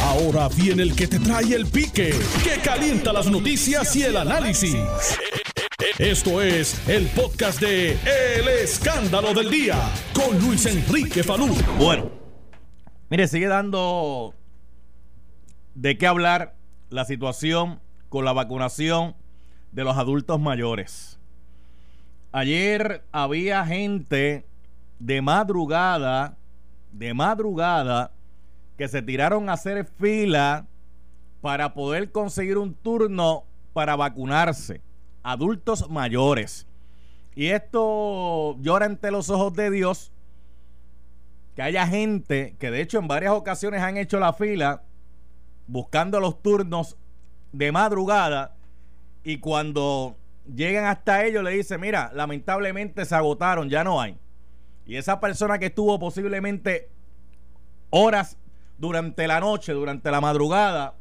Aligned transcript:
Ahora 0.00 0.48
viene 0.48 0.82
el 0.82 0.94
que 0.94 1.06
te 1.06 1.18
trae 1.18 1.54
el 1.54 1.66
pique, 1.66 2.14
que 2.44 2.60
calienta 2.62 3.12
las 3.12 3.30
noticias 3.30 3.94
y 3.96 4.02
el 4.02 4.16
análisis. 4.16 4.76
Esto 5.98 6.40
es 6.40 6.88
el 6.88 7.06
podcast 7.08 7.60
de 7.60 7.92
El 7.92 8.48
Escándalo 8.48 9.34
del 9.34 9.50
Día 9.50 9.76
con 10.14 10.38
Luis 10.40 10.66
Enrique 10.66 11.22
Falú. 11.22 11.54
Bueno, 11.78 12.10
mire, 13.10 13.28
sigue 13.28 13.46
dando 13.46 14.34
de 15.74 15.98
qué 15.98 16.06
hablar 16.06 16.56
la 16.90 17.04
situación 17.04 17.80
con 18.08 18.24
la 18.24 18.32
vacunación 18.32 19.16
de 19.72 19.84
los 19.84 19.96
adultos 19.96 20.40
mayores. 20.40 21.18
Ayer 22.32 23.04
había 23.12 23.64
gente 23.66 24.46
de 24.98 25.20
madrugada, 25.20 26.36
de 26.92 27.14
madrugada, 27.14 28.12
que 28.76 28.88
se 28.88 29.02
tiraron 29.02 29.48
a 29.48 29.54
hacer 29.54 29.84
fila 29.84 30.66
para 31.40 31.74
poder 31.74 32.12
conseguir 32.12 32.58
un 32.58 32.74
turno 32.74 33.44
para 33.72 33.96
vacunarse. 33.96 34.80
Adultos 35.22 35.88
mayores. 35.90 36.66
Y 37.34 37.48
esto 37.48 38.56
llora 38.60 38.86
ante 38.86 39.10
los 39.10 39.30
ojos 39.30 39.54
de 39.54 39.70
Dios 39.70 40.12
que 41.54 41.62
haya 41.62 41.86
gente 41.86 42.56
que 42.58 42.70
de 42.70 42.80
hecho 42.80 42.98
en 42.98 43.08
varias 43.08 43.32
ocasiones 43.32 43.82
han 43.82 43.98
hecho 43.98 44.18
la 44.18 44.32
fila 44.32 44.82
buscando 45.66 46.18
los 46.18 46.42
turnos 46.42 46.96
de 47.52 47.72
madrugada 47.72 48.54
y 49.22 49.38
cuando 49.38 50.16
llegan 50.54 50.86
hasta 50.86 51.24
ellos 51.24 51.44
le 51.44 51.52
dicen, 51.52 51.80
mira, 51.80 52.10
lamentablemente 52.14 53.04
se 53.04 53.14
agotaron, 53.14 53.68
ya 53.68 53.84
no 53.84 54.00
hay. 54.00 54.18
Y 54.86 54.96
esa 54.96 55.20
persona 55.20 55.58
que 55.58 55.66
estuvo 55.66 55.98
posiblemente 55.98 56.88
horas 57.90 58.36
durante 58.82 59.28
la 59.28 59.38
noche, 59.38 59.72
durante 59.74 60.10
la 60.10 60.20
madrugada, 60.20 60.96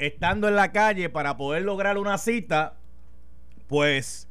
estando 0.00 0.48
en 0.48 0.56
la 0.56 0.72
calle 0.72 1.08
para 1.08 1.36
poder 1.36 1.62
lograr 1.62 1.96
una 1.96 2.18
cita, 2.18 2.74
pues 3.68 4.26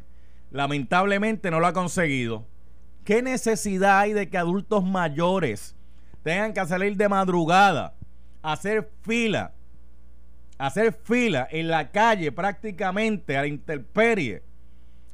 lamentablemente 0.52 1.52
no 1.52 1.62
lo 1.62 1.68
ha 1.68 1.74
conseguido. 1.74 2.46
¿Qué 3.06 3.22
necesidad 3.22 4.00
hay 4.00 4.12
de 4.12 4.30
que 4.30 4.38
adultos 4.38 4.84
mayores 4.84 5.74
tengan 6.22 6.54
que 6.54 6.66
salir 6.66 6.98
de 6.98 7.08
madrugada, 7.08 7.94
hacer 8.42 8.92
fila, 9.04 9.54
hacer 10.58 10.92
fila 10.92 11.48
en 11.50 11.70
la 11.70 11.92
calle 11.92 12.30
prácticamente 12.34 13.38
a 13.38 13.42
la 13.44 13.48
intemperie, 13.48 14.44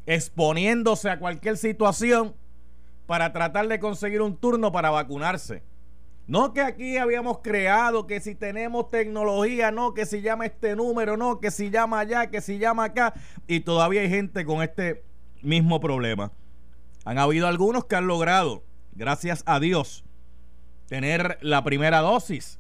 exponiéndose 0.07 1.11
a 1.11 1.19
cualquier 1.19 1.57
situación 1.57 2.33
para 3.05 3.31
tratar 3.31 3.67
de 3.67 3.79
conseguir 3.79 4.23
un 4.23 4.35
turno 4.35 4.71
para 4.71 4.89
vacunarse? 4.89 5.61
No 6.27 6.53
que 6.53 6.61
aquí 6.61 6.97
habíamos 6.97 7.39
creado 7.39 8.07
que 8.07 8.19
si 8.19 8.33
tenemos 8.33 8.89
tecnología, 8.89 9.71
no, 9.71 9.93
que 9.93 10.07
si 10.07 10.21
llama 10.21 10.47
este 10.47 10.75
número, 10.75 11.17
no, 11.17 11.39
que 11.39 11.51
si 11.51 11.69
llama 11.69 11.99
allá, 11.99 12.31
que 12.31 12.41
si 12.41 12.57
llama 12.57 12.85
acá. 12.85 13.13
Y 13.47 13.59
todavía 13.59 14.01
hay 14.01 14.09
gente 14.09 14.43
con 14.43 14.63
este 14.63 15.03
mismo 15.41 15.79
problema. 15.79 16.31
Han 17.05 17.19
habido 17.19 17.47
algunos 17.47 17.85
que 17.85 17.95
han 17.95 18.07
logrado, 18.07 18.63
gracias 18.93 19.43
a 19.45 19.59
Dios, 19.59 20.03
tener 20.87 21.37
la 21.41 21.63
primera 21.63 21.99
dosis. 21.99 22.59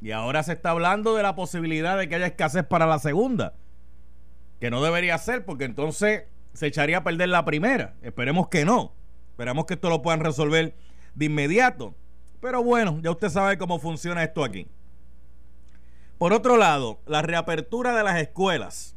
Y 0.00 0.12
ahora 0.12 0.44
se 0.44 0.52
está 0.52 0.70
hablando 0.70 1.16
de 1.16 1.24
la 1.24 1.34
posibilidad 1.34 1.98
de 1.98 2.08
que 2.08 2.14
haya 2.14 2.26
escasez 2.26 2.64
para 2.64 2.86
la 2.86 3.00
segunda. 3.00 3.54
Que 4.60 4.70
no 4.70 4.82
debería 4.82 5.18
ser, 5.18 5.44
porque 5.44 5.64
entonces 5.64 6.24
se 6.52 6.68
echaría 6.68 6.98
a 6.98 7.04
perder 7.04 7.30
la 7.30 7.44
primera. 7.44 7.94
Esperemos 8.02 8.46
que 8.48 8.64
no. 8.64 8.92
Esperamos 9.30 9.66
que 9.66 9.74
esto 9.74 9.88
lo 9.88 10.02
puedan 10.02 10.20
resolver 10.20 10.76
de 11.14 11.24
inmediato. 11.24 11.94
Pero 12.40 12.62
bueno, 12.62 13.00
ya 13.02 13.10
usted 13.10 13.28
sabe 13.28 13.58
cómo 13.58 13.78
funciona 13.78 14.22
esto 14.22 14.44
aquí. 14.44 14.66
Por 16.18 16.32
otro 16.32 16.56
lado, 16.56 17.00
la 17.06 17.22
reapertura 17.22 17.94
de 17.94 18.02
las 18.02 18.20
escuelas. 18.20 18.96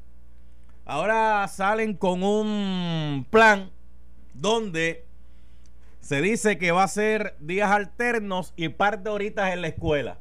Ahora 0.85 1.47
salen 1.47 1.93
con 1.95 2.23
un 2.23 3.25
plan 3.29 3.71
donde 4.33 5.05
se 5.99 6.21
dice 6.21 6.57
que 6.57 6.71
va 6.71 6.83
a 6.83 6.87
ser 6.87 7.35
días 7.39 7.69
alternos 7.71 8.53
y 8.55 8.69
par 8.69 9.03
de 9.03 9.09
horitas 9.09 9.53
en 9.53 9.61
la 9.61 9.67
escuela 9.67 10.17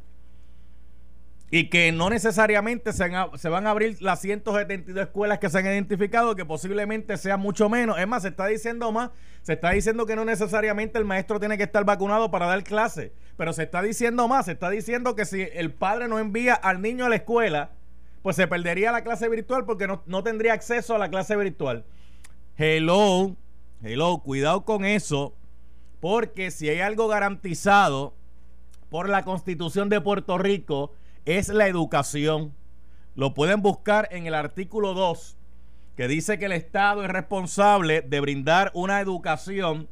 y 1.51 1.71
que 1.71 1.93
no 1.93 2.11
necesariamente 2.11 2.93
se, 2.93 3.09
van 3.49 3.67
a 3.67 3.71
abrir 3.71 3.97
las 4.03 4.21
172 4.21 5.03
escuelas 5.03 5.39
que 5.39 5.49
se 5.49 5.59
han 5.59 5.67
identificado, 5.67 6.37
que 6.37 6.45
posiblemente 6.45 7.17
sea 7.17 7.39
mucho 7.39 7.71
menos. 7.71 7.99
Es 7.99 8.07
más, 8.07 8.23
se 8.23 8.29
está 8.29 8.47
diciendo 8.47 8.93
más, 8.93 9.11
se 9.43 9.55
está 9.55 9.71
diciendo 9.71 10.05
que 10.05 10.15
no 10.15 10.27
necesariamente 10.27 10.99
el 10.99 11.07
maestro 11.07 11.41
tiene 11.41 11.57
que 11.57 11.65
estar 11.65 11.85
vacunado 11.85 12.31
para 12.31 12.47
dar 12.47 12.63
clase, 12.65 13.13
pero 13.39 13.55
se 13.55 13.63
está 13.63 13.81
diciendo 13.81 14.29
más, 14.29 14.45
se 14.45 14.53
está 14.53 14.69
diciendo 14.69 15.17
que 15.17 15.25
si 15.25 15.41
el 15.41 15.73
padre 15.73 16.07
no 16.07 16.19
envía 16.19 16.53
al 16.53 16.83
niño 16.83 17.07
a 17.07 17.09
la 17.09 17.17
escuela, 17.17 17.71
pues 18.23 18.37
se 18.37 18.47
perdería 18.47 18.93
la 18.93 19.03
clase 19.03 19.29
virtual 19.31 19.65
porque 19.65 19.87
no, 19.87 20.03
no 20.05 20.23
tendría 20.23 20.53
acceso 20.53 20.95
a 20.95 20.99
la 20.99 21.09
clase 21.09 21.35
virtual. 21.35 21.87
Hello, 22.59 23.37
hello, 23.83 24.19
cuidado 24.19 24.67
con 24.67 24.85
eso, 24.85 25.35
porque 26.01 26.51
si 26.51 26.69
hay 26.69 26.81
algo 26.81 27.09
garantizado 27.09 28.13
por 28.91 29.09
la 29.09 29.25
constitución 29.25 29.89
de 29.89 30.01
Puerto 30.03 30.37
Rico, 30.37 30.93
es 31.29 31.51
la 31.51 31.67
educación. 31.67 32.55
Lo 33.15 33.35
pueden 33.35 33.61
buscar 33.61 34.09
en 34.13 34.27
el 34.27 34.35
artículo 34.35 34.95
2, 34.95 35.37
que 35.95 36.09
dice 36.09 36.39
que 36.39 36.47
el 36.47 36.53
Estado 36.53 37.05
es 37.05 37.11
responsable 37.11 38.01
de 38.01 38.21
brindar 38.21 38.71
una 38.73 39.01
educación 39.01 39.89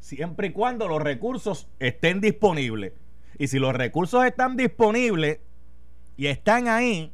siempre 0.00 0.48
y 0.48 0.52
cuando 0.52 0.88
los 0.88 1.02
recursos 1.02 1.68
estén 1.80 2.22
disponibles. 2.22 2.94
Y 3.38 3.48
si 3.48 3.58
los 3.58 3.74
recursos 3.74 4.24
están 4.24 4.56
disponibles 4.56 5.40
y 6.16 6.28
están 6.28 6.68
ahí, 6.68 7.12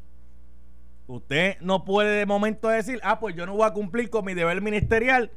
usted 1.09 1.56
no 1.60 1.84
puede 1.84 2.19
de 2.19 2.27
momento 2.27 2.69
decir, 2.69 3.00
ah, 3.03 3.19
pues 3.19 3.34
yo 3.34 3.47
no 3.47 3.55
voy 3.55 3.66
a 3.66 3.72
cumplir 3.72 4.10
con 4.10 4.25
mi 4.25 4.34
deber 4.34 4.60
ministerial, 4.60 5.33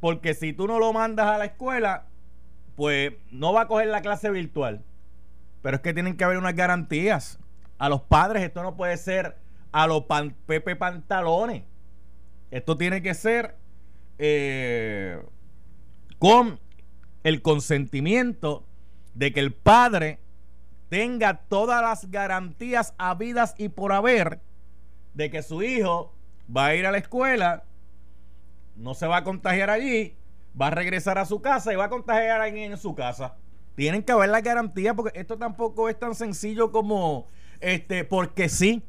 porque 0.00 0.34
si 0.34 0.52
tú 0.52 0.66
no 0.66 0.78
lo 0.78 0.92
mandas 0.92 1.28
a 1.28 1.38
la 1.38 1.46
escuela, 1.46 2.08
pues 2.76 3.14
no 3.30 3.54
va 3.54 3.62
a 3.62 3.68
coger 3.68 3.86
la 3.86 4.02
clase 4.02 4.30
virtual. 4.30 4.82
Pero 5.62 5.76
es 5.76 5.82
que 5.82 5.94
tienen 5.94 6.18
que 6.18 6.24
haber 6.24 6.36
unas 6.36 6.54
garantías 6.54 7.38
a 7.78 7.88
los 7.88 8.02
padres 8.02 8.42
esto 8.42 8.62
no 8.62 8.76
puede 8.76 8.96
ser 8.96 9.36
a 9.72 9.86
los 9.86 10.04
Pepe 10.46 10.76
Pantalones. 10.76 11.64
Esto 12.50 12.76
tiene 12.76 13.02
que 13.02 13.14
ser 13.14 13.56
eh, 14.18 15.20
con 16.18 16.60
el 17.24 17.42
consentimiento 17.42 18.64
de 19.14 19.32
que 19.32 19.40
el 19.40 19.52
padre 19.52 20.20
tenga 20.88 21.40
todas 21.48 21.82
las 21.82 22.10
garantías 22.10 22.94
habidas 22.98 23.54
y 23.58 23.68
por 23.68 23.92
haber 23.92 24.40
de 25.14 25.30
que 25.30 25.42
su 25.42 25.62
hijo 25.62 26.12
va 26.54 26.66
a 26.66 26.74
ir 26.76 26.86
a 26.86 26.92
la 26.92 26.98
escuela, 26.98 27.64
no 28.76 28.94
se 28.94 29.06
va 29.06 29.18
a 29.18 29.24
contagiar 29.24 29.70
allí, 29.70 30.14
va 30.60 30.68
a 30.68 30.70
regresar 30.70 31.18
a 31.18 31.26
su 31.26 31.40
casa 31.40 31.72
y 31.72 31.76
va 31.76 31.86
a 31.86 31.90
contagiar 31.90 32.40
a 32.40 32.44
alguien 32.44 32.72
en 32.72 32.78
su 32.78 32.94
casa. 32.94 33.36
Tienen 33.74 34.02
que 34.02 34.12
haber 34.12 34.28
la 34.28 34.40
garantía 34.40 34.94
porque 34.94 35.18
esto 35.18 35.36
tampoco 35.36 35.88
es 35.88 35.98
tan 35.98 36.14
sencillo 36.14 36.70
como 36.70 37.28
este, 37.64 38.04
porque 38.04 38.48
sí. 38.48 38.82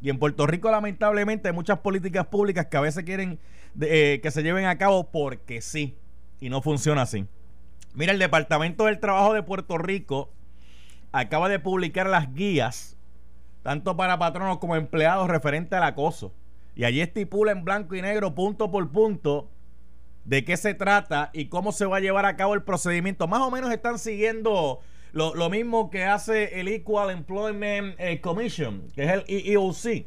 Y 0.00 0.10
en 0.10 0.18
Puerto 0.18 0.46
Rico, 0.46 0.70
lamentablemente, 0.70 1.48
hay 1.48 1.54
muchas 1.54 1.78
políticas 1.78 2.26
públicas 2.26 2.66
que 2.66 2.76
a 2.76 2.80
veces 2.80 3.04
quieren 3.04 3.38
eh, 3.80 4.20
que 4.22 4.30
se 4.30 4.42
lleven 4.42 4.66
a 4.66 4.78
cabo 4.78 5.10
porque 5.10 5.60
sí. 5.60 5.96
Y 6.40 6.48
no 6.48 6.62
funciona 6.62 7.02
así. 7.02 7.26
Mira, 7.94 8.12
el 8.12 8.18
Departamento 8.18 8.86
del 8.86 9.00
Trabajo 9.00 9.32
de 9.32 9.42
Puerto 9.42 9.78
Rico 9.78 10.30
acaba 11.12 11.48
de 11.48 11.60
publicar 11.60 12.08
las 12.08 12.34
guías, 12.34 12.96
tanto 13.62 13.96
para 13.96 14.18
patronos 14.18 14.58
como 14.58 14.76
empleados, 14.76 15.28
referente 15.28 15.76
al 15.76 15.84
acoso. 15.84 16.32
Y 16.74 16.84
allí 16.84 17.00
estipula 17.00 17.52
en 17.52 17.64
blanco 17.64 17.94
y 17.94 18.02
negro, 18.02 18.34
punto 18.34 18.70
por 18.70 18.90
punto, 18.90 19.48
de 20.24 20.44
qué 20.44 20.56
se 20.56 20.74
trata 20.74 21.30
y 21.32 21.46
cómo 21.46 21.70
se 21.70 21.86
va 21.86 21.98
a 21.98 22.00
llevar 22.00 22.26
a 22.26 22.36
cabo 22.36 22.54
el 22.54 22.62
procedimiento. 22.62 23.28
Más 23.28 23.40
o 23.40 23.50
menos 23.50 23.70
están 23.72 23.98
siguiendo 23.98 24.80
lo, 25.14 25.48
mismo 25.48 25.90
que 25.90 26.04
hace 26.04 26.60
el 26.60 26.66
Equal 26.66 27.10
Employment 27.10 27.94
eh, 27.98 28.20
Commission, 28.20 28.88
que 28.94 29.04
es 29.04 29.10
el 29.10 29.24
EEOC, 29.28 30.06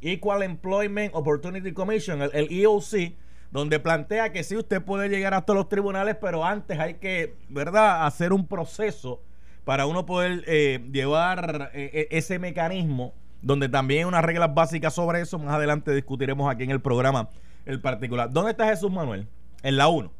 Equal 0.00 0.42
Employment 0.44 1.12
Opportunity 1.14 1.72
Commission, 1.72 2.22
el, 2.22 2.48
EEOC, 2.50 3.14
donde 3.50 3.80
plantea 3.80 4.30
que 4.32 4.44
sí 4.44 4.56
usted 4.56 4.82
puede 4.82 5.08
llegar 5.08 5.34
hasta 5.34 5.52
los 5.52 5.68
tribunales, 5.68 6.16
pero 6.20 6.44
antes 6.44 6.78
hay 6.78 6.94
que, 6.94 7.34
¿verdad?, 7.48 8.06
hacer 8.06 8.32
un 8.32 8.46
proceso 8.46 9.20
para 9.64 9.86
uno 9.86 10.06
poder 10.06 10.44
eh, 10.46 10.88
llevar 10.92 11.72
eh, 11.74 12.06
ese 12.12 12.38
mecanismo, 12.38 13.14
donde 13.42 13.68
también 13.68 14.00
hay 14.00 14.04
unas 14.04 14.24
reglas 14.24 14.54
básicas 14.54 14.94
sobre 14.94 15.22
eso. 15.22 15.40
Más 15.40 15.54
adelante 15.54 15.92
discutiremos 15.92 16.48
aquí 16.52 16.62
en 16.62 16.70
el 16.70 16.80
programa 16.80 17.30
el 17.64 17.80
particular. 17.80 18.30
¿Dónde 18.30 18.52
está 18.52 18.68
Jesús 18.68 18.92
Manuel? 18.92 19.26
En 19.64 19.76
la 19.76 19.88
1. 19.88 20.12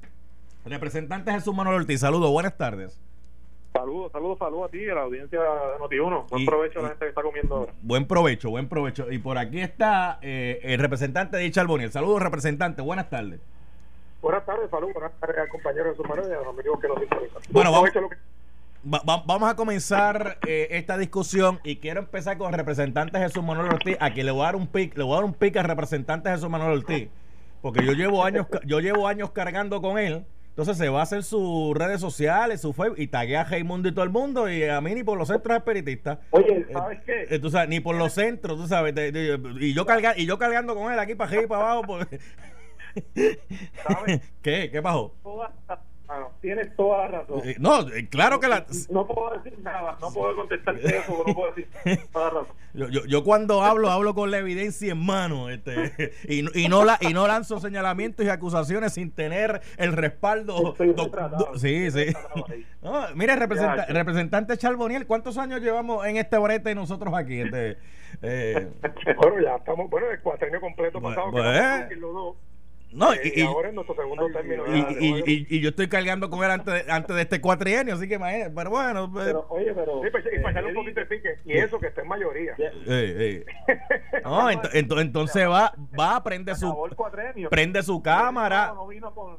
Representante 0.64 1.31
Jesús 1.31 1.55
Manuel 1.55 1.76
Ortiz, 1.76 2.00
saludos, 2.00 2.29
buenas 2.32 2.56
tardes. 2.56 3.06
Saludos, 3.76 4.11
saludos, 4.11 4.38
saludos 4.38 4.69
a 4.69 4.70
ti, 4.70 4.88
a 4.88 4.94
la 4.94 5.02
audiencia 5.02 5.38
de 5.38 5.78
Noti1. 5.78 6.31
Buen 6.31 6.46
provecho 6.46 6.78
a 6.78 6.82
la 6.82 6.88
gente 6.88 7.05
que 7.05 7.08
está 7.11 7.23
comiendo 7.23 7.56
ahora. 7.56 7.73
Buen 7.82 8.06
provecho, 8.06 8.49
buen 8.49 8.69
provecho. 8.70 9.12
Y 9.12 9.19
por 9.19 9.37
aquí 9.37 9.61
está 9.61 10.19
eh, 10.23 10.61
el 10.62 10.81
representante 10.81 11.37
de 11.37 11.64
Boniel. 11.64 11.93
Saludos, 11.93 12.23
representante. 12.23 12.81
Buenas 12.81 13.11
tardes. 13.11 13.38
Buenas 14.23 14.46
tardes, 14.46 14.70
saludos. 14.70 14.94
Buenas 14.94 15.12
tardes 15.20 15.37
al 15.37 15.49
compañero 15.49 15.90
de 15.90 15.96
su 15.96 16.02
y 16.02 16.32
a 16.32 16.37
los 16.37 16.46
amigos 16.46 16.81
que 16.81 16.88
nos 16.88 17.02
interesan. 17.02 17.43
Bueno, 17.50 17.70
vamos, 17.70 19.26
vamos 19.26 19.50
a 19.50 19.55
comenzar 19.56 20.38
eh, 20.46 20.69
esta 20.70 20.96
discusión 20.96 21.61
y 21.62 21.76
quiero 21.76 22.00
empezar 22.00 22.38
con 22.38 22.55
el 22.55 22.58
representante 22.58 23.19
Jesús 23.19 23.44
Manuel 23.44 23.75
Ortiz, 23.75 23.99
a 24.00 24.11
quien 24.11 24.25
le 24.25 24.32
voy 24.32 24.40
a 24.40 24.44
dar 24.46 24.56
un 24.56 24.69
pic, 24.69 24.96
le 24.96 25.05
voy 25.05 25.12
a 25.12 25.17
dar 25.17 25.25
un 25.25 25.34
pic 25.34 25.55
al 25.58 25.64
representante 25.64 26.31
Jesús 26.31 26.49
Manuel 26.49 26.79
Ortiz, 26.79 27.11
porque 27.61 27.84
yo 27.84 27.93
llevo 27.93 28.25
años, 28.25 28.46
yo 28.64 28.81
llevo 28.81 29.06
años 29.06 29.32
cargando 29.32 29.82
con 29.82 29.99
él. 29.99 30.25
Entonces 30.56 30.79
se 30.79 30.88
va 30.88 31.00
a 31.00 31.03
hacer 31.03 31.23
sus 31.23 31.76
redes 31.76 32.00
sociales, 32.00 32.62
su 32.62 32.73
Facebook, 32.73 32.99
y 32.99 33.08
taguea 33.08 33.43
a 33.43 33.44
Raimundo 33.44 33.91
y 33.91 33.93
todo 33.93 34.05
el 34.05 34.11
mundo, 34.11 34.49
y 34.49 34.64
a 34.64 34.81
mí 34.81 34.94
ni 34.94 35.05
por 35.05 35.19
los 35.19 35.29
centros 35.29 35.55
espiritistas. 35.55 36.19
Oye, 36.31 36.67
¿sabes 36.73 36.99
qué? 37.05 37.26
Eh, 37.29 37.38
tú 37.38 37.50
sabes, 37.50 37.69
ni 37.69 37.81
por 37.81 37.94
los 37.94 38.14
centros, 38.14 38.58
tú 38.58 38.67
sabes. 38.67 38.94
y, 39.61 39.75
yo 39.75 39.85
carga, 39.85 40.14
y 40.17 40.25
yo 40.25 40.38
cargando 40.38 40.75
con 40.75 40.91
él 40.91 40.99
aquí 40.99 41.14
para 41.14 41.29
arriba 41.29 41.43
y 41.43 41.47
para 41.47 41.73
abajo. 41.73 41.99
¿Sabes? 43.87 44.23
¿Qué? 44.43 44.70
¿Qué 44.73 44.81
pasó? 44.81 45.12
Tienes 46.40 46.74
toda 46.76 46.98
la 46.98 47.08
razón. 47.08 47.40
Eh, 47.44 47.56
no, 47.58 47.88
eh, 47.88 48.08
claro 48.08 48.40
que 48.40 48.48
la. 48.48 48.66
No 48.90 49.06
puedo 49.06 49.38
decir 49.38 49.58
nada, 49.60 49.96
no 50.00 50.12
puedo 50.12 50.36
contestar 50.36 50.76
eso, 50.82 51.24
no 51.26 51.34
puedo 51.34 51.52
decir 51.52 51.68
toda 52.12 52.24
la 52.26 52.40
razón. 52.40 52.56
Yo, 52.74 52.88
yo, 52.88 53.06
yo, 53.06 53.24
cuando 53.24 53.62
hablo, 53.62 53.90
hablo 53.90 54.14
con 54.14 54.30
la 54.30 54.38
evidencia 54.38 54.92
en 54.92 55.04
mano 55.04 55.48
este, 55.48 56.12
y, 56.28 56.60
y, 56.60 56.68
no 56.68 56.84
la, 56.84 56.98
y 57.00 57.14
no 57.14 57.26
lanzo 57.26 57.58
señalamientos 57.58 58.26
y 58.26 58.28
acusaciones 58.28 58.92
sin 58.92 59.10
tener 59.10 59.62
el 59.78 59.92
respaldo. 59.92 60.74
sí, 61.56 61.90
sí. 61.90 62.06
No, 62.82 63.02
mire, 63.16 63.34
representa, 63.34 63.86
representante 63.86 64.56
Charboniel, 64.56 65.08
¿cuántos 65.08 65.38
años 65.38 65.60
llevamos 65.60 66.06
en 66.06 66.19
este 66.19 66.38
brete 66.38 66.72
nosotros 66.72 67.12
aquí? 67.14 67.40
Este, 67.40 67.78
eh? 68.22 68.69
bueno, 69.16 69.40
ya 69.42 69.56
estamos, 69.56 69.90
bueno, 69.90 70.08
el 70.08 70.20
cuatrenio 70.20 70.60
completo 70.60 71.00
pasado. 71.00 71.32
Pues, 71.32 71.88
que 71.88 71.96
no, 71.96 72.36
y, 72.90 73.40
y, 73.40 73.42
ahora 73.42 73.72
nuestro 73.72 73.94
segundo 73.94 74.26
término. 74.32 74.64
Y, 74.74 75.46
y, 75.48 75.60
yo 75.60 75.70
estoy 75.70 75.88
cargando 75.88 76.30
con 76.30 76.42
él 76.44 76.50
antes, 76.50 76.88
antes 76.88 77.14
de 77.14 77.22
este 77.22 77.40
cuatrienio, 77.40 77.94
así 77.94 78.08
que 78.08 78.14
imagínate. 78.14 78.52
Pero 78.54 78.70
bueno. 78.70 79.12
Pues, 79.12 79.26
pero, 79.26 79.46
oye, 79.50 79.74
pero. 79.74 80.02
Sí, 80.02 80.08
pues, 80.10 80.24
y 80.32 80.38
para 80.38 80.50
echarle 80.52 80.70
un 80.70 80.74
poquito 80.76 81.00
de 81.00 81.06
pique. 81.06 81.38
Y 81.44 81.52
eso 81.58 81.78
que 81.78 81.88
está 81.88 82.02
en 82.02 82.08
mayoría. 82.08 82.56
no, 84.24 84.50
entonces 84.50 85.48
va, 85.48 85.74
va, 85.98 86.22
prende 86.22 86.54
su. 86.54 86.74
Prende 87.50 87.82
su 87.82 88.02
cámara. 88.02 88.72
No, 88.74 88.86
vino 88.86 89.14
con 89.14 89.38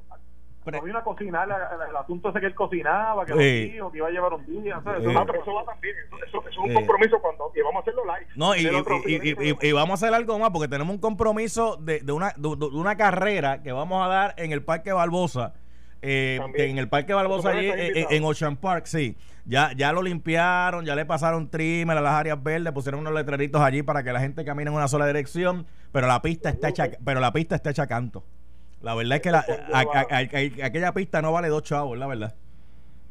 no 0.72 0.82
vino 0.82 0.98
a 0.98 1.04
cocinar 1.04 1.48
el, 1.48 1.96
asunto 1.96 2.30
ese 2.30 2.40
que 2.40 2.46
él 2.48 2.56
cocinaba, 2.56 3.26
que 3.26 3.34
sí. 3.34 3.72
dijo, 3.74 3.92
que 3.92 3.98
iba 3.98 4.08
a 4.08 4.12
llevar 4.12 4.34
un 4.34 4.46
día. 4.46 4.80
eso, 4.80 4.96
eso, 4.96 5.54
va 5.54 5.66
también. 5.66 5.96
Eso, 6.28 6.44
es 6.50 6.58
un 6.58 6.74
compromiso 6.74 7.20
cuando 7.20 7.52
y 7.56 7.62
vamos 7.62 7.78
a 7.78 7.82
hacerlo 7.82 8.04
live. 8.06 8.28
No, 8.36 8.56
y, 8.56 9.58
y, 9.62 9.72
vamos 9.72 9.92
a 9.92 10.06
hacer 10.06 10.14
algo 10.14 10.38
más 10.40 10.50
porque 10.52 10.68
tenemos 10.68 10.94
un 10.94 11.02
compromiso 11.02 11.78
de, 11.78 12.00
de, 12.00 12.12
una, 12.12 12.34
de, 12.36 12.48
una 12.48 12.96
carrera 12.96 13.62
que 13.62 13.72
vamos 13.72 14.06
a 14.06 14.10
dar 14.10 14.34
en 14.38 14.52
el 14.52 14.64
Parque 14.64 14.92
Barbosa. 14.92 15.54
Eh, 16.02 16.40
en 16.56 16.78
el 16.78 16.90
Parque 16.90 17.14
Barbosa 17.14 17.50
allí 17.50 17.70
en, 17.72 18.24
Ocean 18.24 18.58
Park, 18.58 18.86
sí. 18.86 19.18
Ya, 19.46 19.72
ya 19.76 19.94
lo 19.94 20.02
limpiaron, 20.02 20.86
ya 20.86 20.96
le 20.96 21.06
pasaron 21.06 21.50
trimmer 21.50 21.98
a 21.98 22.02
las 22.02 22.14
áreas 22.14 22.42
verdes, 22.44 22.74
pusieron 22.74 23.00
unos 23.00 23.14
letreritos 23.14 23.62
allí 23.62 23.82
para 23.82 24.04
que 24.04 24.12
la 24.12 24.20
gente 24.20 24.44
camine 24.44 24.70
en 24.70 24.76
una 24.76 24.88
sola 24.88 25.08
dirección, 25.08 25.66
pero 25.92 26.06
la 26.06 26.22
pista 26.22 26.50
está 26.50 26.70
hecha, 26.70 26.90
pero 27.04 27.20
la 27.20 27.32
pista 27.32 27.56
está 27.56 27.70
hecha 27.70 27.88
canto. 27.88 28.24
La 28.82 28.96
verdad 28.96 29.16
es 29.16 29.22
que 29.22 29.32
la, 29.32 29.46
aquella 30.64 30.94
pista 30.94 31.22
no 31.22 31.32
vale 31.32 31.48
dos 31.48 31.64
chavos, 31.64 31.98
la 31.98 32.08
verdad. 32.08 32.36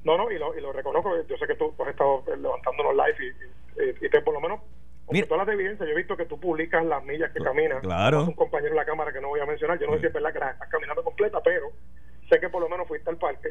No, 0.05 0.17
no, 0.17 0.31
y 0.31 0.39
lo, 0.39 0.57
y 0.57 0.61
lo 0.61 0.73
reconozco. 0.73 1.11
Yo 1.29 1.37
sé 1.37 1.47
que 1.47 1.57
tú 1.57 1.75
has 1.81 1.89
estado 1.89 2.23
levantándonos 2.27 2.95
live 2.95 3.35
y, 3.81 4.07
y, 4.07 4.09
te, 4.09 4.21
por 4.21 4.35
lo 4.35 4.41
menos, 4.41 4.61
con 5.05 5.21
todas 5.23 5.47
las 5.47 5.55
evidencias, 5.55 5.89
yo 5.89 5.93
he 5.93 5.97
visto 5.97 6.17
que 6.17 6.27
tú 6.27 6.39
publicas 6.39 6.85
las 6.85 7.05
millas 7.05 7.33
que 7.33 7.41
caminas. 7.43 7.81
Claro. 7.81 8.23
Un 8.23 8.35
compañero 8.35 8.71
en 8.71 8.77
la 8.77 8.85
cámara 8.85 9.13
que 9.13 9.21
no 9.21 9.29
voy 9.29 9.41
a 9.41 9.47
mencionar, 9.47 9.79
yo 9.81 9.87
no 9.87 9.95
sé 9.95 10.01
si 10.01 10.07
es 10.07 10.13
verdad 10.13 10.33
que 10.33 10.39
las 10.39 10.53
estás 10.55 10.69
caminando 10.69 11.03
completa, 11.03 11.41
pero 11.43 11.67
sé 12.29 12.39
que 12.39 12.49
por 12.49 12.63
lo 12.63 12.69
menos 12.69 12.87
fuiste 12.87 13.11
al 13.11 13.17
parque 13.17 13.51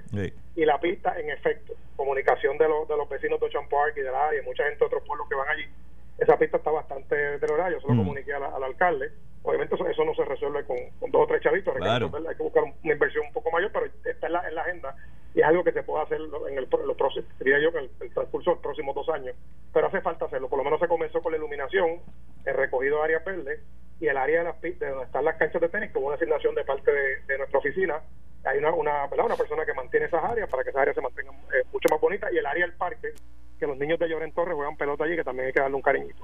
y 0.55 0.65
la 0.65 0.79
pista, 0.79 1.19
en 1.19 1.29
efecto, 1.29 1.73
comunicación 1.95 2.57
de 2.57 2.67
los, 2.67 2.87
de 2.87 2.97
los 2.97 3.07
vecinos 3.09 3.39
de 3.39 3.45
Ocean 3.47 3.67
Park 3.69 3.93
y 3.97 4.01
del 4.01 4.15
área, 4.15 4.41
y 4.41 4.45
mucha 4.45 4.63
gente 4.63 4.79
de 4.79 4.85
otros 4.85 5.03
pueblos 5.05 5.27
que 5.29 5.35
van 5.35 5.49
allí, 5.49 5.65
esa 6.17 6.37
pista 6.37 6.57
está 6.57 6.71
bastante 6.71 7.15
deteriorada. 7.15 7.71
Yo 7.71 7.81
se 7.81 7.87
lo 7.87 7.93
mm. 7.93 7.97
comuniqué 7.97 8.33
al 8.33 8.63
alcalde 8.63 9.11
Obviamente 9.45 9.75
eso, 9.75 10.03
no 10.03 10.15
se 10.15 10.25
resuelve 10.25 10.65
con, 10.65 10.77
dos 11.11 11.21
o 11.23 11.27
tres 11.27 11.41
chavitos, 11.41 11.75
hay 11.75 12.35
que 12.35 12.43
buscar 12.43 12.63
una 12.63 12.73
inversión 12.93 13.27
un 13.27 13.33
poco 13.33 13.51
mayor, 13.51 13.71
pero 13.71 13.85
está 13.85 14.25
en 14.25 14.33
la, 14.33 14.47
en 14.49 14.55
la 14.55 14.61
agenda 14.61 14.95
y 15.35 15.41
es 15.41 15.45
algo 15.45 15.63
que 15.63 15.71
se 15.71 15.83
puede 15.83 16.03
hacer 16.03 16.19
en 16.49 16.57
el, 16.57 16.67
los 16.85 16.97
próximos, 16.97 17.29
diría 17.39 17.59
yo, 17.59 17.69
en 17.77 17.89
el, 17.99 18.13
transcurso 18.13 18.49
de 18.49 18.55
los 18.55 18.63
próximos 18.63 18.95
dos 18.95 19.07
años, 19.09 19.35
pero 19.71 19.87
hace 19.87 20.01
falta 20.01 20.25
hacerlo, 20.25 20.49
por 20.49 20.57
lo 20.57 20.63
menos 20.63 20.79
se 20.79 20.87
comenzó 20.87 21.21
con 21.21 21.31
la 21.31 21.37
iluminación, 21.37 21.99
el 22.45 22.55
recogido 22.55 22.97
de 22.97 23.03
áreas 23.03 23.25
verdes 23.25 23.59
y 23.99 24.07
el 24.07 24.17
área 24.17 24.39
de, 24.39 24.43
las, 24.45 24.61
de 24.61 24.89
donde 24.89 25.05
están 25.05 25.25
las 25.25 25.35
canchas 25.35 25.61
de 25.61 25.69
tenis, 25.69 25.91
como 25.91 26.07
una 26.07 26.15
asignación 26.15 26.55
de 26.55 26.63
parte 26.63 26.91
de, 26.91 27.37
nuestra 27.37 27.59
oficina, 27.59 28.01
hay 28.45 28.57
una, 28.57 28.73
una, 28.73 29.05
una 29.05 29.35
persona 29.35 29.65
que 29.65 29.73
mantiene 29.73 30.07
esas 30.07 30.23
áreas 30.23 30.49
para 30.49 30.63
que 30.63 30.69
esas 30.71 30.81
áreas 30.81 30.95
se 30.95 31.01
mantengan 31.01 31.35
eh, 31.35 31.63
mucho 31.71 31.89
más 31.91 32.01
bonitas 32.01 32.31
y 32.33 32.37
el 32.37 32.45
área 32.45 32.65
del 32.65 32.75
parque, 32.75 33.09
que 33.59 33.67
los 33.67 33.77
niños 33.77 33.99
de 33.99 34.09
Lloren 34.09 34.31
Torres 34.31 34.55
juegan 34.55 34.77
pelota 34.77 35.03
allí, 35.03 35.15
que 35.15 35.23
también 35.23 35.47
hay 35.47 35.53
que 35.53 35.59
darle 35.61 35.75
un 35.75 35.81
cariñito. 35.81 36.23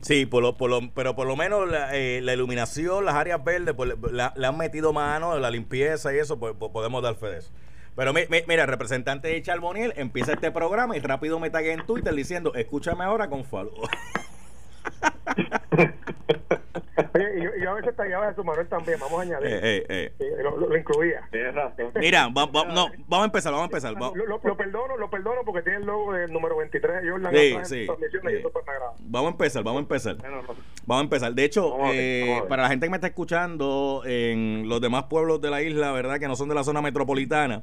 Sí, 0.00 0.26
por 0.26 0.42
lo, 0.42 0.56
por 0.56 0.70
lo, 0.70 0.90
pero 0.92 1.16
por 1.16 1.26
lo 1.26 1.36
menos 1.36 1.68
la, 1.68 1.96
eh, 1.96 2.20
la 2.22 2.32
iluminación, 2.32 3.04
las 3.04 3.14
áreas 3.14 3.42
verdes, 3.42 3.74
pues, 3.74 3.94
le, 4.12 4.46
han 4.46 4.56
metido 4.56 4.92
mano, 4.92 5.38
la 5.38 5.50
limpieza 5.50 6.14
y 6.14 6.18
eso, 6.18 6.38
pues, 6.38 6.54
pues 6.58 6.70
podemos 6.72 7.02
dar 7.02 7.16
fe 7.16 7.26
de 7.26 7.38
eso. 7.38 7.50
Pero 7.96 8.12
mira, 8.12 8.66
representante 8.66 9.28
de 9.28 9.42
Charboniel 9.42 9.94
empieza 9.96 10.34
este 10.34 10.50
programa 10.50 10.96
y 10.96 11.00
rápido 11.00 11.40
me 11.40 11.48
tagué 11.48 11.72
en 11.72 11.86
Twitter 11.86 12.14
diciendo, 12.14 12.52
escúchame 12.54 13.04
ahora 13.04 13.28
con 13.28 13.44
Falo. 13.44 13.72
Oye, 17.14 17.38
y 17.38 17.62
yo, 17.62 17.70
a 17.70 17.74
veces 17.74 17.94
tallaba 17.94 18.28
a 18.28 18.34
su 18.34 18.42
Manuel 18.42 18.66
también, 18.68 18.98
vamos 18.98 19.18
a 19.18 19.22
añadir. 19.22 19.46
Eh, 19.46 19.84
eh, 19.88 20.12
eh. 20.18 20.36
Lo, 20.42 20.76
incluía. 20.76 21.28
Mira, 21.94 22.28
no, 22.28 22.32
vamos 22.32 22.88
a 23.10 23.24
empezar, 23.24 23.52
vamos 23.52 23.64
a 23.64 23.76
empezar. 23.76 23.92
Lo, 23.92 24.56
perdono, 24.56 24.96
lo 24.96 25.10
perdono 25.10 25.40
porque 25.44 25.62
tiene 25.62 25.78
el 25.78 25.84
logo 25.84 26.12
del 26.14 26.32
número 26.32 26.56
23 26.56 27.02
de 27.02 27.10
Jordan. 27.10 27.34
Sí, 27.34 27.56
sí. 27.64 27.86
Vamos 29.00 29.28
a 29.28 29.32
empezar, 29.32 29.62
vamos 29.62 29.78
a 29.78 29.82
empezar. 29.82 30.16
Vamos 30.86 31.00
a 31.00 31.04
empezar. 31.04 31.34
De 31.34 31.44
hecho, 31.44 31.76
para 32.48 32.62
la 32.62 32.68
gente 32.68 32.86
que 32.86 32.90
me 32.90 32.96
está 32.96 33.08
escuchando 33.08 34.02
en 34.06 34.68
los 34.68 34.80
demás 34.80 35.04
pueblos 35.04 35.40
de 35.40 35.50
la 35.50 35.62
isla, 35.62 35.92
¿verdad? 35.92 36.18
Que 36.18 36.28
no 36.28 36.36
son 36.36 36.48
de 36.48 36.54
la 36.54 36.64
zona 36.64 36.80
metropolitana, 36.80 37.62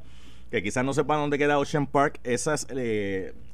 que 0.52 0.62
quizás 0.62 0.86
no 0.86 0.94
sepan 0.94 1.20
dónde 1.20 1.38
queda 1.40 1.58
Ocean 1.58 1.88
Park, 1.88 2.20
esa 2.24 2.54
es 2.54 2.68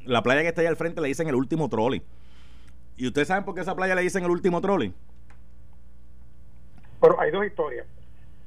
la 0.04 0.24
playa 0.24 0.42
que 0.42 0.50
está 0.50 0.62
ahí 0.62 0.68
al 0.68 0.76
frente, 0.76 1.00
le 1.00 1.08
dicen 1.08 1.28
el 1.30 1.36
último 1.36 1.70
trolley. 1.70 2.02
¿Y 2.98 3.08
ustedes 3.08 3.30
saben 3.30 3.46
por 3.46 3.56
qué 3.56 3.62
esa 3.62 3.78
playa 3.78 3.96
le 3.96 4.02
dicen 4.02 4.26
el 4.26 4.30
último 4.30 4.60
trolley? 4.60 4.94
Pero 7.00 7.20
hay 7.20 7.32
dos 7.32 7.46
historias. 7.46 7.88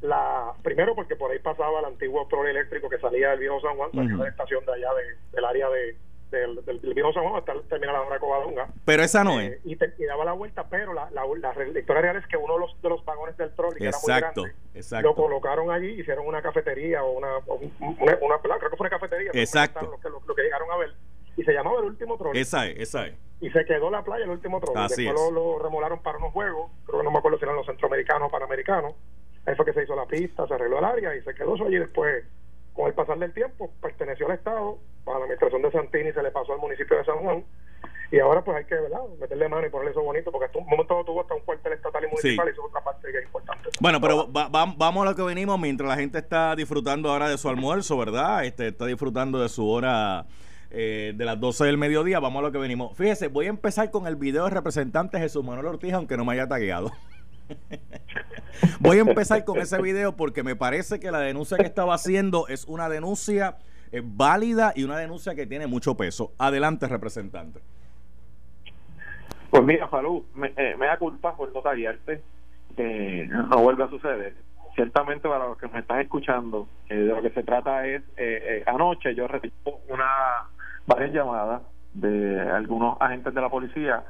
La 0.01 0.53
primero 0.63 0.95
porque 0.97 1.15
por 1.15 1.31
ahí 1.31 1.39
pasaba 1.39 1.79
el 1.79 1.85
antiguo 1.85 2.27
trolley 2.29 2.51
eléctrico 2.51 2.89
que 2.89 2.99
salía 2.99 3.31
del 3.31 3.39
viejo 3.39 3.61
San 3.61 3.77
Juan, 3.77 3.91
uh 3.93 4.17
la 4.17 4.29
estación 4.29 4.65
de 4.67 4.73
allá 4.73 4.89
del 5.33 5.45
área 5.45 5.69
de, 5.69 5.97
del, 6.33 6.65
del, 6.65 6.95
viejo 6.95 7.13
San 7.13 7.23
Juan 7.23 7.37
hasta 7.37 7.55
terminar 7.69 7.95
la 7.95 8.01
hora 8.03 8.15
de 8.15 8.21
Covadonga. 8.21 8.69
Pero 8.85 9.03
esa 9.05 9.23
no 9.23 9.41
es. 9.41 9.53
Eh, 9.53 9.61
y, 9.65 10.05
daba 10.05 10.25
la 10.25 10.33
vuelta, 10.33 10.67
pero 10.69 10.93
la, 10.93 11.09
la, 11.13 11.23
la, 11.25 11.79
historia 11.79 12.03
real 12.03 12.17
es 12.17 12.27
que 12.27 12.37
uno 12.37 12.55
de 12.55 12.61
los, 12.61 12.83
de 12.83 12.89
los 12.89 13.05
vagones 13.05 13.37
del 13.37 13.55
trolley, 13.55 13.79
que 13.79 13.87
exacto, 13.87 14.11
era 14.11 14.31
muy 14.35 14.45
grande, 14.45 14.79
exacto. 14.79 15.09
lo 15.09 15.15
colocaron 15.15 15.71
allí, 15.71 16.01
hicieron 16.01 16.27
una 16.27 16.43
cafetería 16.43 17.05
o 17.05 17.13
una, 17.13 17.39
una, 18.01 18.19
una, 18.21 18.39
creo 18.41 18.71
que 18.71 18.77
fue 18.77 18.89
una 18.89 18.91
cafetería. 18.91 19.31
Exacto. 19.35 19.83
Lo 19.83 20.01
que, 20.01 20.09
lo, 20.09 20.35
que 20.35 20.43
llegaron 20.43 20.69
a 20.73 20.77
ver. 20.79 20.95
Y 21.37 21.45
se 21.45 21.53
llamaba 21.53 21.79
el 21.79 21.85
último 21.85 22.19
trolley. 22.19 22.43
Esa 22.43 22.67
es, 22.67 22.81
esa 22.81 23.07
es 23.07 23.15
y 23.43 23.51
se 23.51 23.65
quedó 23.65 23.91
la 23.91 24.05
playa 24.05 24.25
el 24.25 24.31
último 24.31 24.61
trozo. 24.61 24.81
Después 24.81 25.33
lo, 25.33 25.59
remolaron 25.59 26.01
para 26.01 26.17
unos 26.17 26.33
juegos, 26.33 26.71
creo 26.87 27.01
que 27.01 27.05
no 27.05 27.11
me 27.11 27.19
acuerdo 27.19 27.39
si 27.39 27.45
eran 27.45 27.57
los 27.57 27.67
centroamericanos 27.67 28.29
o 28.29 28.31
panamericanos. 28.31 28.95
Ahí 29.45 29.57
fue 29.57 29.67
que 29.67 29.73
se 29.73 29.83
hizo 29.83 29.97
la 29.97 30.07
pista, 30.07 30.47
se 30.47 30.55
arregló 30.55 30.79
el 30.79 30.85
área 30.85 31.17
y 31.17 31.23
se 31.23 31.35
quedó 31.35 31.57
eso 31.57 31.65
allí. 31.65 31.77
Después, 31.77 32.25
con 32.73 32.87
el 32.87 32.95
pasar 32.95 33.19
del 33.19 33.35
tiempo, 33.35 33.73
perteneció 33.83 34.27
al 34.27 34.35
Estado, 34.35 34.79
para 35.05 35.19
la 35.19 35.25
administración 35.25 35.61
de 35.63 35.73
Santini 35.73 36.13
se 36.13 36.23
le 36.23 36.31
pasó 36.31 36.53
al 36.53 36.61
municipio 36.61 36.97
de 36.97 37.05
San 37.05 37.19
Juan. 37.19 37.45
Y 38.13 38.21
ahora 38.21 38.45
pues 38.45 38.59
hay 38.59 38.65
que 38.67 38.77
¿verdad? 38.77 39.01
meterle 39.19 39.49
mano 39.49 39.67
y 39.67 39.71
ponerle 39.71 39.91
eso 39.91 40.03
bonito, 40.03 40.31
porque 40.31 40.47
hasta 40.47 40.59
un 40.59 40.67
momento 40.69 41.03
tuvo 41.05 41.23
hasta 41.23 41.35
un 41.35 41.41
cuartel 41.41 41.73
estatal 41.73 42.05
y 42.05 42.07
municipal 42.07 42.47
y 42.47 42.51
eso 42.53 42.61
es 42.61 42.69
otra 42.69 42.85
parte 42.85 43.11
que 43.11 43.19
es 43.19 43.25
importante. 43.25 43.71
Bueno, 43.81 44.01
pero 44.01 44.29
vamos 44.29 45.03
a 45.05 45.11
lo 45.11 45.17
que 45.17 45.23
venimos 45.23 45.59
mientras 45.59 45.89
la 45.89 45.97
gente 45.97 46.19
está 46.19 46.55
disfrutando 46.55 47.11
ahora 47.11 47.29
de 47.29 47.39
su 47.39 47.49
almuerzo, 47.49 47.99
¿verdad? 47.99 48.45
Este, 48.45 48.69
está 48.69 48.87
disfrutando 48.87 49.41
de 49.41 49.49
su 49.49 49.69
hora 49.69 50.27
eh, 50.75 51.13
de 51.15 51.25
las 51.27 51.39
12 51.39 51.67
del 51.67 51.77
mediodía. 51.77 52.19
Vamos 52.19 52.41
a 52.41 52.47
lo 52.47 52.51
que 52.53 52.57
venimos. 52.57 52.97
Fíjese, 52.97 53.29
voy 53.29 53.45
a 53.45 53.51
empezar 53.51 53.91
con 53.91 54.07
el 54.07 54.17
video 54.17 54.45
de 54.45 54.51
representante 54.51 55.19
Jesús 55.19 55.45
Manuel 55.45 55.67
Ortiz, 55.67 55.93
aunque 55.93 56.17
no 56.17 56.25
me 56.25 56.33
haya 56.33 56.49
tagueado. 56.49 56.91
voy 58.81 58.97
a 58.97 59.01
empezar 59.03 59.45
con 59.45 59.59
ese 59.59 59.83
video 59.83 60.17
porque 60.17 60.43
me 60.43 60.57
parece 60.57 60.99
que 60.99 61.11
la 61.11 61.21
denuncia 61.21 61.59
que 61.59 61.67
estaba 61.67 61.93
haciendo 61.93 62.49
es 62.49 62.65
una 62.65 62.89
denuncia 62.89 63.59
eh, 63.93 64.01
válida 64.03 64.73
y 64.75 64.85
una 64.85 64.97
denuncia 64.97 65.35
que 65.35 65.47
tiene 65.47 65.67
mucho 65.67 65.95
peso. 65.95 66.33
Adelante, 66.39 66.89
representante. 66.89 67.61
Pues 69.51 69.63
mira, 69.65 69.89
Falú, 69.89 70.25
me, 70.35 70.55
eh, 70.57 70.75
da 70.79 70.97
culpa 70.97 71.37
por 71.37 71.53
no 71.53 71.61
taguearte. 71.61 72.23
no 73.29 73.59
vuelve 73.59 73.85
a 73.85 73.91
suceder 73.91 74.35
ciertamente 74.75 75.29
para 75.29 75.49
los 75.49 75.59
que 75.59 75.69
me 75.69 75.81
estás 75.81 76.01
escuchando, 76.01 76.67
de 76.89 77.05
lo 77.05 77.21
que 77.21 77.29
se 77.29 77.43
trata 77.43 77.87
es, 77.87 78.03
anoche 78.67 79.15
yo 79.15 79.29
recibí 79.29 79.53
una 79.91 80.49
varias 80.87 81.13
llamadas 81.13 81.63
de 81.95 82.41
algunos 82.41 83.01
agentes 83.01 83.35
de 83.35 83.41
la 83.41 83.49
policía 83.49 84.03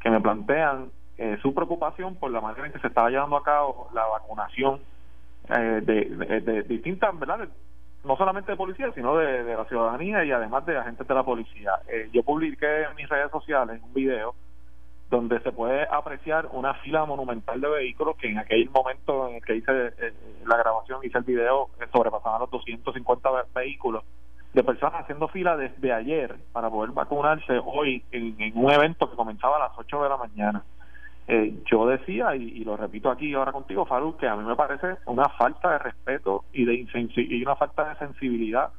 que 0.00 0.10
me 0.10 0.20
plantean 0.20 0.90
eh, 1.18 1.38
su 1.42 1.54
preocupación 1.54 2.16
por 2.16 2.30
la 2.30 2.40
manera 2.40 2.66
en 2.66 2.72
que 2.72 2.78
se 2.78 2.86
estaba 2.86 3.10
llevando 3.10 3.36
a 3.36 3.42
cabo 3.42 3.88
la 3.92 4.06
vacunación 4.06 4.80
eh, 5.50 5.82
de, 5.84 6.40
de, 6.40 6.62
distintas, 6.62 7.18
¿verdad? 7.18 7.48
no 8.04 8.16
solamente 8.16 8.52
de 8.52 8.56
policía, 8.56 8.90
sino 8.94 9.16
de, 9.16 9.42
la 9.42 9.64
ciudadanía 9.66 10.24
y 10.24 10.32
además 10.32 10.64
de 10.66 10.78
agentes 10.78 11.06
de 11.06 11.14
la 11.14 11.22
policía. 11.22 11.72
Eh, 11.88 12.08
yo 12.12 12.22
publiqué 12.22 12.82
en 12.84 12.94
mis 12.96 13.08
redes 13.08 13.30
sociales 13.30 13.80
un 13.82 13.92
video 13.92 14.34
donde 15.10 15.40
se 15.40 15.50
puede 15.52 15.86
apreciar 15.90 16.48
una 16.52 16.74
fila 16.74 17.04
monumental 17.04 17.60
de 17.60 17.68
vehículos 17.68 18.16
que 18.16 18.28
en 18.28 18.38
aquel 18.38 18.70
momento 18.70 19.28
en 19.28 19.36
el 19.36 19.44
que 19.44 19.56
hice 19.56 19.72
eh, 19.98 20.14
la 20.46 20.56
grabación, 20.56 21.00
hice 21.02 21.18
el 21.18 21.24
video, 21.24 21.68
eh, 21.80 21.86
sobrepasaban 21.92 22.40
los 22.40 22.50
250 22.50 23.28
vehículos 23.54 24.04
de 24.52 24.64
personas 24.64 25.02
haciendo 25.02 25.28
fila 25.28 25.56
desde 25.56 25.92
ayer 25.92 26.36
para 26.52 26.70
poder 26.70 26.90
vacunarse 26.90 27.60
hoy 27.64 28.02
en, 28.10 28.52
un 28.54 28.70
evento 28.70 29.08
que 29.08 29.16
comenzaba 29.16 29.56
a 29.56 29.68
las 29.68 29.78
8 29.78 30.02
de 30.02 30.08
la 30.08 30.16
mañana. 30.16 30.62
Eh, 31.28 31.54
yo 31.70 31.86
decía, 31.86 32.34
y, 32.34 32.64
lo 32.64 32.76
repito 32.76 33.10
aquí 33.10 33.32
ahora 33.34 33.52
contigo, 33.52 33.86
Faruk, 33.86 34.18
que 34.18 34.26
a 34.26 34.34
mí 34.34 34.44
me 34.44 34.56
parece 34.56 34.96
una 35.06 35.28
falta 35.28 35.70
de 35.70 35.78
respeto 35.78 36.44
y, 36.52 36.64
de 36.64 36.74
y 36.74 37.42
una 37.42 37.54
falta 37.54 37.88
de 37.88 37.96
sensibilidad 37.96 38.70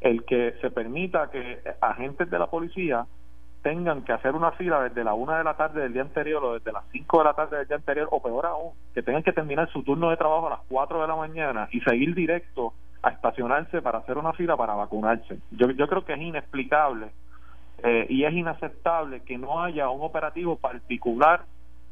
el 0.00 0.24
que 0.24 0.54
se 0.60 0.70
permita 0.70 1.30
que 1.30 1.58
agentes 1.80 2.30
de 2.30 2.38
la 2.38 2.46
policía 2.46 3.06
tengan 3.62 4.02
que 4.02 4.12
hacer 4.12 4.34
una 4.34 4.52
fila 4.52 4.82
desde 4.82 5.04
la 5.04 5.14
una 5.14 5.38
de 5.38 5.44
la 5.44 5.56
tarde 5.56 5.82
del 5.82 5.92
día 5.92 6.02
anterior 6.02 6.42
o 6.44 6.54
desde 6.54 6.72
las 6.72 6.84
5 6.92 7.18
de 7.18 7.24
la 7.24 7.34
tarde 7.34 7.58
del 7.58 7.66
día 7.66 7.76
anterior 7.76 8.08
o 8.10 8.22
peor 8.22 8.46
aún, 8.46 8.72
que 8.94 9.02
tengan 9.02 9.22
que 9.22 9.32
terminar 9.32 9.68
su 9.70 9.82
turno 9.82 10.10
de 10.10 10.16
trabajo 10.16 10.46
a 10.46 10.50
las 10.50 10.60
4 10.68 11.02
de 11.02 11.08
la 11.08 11.16
mañana 11.16 11.68
y 11.72 11.80
seguir 11.80 12.14
directo 12.14 12.72
a 13.02 13.10
estacionarse 13.10 13.80
para 13.82 13.98
hacer 13.98 14.18
una 14.18 14.32
fila 14.32 14.56
para 14.56 14.74
vacunarse. 14.74 15.38
Yo, 15.50 15.70
yo 15.70 15.86
creo 15.88 16.04
que 16.04 16.14
es 16.14 16.20
inexplicable 16.20 17.10
eh, 17.82 18.06
y 18.08 18.24
es 18.24 18.32
inaceptable 18.32 19.20
que 19.20 19.38
no 19.38 19.62
haya 19.62 19.88
un 19.88 20.02
operativo 20.02 20.56
particular 20.56 21.42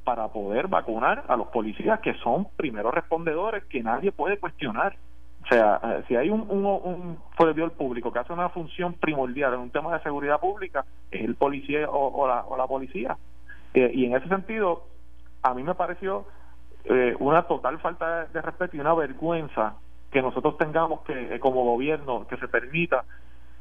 para 0.05 0.29
poder 0.29 0.69
vacunar 0.69 1.25
a 1.29 1.37
los 1.37 1.49
policías 1.49 2.01
que 2.01 2.15
son 2.15 2.49
primeros 2.57 2.93
respondedores 2.93 3.65
que 3.65 3.83
nadie 3.83 4.11
puede 4.13 4.39
cuestionar. 4.39 4.97
O 5.45 5.49
sea, 5.49 5.81
eh, 5.83 6.05
si 6.09 6.17
hay 6.17 6.29
un, 6.29 6.41
un, 6.51 6.65
un 6.67 7.19
servidor 7.39 7.73
público 7.73 8.13
que 8.13 8.19
hace 8.19 8.33
una 8.33 8.49
función 8.49 8.95
primordial 8.95 9.55
en 9.55 9.61
un 9.61 9.71
tema 9.71 9.95
de 9.95 10.03
seguridad 10.03 10.41
pública, 10.41 10.85
es 11.11 11.23
el 11.23 11.37
policía 11.37 11.89
o, 11.89 12.27
la, 12.27 12.45
o 12.47 12.57
la 12.57 12.67
policía. 12.67 13.17
Eh, 13.75 13.91
y 13.95 14.07
en 14.07 14.17
ese 14.17 14.29
sentido, 14.29 14.85
a 15.43 15.55
mí 15.55 15.63
me 15.63 15.75
pareció 15.75 16.27
una 17.19 17.43
total 17.43 17.81
falta 17.81 18.27
de, 18.27 18.41
respeto 18.41 18.77
y 18.77 18.81
una 18.81 18.95
vergüenza 18.95 19.75
que 20.17 20.23
nosotros 20.23 20.57
tengamos 20.57 21.03
que, 21.03 21.39
como 21.41 21.63
gobierno, 21.63 22.27
que 22.27 22.39
se 22.39 22.49
permita 22.49 23.05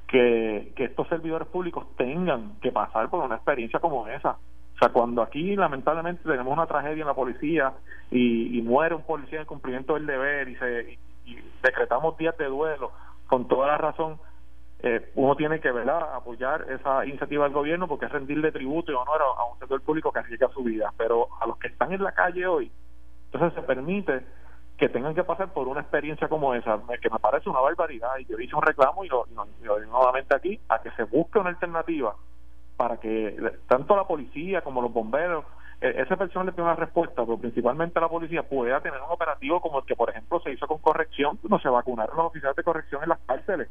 que, 0.07 0.71
estos 0.77 1.05
servidores 1.09 1.49
públicos 1.49 1.85
tengan 1.97 2.57
que 2.61 2.71
pasar 2.71 3.09
por 3.09 3.25
una 3.25 3.35
experiencia 3.35 3.81
como 3.81 4.07
esa. 4.07 4.37
O 4.75 4.77
sea, 4.79 4.87
cuando 4.87 5.21
aquí 5.21 5.57
lamentablemente 5.57 6.23
tenemos 6.23 6.53
una 6.53 6.65
tragedia 6.65 7.01
en 7.01 7.07
la 7.07 7.13
policía 7.13 7.73
y, 8.09 8.57
y 8.57 8.61
muere 8.61 8.95
un 8.95 9.01
policía 9.01 9.41
en 9.41 9.45
cumplimiento 9.47 9.95
del 9.95 10.05
deber 10.05 10.47
y 10.47 10.55
se 10.55 10.97
y 11.25 11.35
decretamos 11.61 12.17
días 12.17 12.37
de 12.37 12.45
duelo 12.45 12.93
con 13.27 13.49
toda 13.49 13.67
la 13.67 13.77
razón, 13.77 14.17
eh, 14.79 15.11
uno 15.15 15.35
tiene 15.35 15.59
que 15.59 15.73
¿verdad? 15.73 16.15
apoyar 16.15 16.67
esa 16.69 17.05
iniciativa 17.05 17.43
del 17.43 17.53
gobierno 17.53 17.89
porque 17.89 18.05
es 18.05 18.13
rendirle 18.13 18.53
tributo 18.53 18.93
y 18.93 18.95
honor 18.95 19.21
a, 19.21 19.43
un 19.51 19.59
sector 19.59 19.81
público 19.81 20.13
que 20.13 20.19
arriesga 20.19 20.47
su 20.53 20.63
vida. 20.63 20.93
Pero 20.97 21.27
a 21.41 21.47
los 21.47 21.57
que 21.57 21.67
están 21.67 21.91
en 21.91 22.01
la 22.01 22.13
calle 22.13 22.47
hoy, 22.47 22.71
entonces 23.25 23.53
se 23.55 23.67
permite 23.67 24.23
que 24.77 24.89
tengan 24.89 25.15
que 25.15 25.23
pasar 25.23 25.53
por 25.53 25.67
una 25.67 25.81
experiencia 25.81 26.27
como 26.27 26.53
esa, 26.53 26.79
que 27.01 27.09
me 27.09 27.19
parece 27.19 27.49
una 27.49 27.61
barbaridad. 27.61 28.17
Y 28.19 28.25
yo 28.25 28.39
hice 28.39 28.55
un 28.55 28.61
reclamo 28.61 29.05
y 29.05 29.07
lo, 29.07 29.25
y 29.27 29.87
nuevamente 29.87 30.35
aquí, 30.35 30.59
a 30.69 30.81
que 30.81 30.91
se 30.91 31.03
busque 31.03 31.39
una 31.39 31.49
alternativa 31.49 32.15
para 32.75 32.97
que 32.97 33.37
tanto 33.67 33.95
la 33.95 34.03
policía 34.03 34.61
como 34.61 34.81
los 34.81 34.91
bomberos 34.91 35.45
e-, 35.81 36.01
ese 36.01 36.17
personal 36.17 36.47
le 36.47 36.51
tiene 36.51 36.69
una 36.69 36.75
respuesta, 36.75 37.23
pero 37.23 37.37
principalmente 37.37 37.99
la 37.99 38.09
policía 38.09 38.43
pueda 38.43 38.81
tener 38.81 38.99
un 39.01 39.11
operativo 39.11 39.61
como 39.61 39.79
el 39.79 39.85
que, 39.85 39.95
por 39.95 40.09
ejemplo, 40.09 40.39
se 40.41 40.51
hizo 40.51 40.67
con 40.67 40.79
corrección, 40.79 41.39
no 41.47 41.59
se 41.59 41.69
vacunaron 41.69 42.17
los 42.17 42.27
oficiales 42.27 42.55
de 42.55 42.63
corrección 42.63 43.03
en 43.03 43.09
las 43.09 43.19
cárceles. 43.19 43.69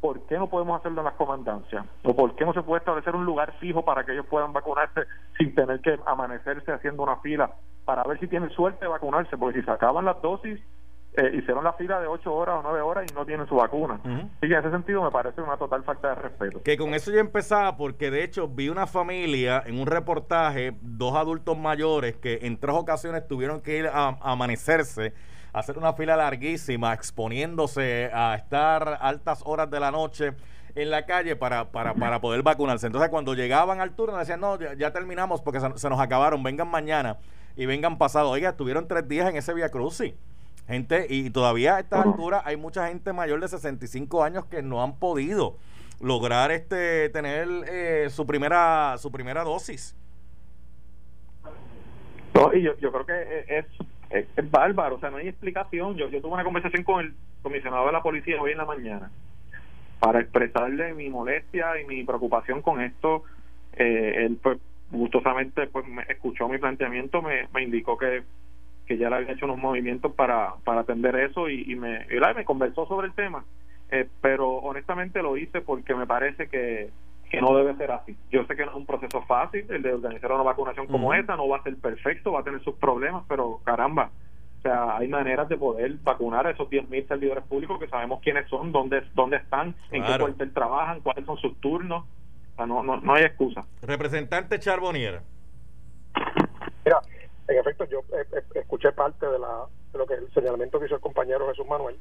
¿Por 0.00 0.26
qué 0.26 0.38
no 0.38 0.48
podemos 0.48 0.78
hacerlo 0.78 1.00
en 1.00 1.06
las 1.06 1.14
comandancias? 1.14 1.84
¿O 2.04 2.14
por 2.14 2.36
qué 2.36 2.44
no 2.44 2.52
se 2.52 2.62
puede 2.62 2.78
establecer 2.78 3.16
un 3.16 3.24
lugar 3.24 3.52
fijo 3.58 3.84
para 3.84 4.04
que 4.04 4.12
ellos 4.12 4.26
puedan 4.26 4.52
vacunarse 4.52 5.02
sin 5.36 5.54
tener 5.54 5.80
que 5.80 5.98
amanecerse 6.06 6.70
haciendo 6.70 7.02
una 7.02 7.16
fila 7.16 7.50
para 7.88 8.02
ver 8.02 8.20
si 8.20 8.26
tienen 8.26 8.50
suerte 8.50 8.84
de 8.84 8.90
vacunarse? 8.90 9.38
Porque 9.38 9.60
si 9.60 9.64
se 9.64 9.70
acaban 9.70 10.04
las 10.04 10.20
dosis, 10.20 10.60
eh, 11.16 11.30
hicieron 11.38 11.64
la 11.64 11.72
fila 11.72 11.98
de 12.00 12.06
8 12.06 12.34
horas 12.34 12.56
o 12.58 12.62
9 12.62 12.82
horas 12.82 13.10
y 13.10 13.14
no 13.14 13.24
tienen 13.24 13.48
su 13.48 13.54
vacuna. 13.54 13.98
Y 14.42 14.44
en 14.44 14.52
ese 14.52 14.70
sentido 14.70 15.02
me 15.02 15.10
parece 15.10 15.40
una 15.40 15.56
total 15.56 15.84
falta 15.84 16.10
de 16.10 16.14
respeto. 16.16 16.62
Que 16.62 16.76
con 16.76 16.92
eso 16.92 17.10
ya 17.10 17.20
empezaba, 17.20 17.78
porque 17.78 18.10
de 18.10 18.24
hecho 18.24 18.46
vi 18.46 18.68
una 18.68 18.86
familia 18.86 19.62
en 19.64 19.80
un 19.80 19.86
reportaje, 19.86 20.74
dos 20.82 21.16
adultos 21.16 21.56
mayores 21.56 22.16
que 22.16 22.40
en 22.42 22.60
tres 22.60 22.76
ocasiones 22.76 23.26
tuvieron 23.26 23.62
que 23.62 23.78
ir 23.78 23.86
a, 23.86 24.18
amanecerse 24.20 25.14
a 25.54 25.60
hacer 25.60 25.78
una 25.78 25.94
fila 25.94 26.14
larguísima, 26.14 26.92
exponiéndose 26.92 28.10
a 28.12 28.34
estar 28.34 28.98
altas 29.00 29.40
horas 29.46 29.70
de 29.70 29.80
la 29.80 29.90
noche 29.90 30.34
en 30.74 30.90
la 30.90 31.06
calle 31.06 31.36
para, 31.36 31.70
para, 31.70 31.94
para 31.94 32.20
poder 32.20 32.42
vacunarse. 32.42 32.86
Entonces, 32.86 33.08
cuando 33.08 33.32
llegaban 33.32 33.80
al 33.80 33.92
turno, 33.92 34.18
decían, 34.18 34.40
no, 34.40 34.58
ya, 34.58 34.92
terminamos 34.92 35.40
porque 35.40 35.58
se, 35.58 35.78
se, 35.78 35.88
nos 35.88 35.98
acabaron, 35.98 36.42
vengan 36.42 36.68
mañana 36.68 37.16
y 37.58 37.66
vengan 37.66 37.98
pasado. 37.98 38.30
Oiga, 38.30 38.50
estuvieron 38.50 38.86
tres 38.86 39.06
días 39.08 39.28
en 39.28 39.36
ese 39.36 39.52
Via 39.52 39.68
Crucis. 39.68 40.14
Gente, 40.68 41.06
y 41.10 41.28
todavía 41.30 41.76
a 41.76 41.80
esta 41.80 42.02
altura 42.02 42.40
hay 42.44 42.56
mucha 42.56 42.86
gente 42.86 43.12
mayor 43.12 43.40
de 43.40 43.48
65 43.48 44.22
años 44.22 44.44
que 44.46 44.62
no 44.62 44.82
han 44.82 44.96
podido 44.98 45.56
lograr 46.00 46.52
este 46.52 47.08
tener 47.08 47.48
eh, 47.68 48.10
su 48.10 48.26
primera 48.26 48.94
su 48.98 49.10
primera 49.10 49.42
dosis. 49.42 49.96
No, 52.34 52.54
y 52.54 52.62
yo, 52.62 52.78
yo 52.78 52.92
creo 52.92 53.06
que 53.06 53.44
es, 53.48 53.66
es, 54.36 54.50
bárbaro, 54.50 54.96
o 54.96 55.00
sea, 55.00 55.10
no 55.10 55.16
hay 55.16 55.26
explicación. 55.26 55.96
Yo, 55.96 56.08
yo 56.10 56.20
tuve 56.20 56.34
una 56.34 56.44
conversación 56.44 56.84
con 56.84 57.00
el 57.00 57.14
comisionado 57.42 57.86
de 57.86 57.92
la 57.92 58.02
policía 58.02 58.40
hoy 58.40 58.52
en 58.52 58.58
la 58.58 58.66
mañana 58.66 59.10
para 59.98 60.20
expresarle 60.20 60.94
mi 60.94 61.08
molestia 61.08 61.80
y 61.80 61.86
mi 61.86 62.04
preocupación 62.04 62.62
con 62.62 62.80
esto. 62.80 63.24
Eh, 63.72 64.26
él, 64.26 64.38
pues, 64.40 64.58
gustosamente, 64.90 65.66
pues, 65.66 65.86
me 65.86 66.02
escuchó 66.08 66.48
mi 66.48 66.58
planteamiento, 66.58 67.22
me, 67.22 67.48
me 67.52 67.62
indicó 67.62 67.96
que 67.96 68.22
que 68.88 68.96
ya 68.96 69.10
le 69.10 69.16
había 69.16 69.34
hecho 69.34 69.44
unos 69.44 69.58
movimientos 69.58 70.12
para, 70.14 70.54
para 70.64 70.80
atender 70.80 71.14
eso 71.16 71.48
y, 71.50 71.76
me, 71.76 72.06
me 72.34 72.44
conversó 72.44 72.86
sobre 72.86 73.08
el 73.08 73.12
tema, 73.12 73.44
eh, 73.90 74.08
pero 74.22 74.48
honestamente 74.48 75.22
lo 75.22 75.36
hice 75.36 75.60
porque 75.60 75.94
me 75.94 76.06
parece 76.06 76.48
que, 76.48 76.90
que 77.30 77.40
no 77.40 77.54
debe 77.54 77.76
ser 77.76 77.90
así. 77.92 78.16
Yo 78.30 78.44
sé 78.46 78.56
que 78.56 78.64
no 78.64 78.70
es 78.70 78.76
un 78.76 78.86
proceso 78.86 79.22
fácil 79.22 79.66
el 79.68 79.82
de 79.82 79.92
organizar 79.92 80.32
una 80.32 80.42
vacunación 80.42 80.86
como 80.86 81.12
esta, 81.12 81.36
no 81.36 81.46
va 81.46 81.58
a 81.58 81.62
ser 81.62 81.76
perfecto, 81.76 82.32
va 82.32 82.40
a 82.40 82.44
tener 82.44 82.64
sus 82.64 82.76
problemas, 82.76 83.24
pero 83.28 83.60
caramba, 83.62 84.10
o 84.58 84.62
sea, 84.62 84.96
hay 84.96 85.06
maneras 85.06 85.48
de 85.48 85.58
poder 85.58 85.92
vacunar 86.02 86.46
a 86.46 86.50
esos 86.50 86.68
10.000 86.68 87.06
servidores 87.06 87.44
públicos 87.44 87.78
que 87.78 87.88
sabemos 87.88 88.20
quiénes 88.20 88.48
son, 88.48 88.72
dónde, 88.72 89.02
dónde 89.14 89.36
están, 89.36 89.74
en 89.92 90.02
qué 90.02 90.18
cuartel 90.18 90.52
trabajan, 90.52 91.00
cuáles 91.00 91.26
son 91.26 91.36
sus 91.36 91.60
turnos. 91.60 92.06
Sea, 92.58 92.66
no, 92.66 92.82
no, 92.82 93.00
no 93.00 93.14
hay 93.14 93.24
excusa. 93.24 93.64
Representante 93.82 94.58
Charbonnier. 94.58 95.20
Mira, 96.84 97.00
en 97.46 97.56
efecto, 97.56 97.84
yo 97.84 98.00
eh, 98.00 98.24
eh, 98.32 98.42
escuché 98.56 98.90
parte 98.90 99.26
de, 99.26 99.38
la, 99.38 99.66
de 99.92 99.98
lo 99.98 100.06
que 100.06 100.14
el 100.14 100.32
señalamiento 100.34 100.80
que 100.80 100.86
hizo 100.86 100.96
el 100.96 101.00
compañero 101.00 101.48
Jesús 101.48 101.66
Manuel. 101.68 101.96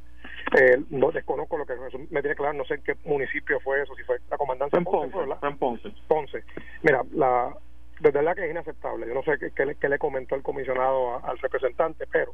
Eh, 0.59 0.81
no 0.89 1.11
desconozco 1.11 1.59
lo 1.59 1.65
que 1.65 1.77
Jesús 1.77 2.09
me 2.09 2.21
tiene 2.21 2.35
claro, 2.35 2.53
no 2.53 2.65
sé 2.65 2.75
en 2.75 2.83
qué 2.83 2.95
municipio 3.05 3.59
fue 3.59 3.83
eso, 3.83 3.93
si 3.95 4.03
fue 4.03 4.17
la 4.31 4.37
comandancia 4.37 4.77
en 4.77 4.85
Ponce, 4.85 5.17
en 5.43 5.57
Ponce. 5.57 5.93
Ponce. 6.07 6.43
Mira, 6.81 7.03
la, 7.13 7.53
desde 7.99 8.23
la 8.23 8.33
que 8.33 8.45
es 8.45 8.51
inaceptable. 8.51 9.07
Yo 9.07 9.13
no 9.13 9.23
sé 9.23 9.37
qué, 9.37 9.75
qué, 9.75 9.89
le, 9.89 9.99
comentó 9.99 10.33
el 10.33 10.41
comisionado 10.41 11.23
al 11.23 11.37
representante, 11.37 12.07
pero 12.11 12.33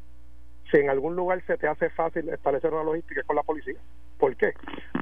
si 0.74 0.80
en 0.80 0.90
algún 0.90 1.16
lugar 1.16 1.40
se 1.46 1.56
te 1.56 1.68
hace 1.68 1.92
fácil 1.92 2.28
establecer 2.30 2.74
una 2.74 2.84
logística 2.84 3.22
es 3.22 3.28
con 3.28 3.36
la 3.36 3.44
policía. 3.44 3.76
¿Por 4.18 4.36
qué? 4.36 4.54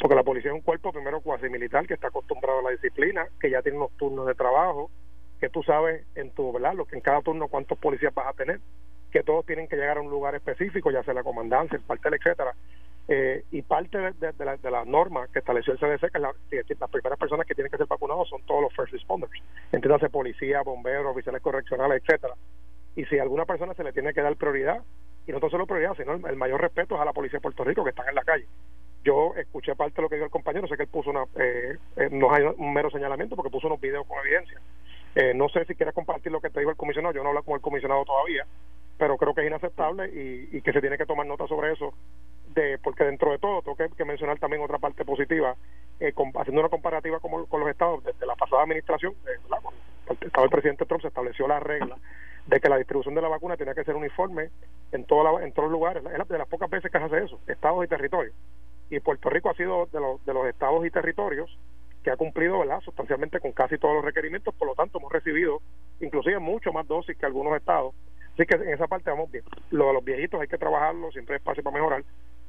Porque 0.01 0.16
la 0.16 0.24
policía 0.24 0.51
es 0.51 0.56
un 0.56 0.63
cuerpo 0.63 0.92
primero 0.92 1.22
cuasi 1.22 1.48
militar 1.48 1.88
que 1.88 1.94
está 1.94 2.08
acostumbrado 2.08 2.60
a 2.60 2.63
la 2.63 2.70
disciplina, 2.72 3.25
que 3.40 3.50
ya 3.50 3.62
tiene 3.62 3.78
unos 3.78 3.92
turnos 3.94 4.28
de 4.28 4.36
trabajo, 4.36 4.92
que 5.40 5.48
tú 5.48 5.63
sabes 5.63 6.06
en 6.16 6.32
tu, 6.32 6.51
¿verdad? 6.51 6.74
Lo 6.74 6.86
que 6.86 6.98
en 6.98 7.01
cada 7.01 7.22
turno 7.22 7.48
cuántos 7.48 7.78
policías 7.78 8.13
vas 8.13 8.28
a 8.28 8.34
tener, 8.34 8.60
que 9.13 9.24
todos 9.24 9.46
tienen 9.46 9.70
que 9.70 9.78
llegar 9.78 9.98
a 9.98 10.01
un 10.01 10.10
lugar 10.10 10.36
específico, 10.36 10.92
ya 10.92 11.04
sea 11.04 11.13
la 11.13 11.24
comandancia, 11.24 11.78
el 11.78 11.84
cuartel, 11.84 12.16
etcétera. 12.16 12.54
Eh, 13.08 13.46
y 13.51 13.62
parte 13.62 13.98
de, 13.98 14.34
la, 14.40 14.58
de 14.58 14.72
la 14.72 14.84
norma 14.84 15.28
que 15.32 15.40
estableció 15.40 15.72
el 15.72 15.80
CDC, 15.80 16.12
que, 16.12 16.20
la, 16.20 16.34
las 16.80 16.90
primeras 16.90 17.18
personas 17.18 17.48
que 17.48 17.56
tienen 17.56 17.72
que 17.72 17.78
ser 17.78 17.88
vacunados 17.88 18.28
son 18.28 18.42
todos 18.46 18.62
los 18.62 18.75
first 18.75 18.92
responders, 18.92 19.32
entiéndase 19.72 20.10
policía, 20.10 20.63
bomberos, 20.63 21.13
oficiales 21.13 21.42
correccionales, 21.42 22.04
etcétera. 22.04 22.34
Y 22.98 23.06
si 23.06 23.20
a 23.20 23.24
alguna 23.24 23.46
persona 23.46 23.74
se 23.74 23.86
le 23.86 23.94
tiene 23.94 24.13
que 24.13 24.22
dar 24.22 24.36
prioridad, 24.36 24.82
y 25.28 25.32
no 25.32 25.40
solo 25.50 25.66
prioridad, 25.66 25.96
sino 25.96 26.13
el, 26.13 26.36
mayor 26.36 26.62
respeto 26.62 26.96
es 26.96 27.01
a 27.01 27.06
la 27.06 27.13
policía 27.13 27.38
de 27.38 27.44
Puerto 27.44 27.63
Rico 27.63 27.84
que 27.84 27.92
están 27.92 28.10
en 28.10 28.16
la 28.16 28.24
calle. 28.24 28.46
Yo 29.04 29.34
escuché 29.36 29.75
parte 29.75 29.96
de 29.96 30.01
lo 30.04 30.10
que 30.10 30.16
dijo 30.16 30.25
el 30.25 30.32
compañero, 30.32 30.68
sé 30.68 30.78
que 30.78 30.84
él 30.84 30.90
puso 30.90 31.10
una, 31.10 31.24
eh, 31.40 31.78
eh, 31.98 32.10
no 32.12 32.34
hay 32.34 32.44
un 32.44 32.74
mero 32.74 32.90
señalamiento 32.92 33.36
porque 33.36 33.50
puso 33.50 33.68
unos 33.68 33.82
videos 33.82 34.06
con 34.08 34.20
evidencia 34.20 34.60
eh, 35.16 35.34
no 35.34 35.50
sé 35.50 35.66
si 35.66 35.75
quieres 35.75 35.94
compartir 35.94 36.32
lo 36.32 36.40
que 36.40 36.50
te 36.50 36.60
dijo 36.60 36.72
el 36.72 36.78
comisionado, 36.78 37.13
yo 37.13 37.24
no 37.24 37.30
hablo 37.30 37.44
con 37.44 37.56
el 37.56 37.62
comisionado 37.62 38.06
todavía, 38.06 38.46
pero 38.98 39.18
creo 39.18 39.34
que 39.34 39.42
es 39.42 39.48
inaceptable 39.48 40.10
y, 40.13 40.62
que 40.62 40.72
se 40.72 40.80
tiene 40.80 40.98
que 40.98 41.06
tomar 41.06 41.25
nota 41.25 41.48
sobre 41.48 41.74
eso, 41.74 41.94
de 42.54 42.78
porque 42.78 43.04
dentro 43.04 43.32
de 43.32 43.40
todo 43.40 43.62
tengo 43.62 43.96
que, 43.96 44.06
mencionar 44.06 44.40
también 44.40 44.62
otra 44.62 44.78
parte 44.78 45.04
positiva, 45.04 45.56
eh, 46.00 46.13
haciendo 46.36 46.62
una 46.62 46.70
comparativa 46.70 47.20
con, 47.20 47.46
con 47.46 47.60
los 47.60 47.70
estados, 47.70 48.04
desde 48.04 48.25
la 48.25 48.36
pasada 48.36 48.63
administración, 48.63 49.13
eh, 49.28 49.40
el 50.10 50.28
estado 50.28 50.44
del 50.44 50.51
presidente 50.51 50.86
Trump 50.86 51.01
se 51.01 51.10
estableció 51.10 51.48
la 51.48 51.60
regla 51.60 51.98
de 52.48 52.60
que 52.60 52.70
la 52.70 52.78
distribución 52.78 53.16
de 53.16 53.22
la 53.22 53.28
vacuna 53.28 53.58
tenía 53.58 53.74
que 53.74 53.84
ser 53.84 53.96
uniforme 53.96 54.50
en, 54.92 55.06
toda 55.06 55.44
en 55.44 55.54
todos 55.54 55.70
los 55.70 55.80
lugares, 55.80 56.04
es 56.04 56.28
de 56.28 56.38
las 56.38 56.48
pocas 56.48 56.70
veces 56.70 56.92
que 56.92 56.98
se 56.98 57.04
hace 57.04 57.24
eso, 57.24 57.40
estados 57.48 57.84
y 57.86 57.88
territorios 57.88 58.34
y 58.92 59.00
Puerto 59.00 59.30
Rico 59.30 59.50
ha 59.50 59.56
sido 59.56 59.88
de 59.92 60.00
los, 60.00 60.24
de 60.26 60.34
los 60.34 60.46
estados 60.48 60.86
y 60.86 60.92
territorios 60.92 61.58
que 62.04 62.12
ha 62.12 62.18
cumplido 62.18 62.60
¿verdad? 62.60 62.82
sustancialmente 62.82 63.40
con 63.40 63.54
casi 63.54 63.78
todos 63.78 63.96
los 63.96 64.06
requerimientos, 64.06 64.54
por 64.54 64.68
lo 64.68 64.76
tanto 64.76 65.00
hemos 65.00 65.12
recibido 65.12 65.62
inclusive 66.02 66.40
mucho 66.40 66.74
más 66.74 66.88
dosis 66.88 67.18
que 67.18 67.26
algunos 67.26 67.56
estados. 67.56 67.96
Así 68.34 68.46
que 68.46 68.56
en 68.56 68.70
esa 68.70 68.88
parte 68.88 69.10
vamos 69.10 69.32
bien. 69.32 69.46
Lo 69.72 69.88
de 69.88 69.94
los 69.94 70.04
viejitos 70.04 70.42
hay 70.42 70.48
que 70.48 70.58
trabajarlo, 70.58 71.12
siempre 71.12 71.36
hay 71.36 71.38
espacio 71.38 71.64
para 71.64 71.76
mejorar. 71.76 72.04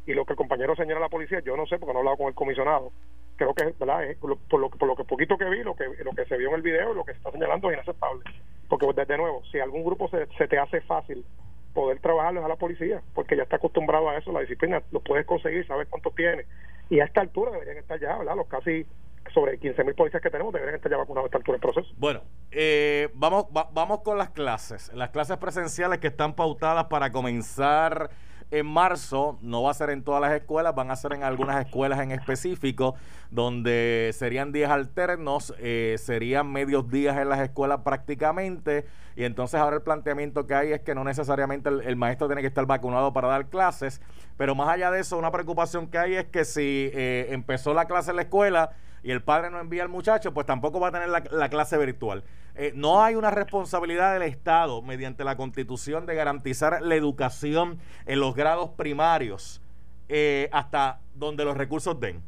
Y 0.04 0.14
lo 0.14 0.24
que 0.24 0.32
el 0.32 0.36
compañero 0.36 0.74
señala 0.74 0.98
a 0.98 1.02
la 1.02 1.08
policía, 1.08 1.40
yo 1.40 1.56
no 1.56 1.66
sé 1.66 1.78
porque 1.78 1.92
no 1.92 1.98
he 1.98 2.00
hablado 2.00 2.16
con 2.16 2.26
el 2.26 2.34
comisionado. 2.34 2.90
Creo 3.36 3.54
que 3.54 3.72
¿verdad? 3.78 4.04
Es, 4.04 4.18
por, 4.18 4.30
lo, 4.30 4.36
por 4.70 4.88
lo 4.88 4.96
que 4.96 5.04
poquito 5.04 5.38
que 5.38 5.44
vi, 5.44 5.62
lo 5.62 5.76
que, 5.76 5.84
lo 6.02 6.10
que 6.12 6.24
se 6.24 6.36
vio 6.36 6.48
en 6.48 6.54
el 6.56 6.62
video, 6.62 6.92
lo 6.92 7.04
que 7.04 7.12
se 7.12 7.18
está 7.18 7.30
señalando 7.30 7.70
es 7.70 7.74
inaceptable. 7.74 8.24
Porque 8.72 8.86
desde 8.96 9.18
nuevo, 9.18 9.42
si 9.52 9.60
algún 9.60 9.84
grupo 9.84 10.08
se, 10.08 10.26
se 10.38 10.48
te 10.48 10.58
hace 10.58 10.80
fácil 10.80 11.26
poder 11.74 12.00
trabajarlo 12.00 12.42
a 12.42 12.48
la 12.48 12.56
policía, 12.56 13.02
porque 13.12 13.36
ya 13.36 13.42
está 13.42 13.56
acostumbrado 13.56 14.08
a 14.08 14.16
eso, 14.16 14.32
la 14.32 14.40
disciplina 14.40 14.82
lo 14.92 15.00
puedes 15.00 15.26
conseguir, 15.26 15.66
sabes 15.66 15.88
cuánto 15.90 16.10
tiene. 16.12 16.46
Y 16.88 17.00
a 17.00 17.04
esta 17.04 17.20
altura 17.20 17.50
deberían 17.50 17.76
estar 17.76 18.00
ya, 18.00 18.16
¿verdad? 18.16 18.34
Los 18.34 18.46
casi 18.46 18.86
sobre 19.34 19.58
15 19.58 19.84
mil 19.84 19.94
policías 19.94 20.22
que 20.22 20.30
tenemos 20.30 20.54
deberían 20.54 20.76
estar 20.76 20.90
ya 20.90 20.96
vacunados 20.96 21.26
a 21.26 21.28
esta 21.28 21.36
altura 21.36 21.58
del 21.58 21.60
proceso. 21.60 21.94
Bueno, 21.98 22.22
eh, 22.50 23.10
vamos, 23.12 23.48
vamos 23.52 24.00
con 24.00 24.16
las 24.16 24.30
clases. 24.30 24.90
Las 24.94 25.10
clases 25.10 25.36
presenciales 25.36 25.98
que 25.98 26.06
están 26.06 26.32
pautadas 26.32 26.86
para 26.86 27.12
comenzar 27.12 28.08
en 28.52 28.66
marzo, 28.66 29.38
no 29.40 29.62
va 29.62 29.70
a 29.70 29.74
ser 29.74 29.88
en 29.88 30.04
todas 30.04 30.20
las 30.20 30.30
escuelas, 30.32 30.74
van 30.74 30.90
a 30.90 30.96
ser 30.96 31.14
en 31.14 31.24
algunas 31.24 31.64
escuelas 31.64 32.00
en 32.00 32.12
específico, 32.12 32.94
donde 33.30 34.10
serían 34.12 34.52
días 34.52 34.70
alternos, 34.70 35.54
eh, 35.58 35.96
serían 35.98 36.52
medios 36.52 36.90
días 36.90 37.16
en 37.16 37.30
las 37.30 37.40
escuelas 37.40 37.80
prácticamente, 37.82 38.84
y 39.16 39.24
entonces 39.24 39.58
ahora 39.58 39.76
el 39.76 39.82
planteamiento 39.82 40.46
que 40.46 40.54
hay 40.54 40.72
es 40.72 40.82
que 40.82 40.94
no 40.94 41.02
necesariamente 41.02 41.70
el, 41.70 41.96
maestro 41.96 42.26
tiene 42.26 42.42
que 42.42 42.48
estar 42.48 42.66
vacunado 42.66 43.14
para 43.14 43.28
dar 43.28 43.46
clases, 43.46 44.02
pero 44.36 44.54
más 44.54 44.68
allá 44.68 44.90
de 44.90 45.00
eso, 45.00 45.16
una 45.16 45.30
preocupación 45.30 45.88
que 45.88 45.96
hay 45.96 46.14
es 46.16 46.26
que 46.26 46.44
si 46.44 46.90
eh, 46.92 47.28
empezó 47.30 47.72
la 47.72 47.86
clase 47.86 48.10
en 48.10 48.16
la 48.16 48.22
escuela, 48.22 48.72
y 49.02 49.10
el 49.10 49.22
padre 49.22 49.50
no 49.50 49.58
envía 49.60 49.82
al 49.82 49.88
muchacho, 49.88 50.32
pues 50.32 50.46
tampoco 50.46 50.78
va 50.78 50.88
a 50.88 50.92
tener 50.92 51.08
la, 51.08 51.48
clase 51.48 51.76
virtual. 51.76 52.22
Eh, 52.54 52.72
no 52.74 53.02
hay 53.02 53.14
una 53.14 53.30
responsabilidad 53.30 54.12
del 54.12 54.22
Estado 54.22 54.82
mediante 54.82 55.24
la 55.24 55.36
Constitución 55.36 56.06
de 56.06 56.14
garantizar 56.14 56.82
la 56.82 56.94
educación 56.94 57.78
en 58.06 58.20
los 58.20 58.34
grados 58.34 58.70
primarios 58.70 59.60
eh, 60.08 60.48
hasta 60.52 61.00
donde 61.14 61.44
los 61.44 61.56
recursos 61.56 61.98
den. 61.98 62.22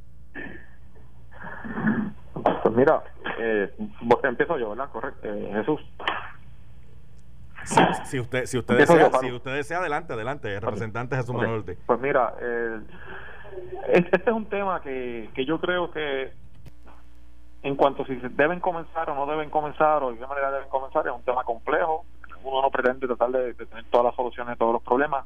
Pues 2.62 2.74
mira, 2.74 3.02
eh, 3.38 3.72
empiezo 4.24 4.58
yo, 4.58 4.70
¿verdad? 4.70 4.88
Correcto. 4.90 5.28
Jesús. 5.52 5.80
Si, 8.04 8.18
usted 8.18 8.44
si 8.44 8.58
usted 8.58 8.76
desea, 8.76 9.10
si 9.20 9.32
usted 9.32 9.54
desea 9.54 9.78
adelante 9.78 10.12
adelante 10.12 10.60
representante 10.60 11.16
Jesús 11.16 11.34
Manuel 11.34 11.64
pues 11.86 11.98
mira 11.98 12.34
este 13.88 14.16
es 14.16 14.26
un 14.26 14.44
tema 14.50 14.82
que, 14.82 15.30
que 15.34 15.46
yo 15.46 15.58
creo 15.58 15.90
que 15.90 16.30
en 17.64 17.76
cuanto 17.76 18.02
a 18.02 18.06
si 18.06 18.14
deben 18.14 18.60
comenzar 18.60 19.08
o 19.08 19.14
no 19.14 19.26
deben 19.26 19.48
comenzar 19.48 20.02
o 20.02 20.12
de 20.12 20.18
qué 20.18 20.26
manera 20.26 20.52
deben 20.52 20.68
comenzar, 20.68 21.06
es 21.06 21.12
un 21.12 21.22
tema 21.22 21.44
complejo. 21.44 22.04
Uno 22.44 22.60
no 22.60 22.70
pretende 22.70 23.06
tratar 23.06 23.30
de, 23.30 23.54
tener 23.54 23.84
todas 23.86 24.04
las 24.04 24.14
soluciones 24.14 24.52
a 24.52 24.56
todos 24.56 24.74
los 24.74 24.82
problemas, 24.82 25.24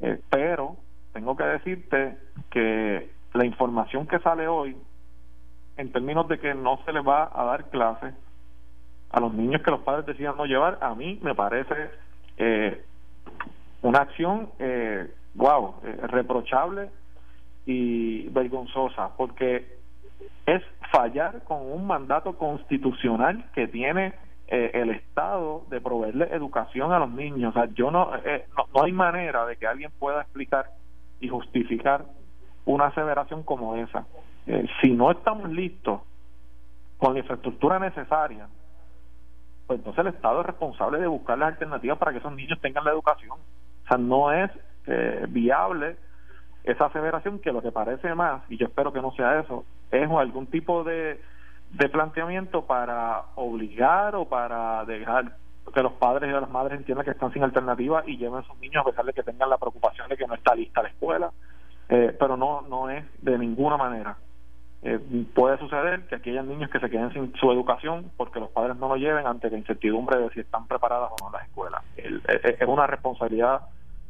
eh, 0.00 0.18
pero 0.30 0.76
tengo 1.12 1.36
que 1.36 1.44
decirte 1.44 2.16
que 2.50 3.10
la 3.34 3.44
información 3.44 4.06
que 4.06 4.18
sale 4.20 4.48
hoy, 4.48 4.74
en 5.76 5.92
términos 5.92 6.26
de 6.26 6.38
que 6.38 6.54
no 6.54 6.78
se 6.86 6.92
les 6.92 7.06
va 7.06 7.30
a 7.30 7.44
dar 7.44 7.68
clases 7.68 8.14
a 9.10 9.20
los 9.20 9.34
niños 9.34 9.60
que 9.62 9.70
los 9.70 9.80
padres 9.80 10.06
decidan 10.06 10.38
no 10.38 10.46
llevar, 10.46 10.78
a 10.80 10.94
mí 10.94 11.20
me 11.22 11.34
parece 11.34 11.90
eh, 12.38 12.82
una 13.82 13.98
acción, 14.00 14.48
eh, 14.58 15.12
wow, 15.34 15.74
eh, 15.84 15.98
reprochable 16.04 16.88
y 17.66 18.26
vergonzosa, 18.30 19.10
porque 19.18 19.83
es 20.46 20.62
fallar 20.92 21.42
con 21.44 21.60
un 21.62 21.86
mandato 21.86 22.36
constitucional 22.36 23.44
que 23.54 23.66
tiene 23.68 24.14
eh, 24.46 24.70
el 24.74 24.90
Estado 24.90 25.64
de 25.70 25.80
proveerle 25.80 26.28
educación 26.30 26.92
a 26.92 26.98
los 26.98 27.10
niños. 27.10 27.56
O 27.56 27.58
sea, 27.58 27.72
yo 27.74 27.90
no, 27.90 28.10
eh, 28.24 28.46
no, 28.56 28.82
hay 28.82 28.92
manera 28.92 29.46
de 29.46 29.56
que 29.56 29.66
alguien 29.66 29.90
pueda 29.98 30.20
explicar 30.20 30.66
y 31.20 31.28
justificar 31.28 32.04
una 32.66 32.86
aseveración 32.86 33.42
como 33.42 33.74
esa. 33.76 34.06
Eh, 34.46 34.66
si 34.82 34.90
no 34.90 35.10
estamos 35.10 35.48
listos 35.50 36.02
con 36.98 37.14
la 37.14 37.20
infraestructura 37.20 37.78
necesaria, 37.78 38.46
pues 39.66 39.78
entonces 39.78 40.04
el 40.06 40.14
Estado 40.14 40.40
es 40.40 40.46
responsable 40.46 41.00
de 41.00 41.06
buscar 41.06 41.38
las 41.38 41.52
alternativas 41.52 41.96
para 41.96 42.12
que 42.12 42.18
esos 42.18 42.34
niños 42.34 42.60
tengan 42.60 42.84
la 42.84 42.90
educación. 42.90 43.38
O 43.38 43.88
sea, 43.88 43.96
no 43.96 44.30
es 44.30 44.50
viable 45.30 45.96
esa 46.64 46.86
aseveración 46.86 47.38
que 47.40 47.52
lo 47.52 47.62
que 47.62 47.70
parece 47.70 48.14
más, 48.14 48.42
y 48.48 48.56
yo 48.56 48.66
espero 48.66 48.92
que 48.92 49.02
no 49.02 49.12
sea 49.12 49.38
eso, 49.38 49.64
es 49.90 50.10
algún 50.10 50.46
tipo 50.46 50.82
de, 50.82 51.20
de 51.72 51.88
planteamiento 51.90 52.64
para 52.64 53.22
obligar 53.34 54.16
o 54.16 54.24
para 54.26 54.84
dejar 54.86 55.36
que 55.74 55.82
los 55.82 55.92
padres 55.92 56.30
y 56.30 56.32
las 56.32 56.50
madres 56.50 56.78
entiendan 56.78 57.04
que 57.04 57.10
están 57.10 57.32
sin 57.32 57.42
alternativa 57.42 58.02
y 58.06 58.16
lleven 58.16 58.38
a 58.38 58.42
sus 58.42 58.58
niños 58.60 58.82
a 58.82 58.90
pesar 58.90 59.04
de 59.04 59.12
que 59.12 59.22
tengan 59.22 59.50
la 59.50 59.58
preocupación 59.58 60.08
de 60.08 60.16
que 60.16 60.26
no 60.26 60.34
está 60.34 60.54
lista 60.54 60.82
la 60.82 60.88
escuela, 60.88 61.30
eh, 61.88 62.16
pero 62.18 62.36
no, 62.36 62.62
no 62.62 62.88
es 62.88 63.04
de 63.22 63.38
ninguna 63.38 63.76
manera. 63.76 64.16
Eh, 64.82 64.98
puede 65.34 65.58
suceder 65.58 66.06
que 66.06 66.16
aquí 66.16 66.30
niños 66.30 66.70
que 66.70 66.78
se 66.78 66.90
queden 66.90 67.12
sin 67.12 67.34
su 67.36 67.50
educación 67.50 68.10
porque 68.16 68.40
los 68.40 68.50
padres 68.50 68.76
no 68.76 68.88
lo 68.88 68.96
lleven 68.96 69.26
ante 69.26 69.50
la 69.50 69.56
incertidumbre 69.56 70.18
de 70.18 70.30
si 70.30 70.40
están 70.40 70.66
preparadas 70.66 71.10
o 71.10 71.24
no 71.24 71.30
las 71.30 71.46
escuelas. 71.46 71.82
es 71.96 72.68
una 72.68 72.86
responsabilidad 72.86 73.62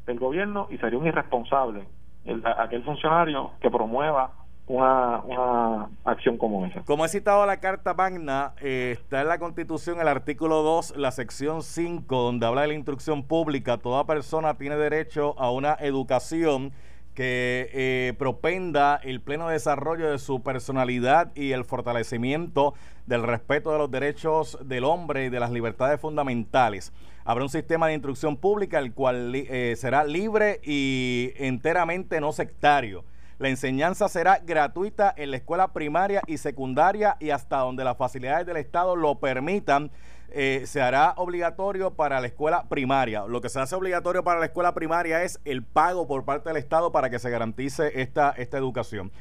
del 0.07 0.19
gobierno 0.19 0.67
y 0.71 0.79
sería 0.79 0.99
un 0.99 1.07
irresponsable 1.07 1.85
el, 2.25 2.43
aquel 2.47 2.83
funcionario 2.85 3.53
que 3.61 3.71
promueva 3.71 4.33
una, 4.67 5.21
una 5.21 5.91
acción 6.05 6.39
como 6.39 6.65
esa. 6.67 6.83
Como 6.83 7.05
he 7.05 7.09
citado 7.09 7.45
la 7.47 7.61
Carta 7.61 7.95
Magna, 7.95 8.55
eh, 8.61 8.97
está 8.99 9.21
en 9.21 9.29
la 9.29 9.39
Constitución 9.39 10.01
el 10.01 10.09
artículo 10.09 10.63
2, 10.63 10.97
la 10.97 11.11
sección 11.11 11.63
5, 11.63 12.17
donde 12.17 12.47
habla 12.47 12.63
de 12.63 12.69
la 12.69 12.75
instrucción 12.75 13.23
pública. 13.23 13.79
Toda 13.79 14.07
persona 14.07 14.55
tiene 14.55 14.77
derecho 14.77 15.35
a 15.39 15.51
una 15.51 15.77
educación 15.81 16.73
que 17.15 17.71
eh, 17.73 18.15
propenda 18.19 18.97
el 19.03 19.21
pleno 19.21 19.49
desarrollo 19.49 20.11
de 20.11 20.19
su 20.19 20.43
personalidad 20.43 21.35
y 21.35 21.53
el 21.53 21.65
fortalecimiento 21.65 22.75
del 23.07 23.23
respeto 23.23 23.73
de 23.73 23.79
los 23.79 23.91
derechos 23.91 24.59
del 24.63 24.85
hombre 24.85 25.27
y 25.27 25.31
de 25.31 25.41
las 25.41 25.51
libertades 25.51 26.01
fundamentales. 26.01 26.93
Habrá 27.25 27.45
un 27.45 27.51
sistema 27.51 27.87
de 27.87 27.95
instrucción 27.95 28.37
pública 28.37 28.79
el 28.79 28.93
cual 28.93 29.35
eh, 29.35 29.75
será 29.77 30.05
libre 30.05 30.61
y 30.65 31.33
enteramente 31.37 32.21
no 32.21 32.33
sectario. 32.33 33.05
La 33.39 33.49
enseñanza 33.49 34.09
será 34.09 34.39
gratuita 34.39 35.13
en 35.17 35.31
la 35.31 35.39
escuela 35.39 35.73
primaria 35.73 36.23
y 36.27 36.39
secundaria 36.39 37.17
y 37.19 37.31
hasta 37.31 37.59
donde 37.59 37.85
las 37.85 37.97
facilidades 37.97 38.47
del 38.47 38.59
Estado 38.59 38.95
lo 38.95 39.17
permitan 39.17 39.91
eh, 40.35 40.67
se 40.67 40.83
hará 40.83 41.15
obligatorio 41.17 41.95
para 41.95 42.21
la 42.21 42.27
escuela 42.27 42.65
primaria. 42.69 43.25
Lo 43.27 43.41
que 43.41 43.49
se 43.49 43.61
hace 43.61 43.75
obligatorio 43.77 44.25
para 44.25 44.41
la 44.41 44.47
escuela 44.47 44.75
primaria 44.75 45.23
es 45.23 45.41
el 45.45 45.63
pago 45.63 46.09
por 46.09 46.25
parte 46.25 46.49
del 46.49 46.57
Estado 46.57 46.91
para 46.91 47.09
que 47.09 47.19
se 47.19 47.31
garantice 47.31 48.01
esta, 48.01 48.31
esta 48.37 48.59
educación. 48.59 49.13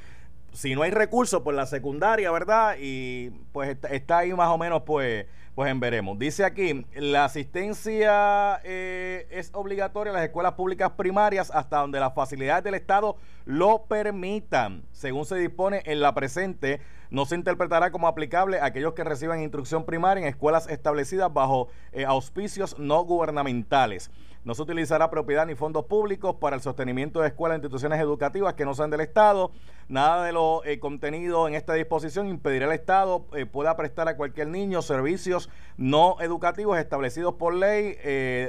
Si 0.54 0.76
no 0.76 0.82
hay 0.82 0.92
recursos, 0.92 1.42
pues 1.44 1.56
la 1.56 1.66
secundaria, 1.66 2.32
¿verdad? 2.32 2.76
Y 2.80 3.30
pues 3.52 3.78
está, 3.92 4.18
ahí 4.18 4.34
más 4.34 4.50
o 4.50 4.58
menos, 4.58 4.84
pues, 4.86 5.28
pues 5.56 5.72
en 5.72 5.80
veremos. 5.80 6.18
Dice 6.18 6.46
aquí, 6.46 6.86
la 6.96 7.26
asistencia 7.26 8.60
eh, 8.64 9.28
es 9.30 9.52
obligatoria 9.54 10.10
en 10.12 10.16
las 10.16 10.26
escuelas 10.26 10.54
públicas 10.54 10.92
primarias 10.92 11.52
hasta 11.52 11.78
donde 11.78 12.00
las 12.00 12.14
facilidades 12.14 12.64
del 12.64 12.76
Estado 12.76 13.18
lo 13.46 13.86
permitan, 13.86 14.84
según 14.92 15.26
se 15.26 15.36
dispone 15.36 15.82
en 15.86 16.02
la 16.02 16.14
presente 16.14 16.80
no 17.14 17.28
se 17.28 17.36
interpretará 17.36 17.92
como 17.92 18.08
aplicable 18.08 18.60
a 18.60 18.66
aquellos 18.66 18.94
que 18.94 19.04
reciban 19.04 19.40
instrucción 19.40 19.86
primaria 19.86 20.24
en 20.24 20.28
escuelas 20.28 20.68
establecidas 20.68 21.32
bajo 21.32 21.68
eh, 21.92 22.06
auspicios 22.06 22.80
no 22.80 23.04
gubernamentales. 23.04 24.10
No 24.44 24.56
se 24.56 24.64
utilizará 24.64 25.12
propiedad 25.12 25.46
ni 25.46 25.54
fondos 25.54 25.86
públicos 25.86 26.38
para 26.38 26.56
el 26.56 26.64
sostenimiento 26.64 27.22
de 27.22 27.28
escuelas 27.28 27.58
e 27.58 27.58
instituciones 27.60 28.00
educativas 28.00 28.56
que 28.56 28.66
no 28.66 28.74
sean 28.74 28.90
del 28.90 29.02
Estado. 29.02 29.52
Nada 29.88 30.26
de 30.26 30.34
lo 30.34 30.66
eh, 30.66 30.80
contenido 30.80 31.48
en 31.48 31.54
esta 31.54 31.76
disposición 31.76 32.28
impedirá 32.28 32.66
al 32.66 32.72
Estado 32.72 33.28
eh, 33.36 33.46
pueda 33.46 33.78
prestar 33.78 34.08
a 34.08 34.18
cualquier 34.18 34.48
niño 34.48 34.82
servicios 34.82 35.52
no 35.78 36.18
educativos 36.20 36.80
establecidos 36.80 37.36
por 37.36 37.54
ley 37.54 37.96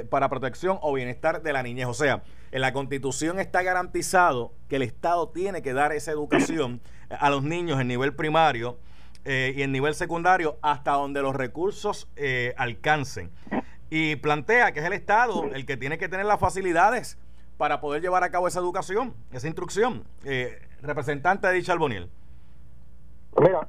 para 0.09 0.27
protección 0.27 0.79
o 0.81 0.91
bienestar 0.91 1.43
de 1.43 1.53
la 1.53 1.61
niñez. 1.61 1.85
O 1.85 1.93
sea, 1.93 2.23
en 2.55 2.61
la 2.61 2.71
Constitución 2.71 3.37
está 3.37 3.63
garantizado 3.63 4.53
que 4.69 4.77
el 4.77 4.81
Estado 4.81 5.27
tiene 5.27 5.61
que 5.61 5.73
dar 5.73 5.91
esa 5.91 6.13
educación 6.13 6.79
a 7.09 7.29
los 7.29 7.43
niños 7.43 7.81
en 7.81 7.89
nivel 7.89 8.15
primario 8.15 8.77
eh, 9.25 9.53
y 9.57 9.61
en 9.61 9.73
nivel 9.73 9.93
secundario 9.93 10.57
hasta 10.61 10.91
donde 10.91 11.21
los 11.21 11.35
recursos 11.35 12.09
eh, 12.15 12.53
alcancen. 12.55 13.29
Y 13.89 14.15
plantea 14.15 14.71
que 14.71 14.79
es 14.79 14.85
el 14.85 14.93
Estado 14.93 15.43
el 15.53 15.65
que 15.65 15.75
tiene 15.75 15.97
que 15.97 16.07
tener 16.07 16.25
las 16.25 16.39
facilidades 16.39 17.17
para 17.57 17.81
poder 17.81 18.01
llevar 18.01 18.23
a 18.23 18.31
cabo 18.31 18.47
esa 18.47 18.61
educación, 18.61 19.13
esa 19.33 19.47
instrucción. 19.47 20.05
Eh, 20.23 20.57
representante 20.81 21.47
de 21.47 21.55
dicha 21.55 21.73
alboniel. 21.73 22.09
Mira, 23.37 23.67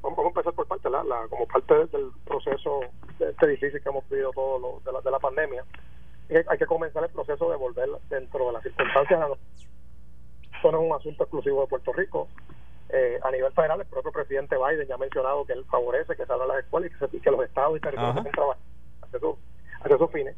vamos 0.00 0.18
a 0.18 0.28
empezar 0.28 0.54
por 0.54 0.66
parte, 0.66 0.88
la, 0.88 1.02
como 1.28 1.46
parte 1.48 1.74
del 1.74 2.10
proceso 2.24 2.80
este 3.20 3.46
difícil 3.46 3.78
que 3.82 3.88
hemos 3.90 4.08
vivido 4.08 4.30
todo 4.30 4.80
de, 4.86 4.90
la, 4.90 5.02
de 5.02 5.10
la 5.10 5.18
pandemia, 5.18 5.66
hay 6.36 6.58
que 6.58 6.66
comenzar 6.66 7.04
el 7.04 7.10
proceso 7.10 7.50
de 7.50 7.56
volver 7.56 7.88
dentro 8.08 8.46
de 8.46 8.52
las 8.52 8.62
circunstancias 8.62 9.20
esto 10.62 10.70
no 10.70 10.78
es 10.80 10.90
un 10.90 10.96
asunto 10.96 11.24
exclusivo 11.24 11.62
de 11.62 11.66
Puerto 11.66 11.92
Rico. 11.92 12.28
Eh, 12.88 13.18
a 13.24 13.32
nivel 13.32 13.52
federal, 13.52 13.80
el 13.80 13.86
propio 13.86 14.12
presidente 14.12 14.54
Biden 14.56 14.86
ya 14.86 14.94
ha 14.94 14.98
mencionado 14.98 15.44
que 15.44 15.54
él 15.54 15.64
favorece 15.64 16.14
que 16.14 16.24
se 16.24 16.32
abran 16.32 16.46
las 16.46 16.58
escuelas 16.58 16.92
y 17.12 17.18
que, 17.18 17.30
los 17.32 17.44
estados 17.44 17.76
y 17.76 17.80
territorios 17.80 18.14
pueden 18.14 18.30
trabajar 18.30 18.62
hacia 19.02 19.96
esos 19.96 20.12
fines. 20.12 20.36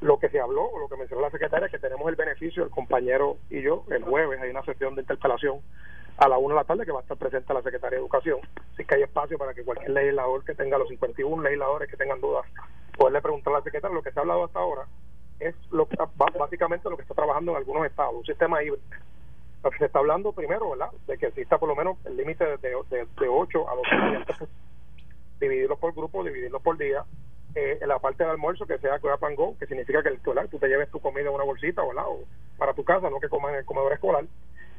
Lo 0.00 0.20
que 0.20 0.28
se 0.28 0.38
habló, 0.38 0.62
o 0.62 0.78
lo 0.78 0.88
que 0.88 0.96
mencionó 0.96 1.22
la 1.22 1.30
secretaria, 1.32 1.66
es 1.66 1.72
que 1.72 1.80
tenemos 1.80 2.08
el 2.08 2.14
beneficio, 2.14 2.62
el 2.62 2.70
compañero 2.70 3.38
y 3.50 3.62
yo, 3.62 3.84
el 3.90 4.04
jueves 4.04 4.40
hay 4.40 4.50
una 4.50 4.62
sesión 4.62 4.94
de 4.94 5.00
interpelación 5.00 5.60
a 6.18 6.28
la 6.28 6.38
una 6.38 6.54
de 6.54 6.60
la 6.60 6.64
tarde 6.64 6.86
que 6.86 6.92
va 6.92 7.00
a 7.00 7.02
estar 7.02 7.16
presente 7.16 7.52
la 7.52 7.62
Secretaria 7.62 7.98
de 7.98 8.02
Educación. 8.02 8.38
Así 8.74 8.84
que 8.84 8.94
hay 8.94 9.02
espacio 9.02 9.38
para 9.38 9.54
que 9.54 9.64
cualquier 9.64 9.90
legislador 9.90 10.44
que 10.44 10.54
tenga 10.54 10.78
los 10.78 10.88
51 10.88 11.42
legisladores 11.42 11.90
que 11.90 11.96
tengan 11.96 12.20
dudas, 12.20 12.46
poderle 12.96 13.20
preguntar 13.22 13.54
a 13.54 13.58
la 13.58 13.64
secretaria. 13.64 13.96
Lo 13.96 14.02
que 14.02 14.12
se 14.12 14.20
ha 14.20 14.22
hablado 14.22 14.44
hasta 14.44 14.60
ahora 14.60 14.86
es 15.40 15.54
lo 15.70 15.86
que, 15.86 15.96
básicamente 16.16 16.88
lo 16.88 16.96
que 16.96 17.02
está 17.02 17.14
trabajando 17.14 17.52
en 17.52 17.58
algunos 17.58 17.86
estados, 17.86 18.14
un 18.14 18.24
sistema 18.24 18.62
híbrido. 18.62 18.82
Que 19.62 19.78
se 19.78 19.86
está 19.86 19.98
hablando 19.98 20.32
primero, 20.32 20.70
¿verdad? 20.70 20.90
De 21.06 21.16
que 21.16 21.26
exista 21.26 21.56
por 21.56 21.68
lo 21.68 21.74
menos 21.76 21.96
el 22.04 22.16
límite 22.18 22.44
de, 22.44 22.56
de, 22.58 23.06
de, 23.18 23.28
8 23.28 23.70
a 23.70 23.74
12 23.74 23.94
estudiantes, 23.94 24.36
dividirlos 25.40 25.78
por 25.78 25.94
grupo, 25.94 26.22
dividirlos 26.22 26.60
por 26.60 26.76
día, 26.76 27.04
eh, 27.54 27.78
en 27.80 27.88
la 27.88 27.98
parte 27.98 28.24
del 28.24 28.32
almuerzo 28.32 28.66
que 28.66 28.78
sea 28.78 28.98
grab 28.98 29.24
and 29.24 29.58
que 29.58 29.66
significa 29.66 30.02
que 30.02 30.08
el, 30.08 30.20
tú 30.20 30.58
te 30.58 30.68
lleves 30.68 30.90
tu 30.90 31.00
comida 31.00 31.28
en 31.28 31.34
una 31.34 31.44
bolsita 31.44 31.82
o 31.82 32.24
para 32.58 32.74
tu 32.74 32.84
casa, 32.84 33.08
no 33.08 33.20
que 33.20 33.28
comas 33.28 33.52
en 33.52 33.58
el 33.60 33.64
comedor 33.64 33.92
escolar, 33.92 34.24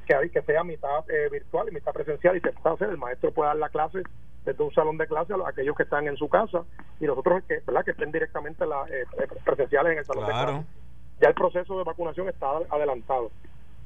que, 0.05 0.13
hay, 0.13 0.29
que 0.29 0.41
sea 0.41 0.63
mitad 0.63 1.09
eh, 1.09 1.29
virtual 1.31 1.67
y 1.69 1.73
mitad 1.73 1.93
presencial 1.93 2.37
y 2.37 2.41
se 2.41 2.51
pueda 2.51 2.75
hacer, 2.75 2.89
el 2.89 2.97
maestro 2.97 3.31
puede 3.31 3.47
dar 3.47 3.57
la 3.57 3.69
clase 3.69 4.03
desde 4.45 4.63
un 4.63 4.73
salón 4.73 4.97
de 4.97 5.07
clase 5.07 5.33
a 5.33 5.49
aquellos 5.49 5.75
que 5.75 5.83
están 5.83 6.07
en 6.07 6.17
su 6.17 6.29
casa 6.29 6.63
y 6.99 7.05
los 7.05 7.17
otros 7.17 7.43
que, 7.43 7.59
¿verdad? 7.65 7.83
que 7.83 7.91
estén 7.91 8.11
directamente 8.11 8.65
la, 8.65 8.85
eh, 8.89 9.05
presenciales 9.43 9.93
en 9.93 9.97
el 9.99 10.05
salón 10.05 10.25
de 10.25 10.31
clase. 10.31 10.63
Ya 11.21 11.29
el 11.29 11.33
proceso 11.33 11.77
de 11.77 11.83
vacunación 11.83 12.29
está 12.29 12.47
adelantado 12.69 13.31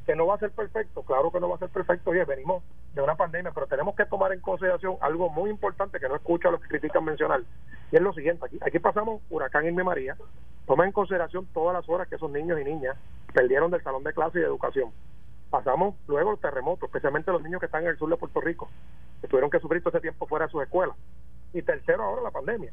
que 0.09 0.15
no 0.15 0.25
va 0.25 0.33
a 0.33 0.39
ser 0.39 0.49
perfecto, 0.49 1.03
claro 1.03 1.31
que 1.31 1.39
no 1.39 1.49
va 1.49 1.55
a 1.55 1.59
ser 1.59 1.69
perfecto, 1.69 2.09
oye, 2.09 2.25
venimos 2.25 2.63
de 2.95 3.01
una 3.03 3.13
pandemia, 3.13 3.51
pero 3.51 3.67
tenemos 3.67 3.95
que 3.95 4.07
tomar 4.07 4.33
en 4.33 4.39
consideración 4.39 4.97
algo 5.01 5.29
muy 5.29 5.51
importante 5.51 5.99
que 5.99 6.09
no 6.09 6.15
escucha 6.15 6.47
a 6.47 6.51
los 6.51 6.61
que 6.61 6.67
critican 6.67 7.05
mencionar, 7.05 7.41
y 7.91 7.95
es 7.95 8.01
lo 8.01 8.11
siguiente, 8.13 8.43
aquí, 8.43 8.57
aquí 8.65 8.79
pasamos 8.79 9.21
huracán 9.29 9.67
Irma 9.67 9.83
María, 9.83 10.17
toma 10.65 10.85
en 10.85 10.93
consideración 10.93 11.45
todas 11.53 11.75
las 11.75 11.87
horas 11.87 12.07
que 12.07 12.15
esos 12.15 12.31
niños 12.31 12.59
y 12.59 12.63
niñas 12.63 12.97
perdieron 13.35 13.69
del 13.69 13.83
salón 13.83 14.03
de 14.03 14.11
clase 14.11 14.39
y 14.39 14.41
de 14.41 14.47
educación. 14.47 14.89
Pasamos 15.49 15.95
luego 16.07 16.31
el 16.31 16.39
terremoto, 16.39 16.85
especialmente 16.85 17.31
los 17.31 17.41
niños 17.41 17.59
que 17.59 17.65
están 17.65 17.83
en 17.83 17.89
el 17.89 17.97
sur 17.97 18.09
de 18.09 18.17
Puerto 18.17 18.39
Rico, 18.39 18.69
que 19.21 19.27
tuvieron 19.27 19.49
que 19.49 19.59
sufrir 19.59 19.81
todo 19.81 19.89
ese 19.89 20.01
tiempo 20.01 20.27
fuera 20.27 20.45
de 20.45 20.51
sus 20.51 20.61
escuelas. 20.61 20.95
Y 21.53 21.61
tercero, 21.63 22.03
ahora 22.03 22.21
la 22.21 22.31
pandemia. 22.31 22.71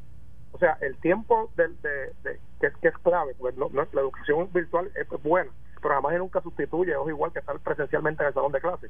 O 0.51 0.59
sea, 0.59 0.77
el 0.81 0.95
tiempo 0.97 1.51
de, 1.55 1.67
de, 1.67 2.39
que, 2.61 2.71
que, 2.81 2.87
es 2.87 2.97
clave, 2.99 3.35
pues 3.37 3.55
la 3.57 4.01
educación 4.01 4.49
virtual 4.53 4.91
es 4.95 5.07
buena, 5.23 5.51
pero 5.81 5.93
además 5.93 6.17
nunca 6.17 6.41
sustituye, 6.41 6.91
es 6.91 7.07
igual 7.07 7.31
que 7.31 7.39
estar 7.39 7.59
presencialmente 7.59 8.23
en 8.23 8.27
el 8.27 8.33
salón 8.33 8.51
de 8.51 8.61
clase. 8.61 8.89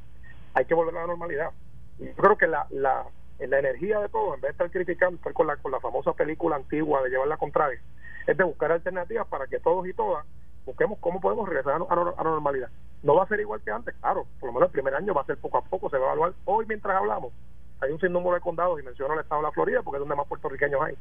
Hay 0.54 0.65
que 0.65 0.73
volver 0.73 0.95
a 0.97 1.02
la 1.02 1.08
normalidad. 1.08 1.52
Y 2.00 2.06
yo 2.06 2.15
creo 2.15 2.38
que 2.38 2.47
la, 2.47 2.67
la, 2.69 3.06
la 3.39 3.60
energía 3.60 4.00
de 4.00 4.10
todo, 4.10 4.36
en 4.36 4.41
vez 4.41 4.50
de 4.50 4.52
estar 4.52 4.71
criticando, 4.71 5.15
estar 5.15 5.34
con 5.34 5.47
la, 5.47 5.58
con 5.58 5.71
la 5.71 5.80
famosa 5.80 6.13
película 6.13 6.56
antigua 6.56 7.02
de 7.04 7.10
llevar 7.10 7.28
la 7.28 7.38
contraria, 7.38 7.82
es 8.26 8.38
de 8.38 8.43
buscar 8.43 8.71
alternativas 8.71 9.28
para 9.28 9.47
que 9.47 9.60
todos 9.60 9.88
y 9.88 9.93
todas 9.93 10.26
busquemos 10.67 10.99
cómo 10.99 11.21
podemos 11.21 11.47
regresar 11.47 11.75
a, 11.75 11.95
la 11.95 12.23
normalidad. 12.23 12.69
No 13.01 13.15
va 13.15 13.23
a 13.23 13.27
ser 13.27 13.39
igual 13.39 13.62
que 13.62 13.71
antes, 13.71 13.95
claro, 13.95 14.27
por 14.39 14.47
lo 14.47 14.53
menos 14.53 14.67
el 14.67 14.73
primer 14.73 14.93
año 14.93 15.13
va 15.13 15.21
a 15.21 15.25
ser 15.25 15.38
poco 15.38 15.58
a 15.58 15.62
poco, 15.62 15.89
se 15.89 15.97
va 15.97 16.03
a 16.03 16.08
evaluar. 16.08 16.34
Hoy 16.43 16.65
mientras 16.67 16.95
hablamos, 16.97 17.32
hay 17.80 17.91
un 17.91 17.99
sinnúmero 17.99 18.36
de 18.36 18.41
condados, 18.41 18.77
y 18.80 18.84
menciono 18.84 19.13
el 19.13 19.21
estado 19.21 19.41
de 19.41 19.47
la 19.47 19.53
Florida, 19.53 19.82
porque 19.82 19.97
es 19.97 20.01
donde 20.01 20.15
más 20.15 20.27
puertorriqueños 20.27 20.82
hay, 20.82 20.97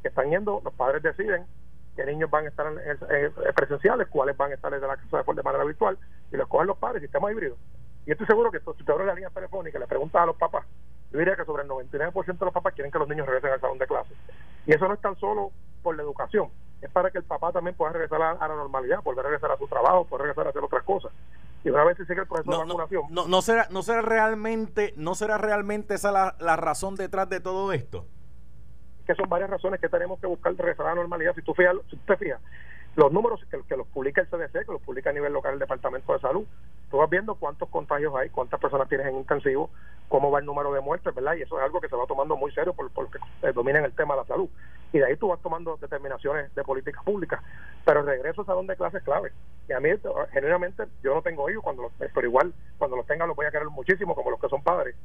que 0.00 0.08
están 0.08 0.30
yendo, 0.30 0.62
los 0.64 0.72
padres 0.72 1.02
deciden 1.02 1.44
qué 1.96 2.06
niños 2.06 2.30
van 2.30 2.46
a 2.46 2.48
estar 2.48 2.66
en, 2.66 3.54
presenciales, 3.54 4.08
cuáles 4.08 4.36
van 4.38 4.52
a 4.52 4.54
estar 4.54 4.72
en 4.72 4.80
la 4.80 4.96
casa 4.96 5.22
de 5.22 5.42
manera 5.42 5.64
virtual, 5.64 5.98
y 6.32 6.36
los 6.36 6.48
cogen 6.48 6.68
los 6.68 6.78
padres, 6.78 7.02
sistema 7.02 7.30
híbrido. 7.30 7.56
Y 8.06 8.12
estoy 8.12 8.26
seguro 8.26 8.50
que 8.50 8.60
si 8.60 8.84
te 8.84 8.92
abres 8.92 9.06
la 9.06 9.14
línea 9.14 9.28
telefónica 9.28 9.76
y 9.76 9.80
le 9.80 9.86
preguntas 9.86 10.22
a 10.22 10.26
los 10.26 10.36
papás, 10.36 10.64
yo 11.12 11.18
diría 11.18 11.36
que 11.36 11.44
sobre 11.44 11.64
el 11.64 11.68
99% 11.68 12.38
de 12.38 12.44
los 12.46 12.54
papás 12.54 12.72
quieren 12.72 12.90
que 12.90 12.98
los 12.98 13.08
niños 13.08 13.26
regresen 13.26 13.50
al 13.50 13.60
salón 13.60 13.76
de 13.76 13.86
clase. 13.86 14.14
Y 14.66 14.72
eso 14.72 14.88
no 14.88 14.94
es 14.94 15.00
tan 15.00 15.16
solo 15.16 15.50
por 15.82 15.94
la 15.94 16.04
educación, 16.04 16.48
es 16.80 16.90
para 16.90 17.10
que 17.10 17.18
el 17.18 17.24
papá 17.24 17.52
también 17.52 17.76
pueda 17.76 17.92
regresar 17.92 18.20
a, 18.22 18.34
la 18.34 18.54
normalidad, 18.54 19.02
poder 19.02 19.24
regresar 19.24 19.50
a 19.50 19.58
su 19.58 19.66
trabajo, 19.66 20.04
poder 20.04 20.22
regresar 20.22 20.46
a 20.46 20.50
hacer 20.50 20.64
otras 20.64 20.82
cosas. 20.84 21.12
Y 21.62 21.68
una 21.68 21.84
vez 21.84 21.96
se 21.98 22.06
sigue 22.06 22.22
el 22.22 22.26
proceso 22.26 22.50
de 22.50 22.56
vacunación. 22.56 23.02
No, 23.10 23.28
no, 23.28 23.42
será, 23.42 23.68
no 23.70 23.82
será 23.82 24.00
realmente, 24.00 24.94
no 24.96 25.14
será 25.14 25.36
realmente 25.36 25.94
esa 25.94 26.10
la, 26.10 26.36
la 26.40 26.56
razón 26.56 26.96
detrás 26.96 27.28
de 27.28 27.40
todo 27.40 27.72
esto 27.72 28.06
que 29.10 29.16
son 29.16 29.28
varias 29.28 29.50
razones 29.50 29.80
que 29.80 29.88
tenemos 29.88 30.20
que 30.20 30.28
buscar 30.28 30.54
de 30.54 30.62
regresar 30.62 30.86
a 30.86 30.90
la 30.90 30.94
normalidad. 30.96 31.34
Si 31.34 31.42
tú, 31.42 31.52
fijas, 31.52 31.74
si 31.90 31.96
te 31.96 32.16
fijas, 32.16 32.40
los 32.94 33.12
números 33.12 33.40
que, 33.50 33.60
que, 33.68 33.76
los 33.76 33.88
publica 33.88 34.20
el 34.20 34.28
CDC, 34.28 34.64
que 34.64 34.72
los 34.72 34.82
publica 34.82 35.10
a 35.10 35.12
nivel 35.12 35.32
local 35.32 35.54
el 35.54 35.58
Departamento 35.58 36.12
de 36.12 36.20
Salud, 36.20 36.46
tú 36.90 36.98
vas 36.98 37.08
viendo 37.08 37.34
cuántos 37.34 37.68
contagios 37.68 38.14
hay, 38.14 38.30
cuántas 38.30 38.60
personas 38.60 38.88
tienes 38.88 39.06
en 39.06 39.16
intensivo, 39.16 39.70
cómo 40.08 40.30
va 40.30 40.40
el 40.40 40.46
número 40.46 40.72
de 40.72 40.80
muertes, 40.80 41.14
¿verdad? 41.14 41.34
Y 41.34 41.42
eso 41.42 41.58
es 41.58 41.64
algo 41.64 41.80
que 41.80 41.88
se 41.88 41.96
va 41.96 42.06
tomando 42.06 42.36
muy 42.36 42.52
serio 42.52 42.72
por, 42.74 42.90
porque 42.90 43.18
eh, 43.42 43.52
dominan 43.54 43.84
el 43.84 43.92
tema 43.92 44.14
de 44.14 44.22
la 44.22 44.26
salud. 44.26 44.48
Y 44.92 44.98
de 44.98 45.06
ahí 45.06 45.16
tú 45.16 45.28
vas 45.28 45.40
tomando 45.40 45.76
determinaciones 45.76 46.52
de 46.54 46.64
políticas 46.64 47.04
públicas. 47.04 47.40
Pero 47.84 48.00
el 48.00 48.06
regreso 48.06 48.42
a 48.42 48.46
salón 48.46 48.66
de 48.66 48.76
clase 48.76 48.98
es 48.98 49.04
clave. 49.04 49.32
Y 49.68 49.72
a 49.72 49.78
mí, 49.78 49.90
generalmente, 50.32 50.84
yo 51.02 51.14
no 51.14 51.22
tengo 51.22 51.48
hijos, 51.48 51.62
cuando 51.62 51.92
pero 51.98 52.26
igual, 52.26 52.52
cuando 52.76 52.96
los 52.96 53.06
tenga, 53.06 53.24
los 53.24 53.36
voy 53.36 53.46
a 53.46 53.52
querer 53.52 53.68
muchísimo, 53.68 54.16
como 54.16 54.30
los 54.30 54.40
que 54.40 54.48
son 54.48 54.62
padres 54.64 54.96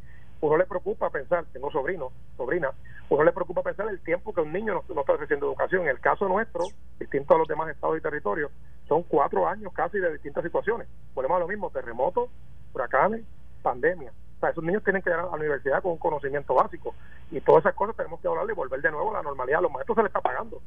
uno 0.41 0.57
le 0.57 0.65
preocupa 0.65 1.09
pensar, 1.09 1.45
tengo 1.53 1.71
sobrino, 1.71 2.11
sobrina, 2.37 2.71
uno 3.09 3.23
le 3.23 3.31
preocupa 3.31 3.63
pensar 3.63 3.87
el 3.89 3.99
tiempo 4.01 4.33
que 4.33 4.41
un 4.41 4.53
niño 4.53 4.73
no, 4.73 4.83
no 4.93 5.01
está 5.01 5.13
recibiendo 5.13 5.47
educación. 5.47 5.83
En 5.83 5.89
el 5.89 5.99
caso 5.99 6.27
nuestro, 6.27 6.65
distinto 6.99 7.35
a 7.35 7.37
los 7.37 7.47
demás 7.47 7.69
estados 7.69 7.97
y 7.97 8.01
territorios, 8.01 8.51
son 8.87 9.03
cuatro 9.03 9.47
años 9.47 9.73
casi 9.73 9.99
de 9.99 10.13
distintas 10.13 10.43
situaciones. 10.43 10.87
Ponemos 11.13 11.39
lo 11.39 11.47
mismo, 11.47 11.69
terremotos, 11.69 12.29
huracanes, 12.73 13.25
pandemia. 13.61 14.11
O 14.37 14.39
sea, 14.39 14.49
esos 14.49 14.63
niños 14.63 14.83
tienen 14.83 15.01
que 15.01 15.09
ir 15.09 15.15
a 15.15 15.23
la 15.23 15.29
universidad 15.29 15.81
con 15.81 15.93
un 15.93 15.97
conocimiento 15.97 16.53
básico. 16.53 16.93
Y 17.31 17.41
todas 17.41 17.61
esas 17.61 17.75
cosas 17.75 17.95
tenemos 17.95 18.19
que 18.19 18.27
hablarle 18.27 18.53
y 18.53 18.55
volver 18.55 18.81
de 18.81 18.91
nuevo 18.91 19.11
a 19.11 19.13
la 19.15 19.23
normalidad. 19.23 19.59
A 19.59 19.63
los 19.63 19.71
maestros 19.71 19.95
se 19.95 20.03
les 20.03 20.09
está 20.09 20.21
pagando. 20.21 20.61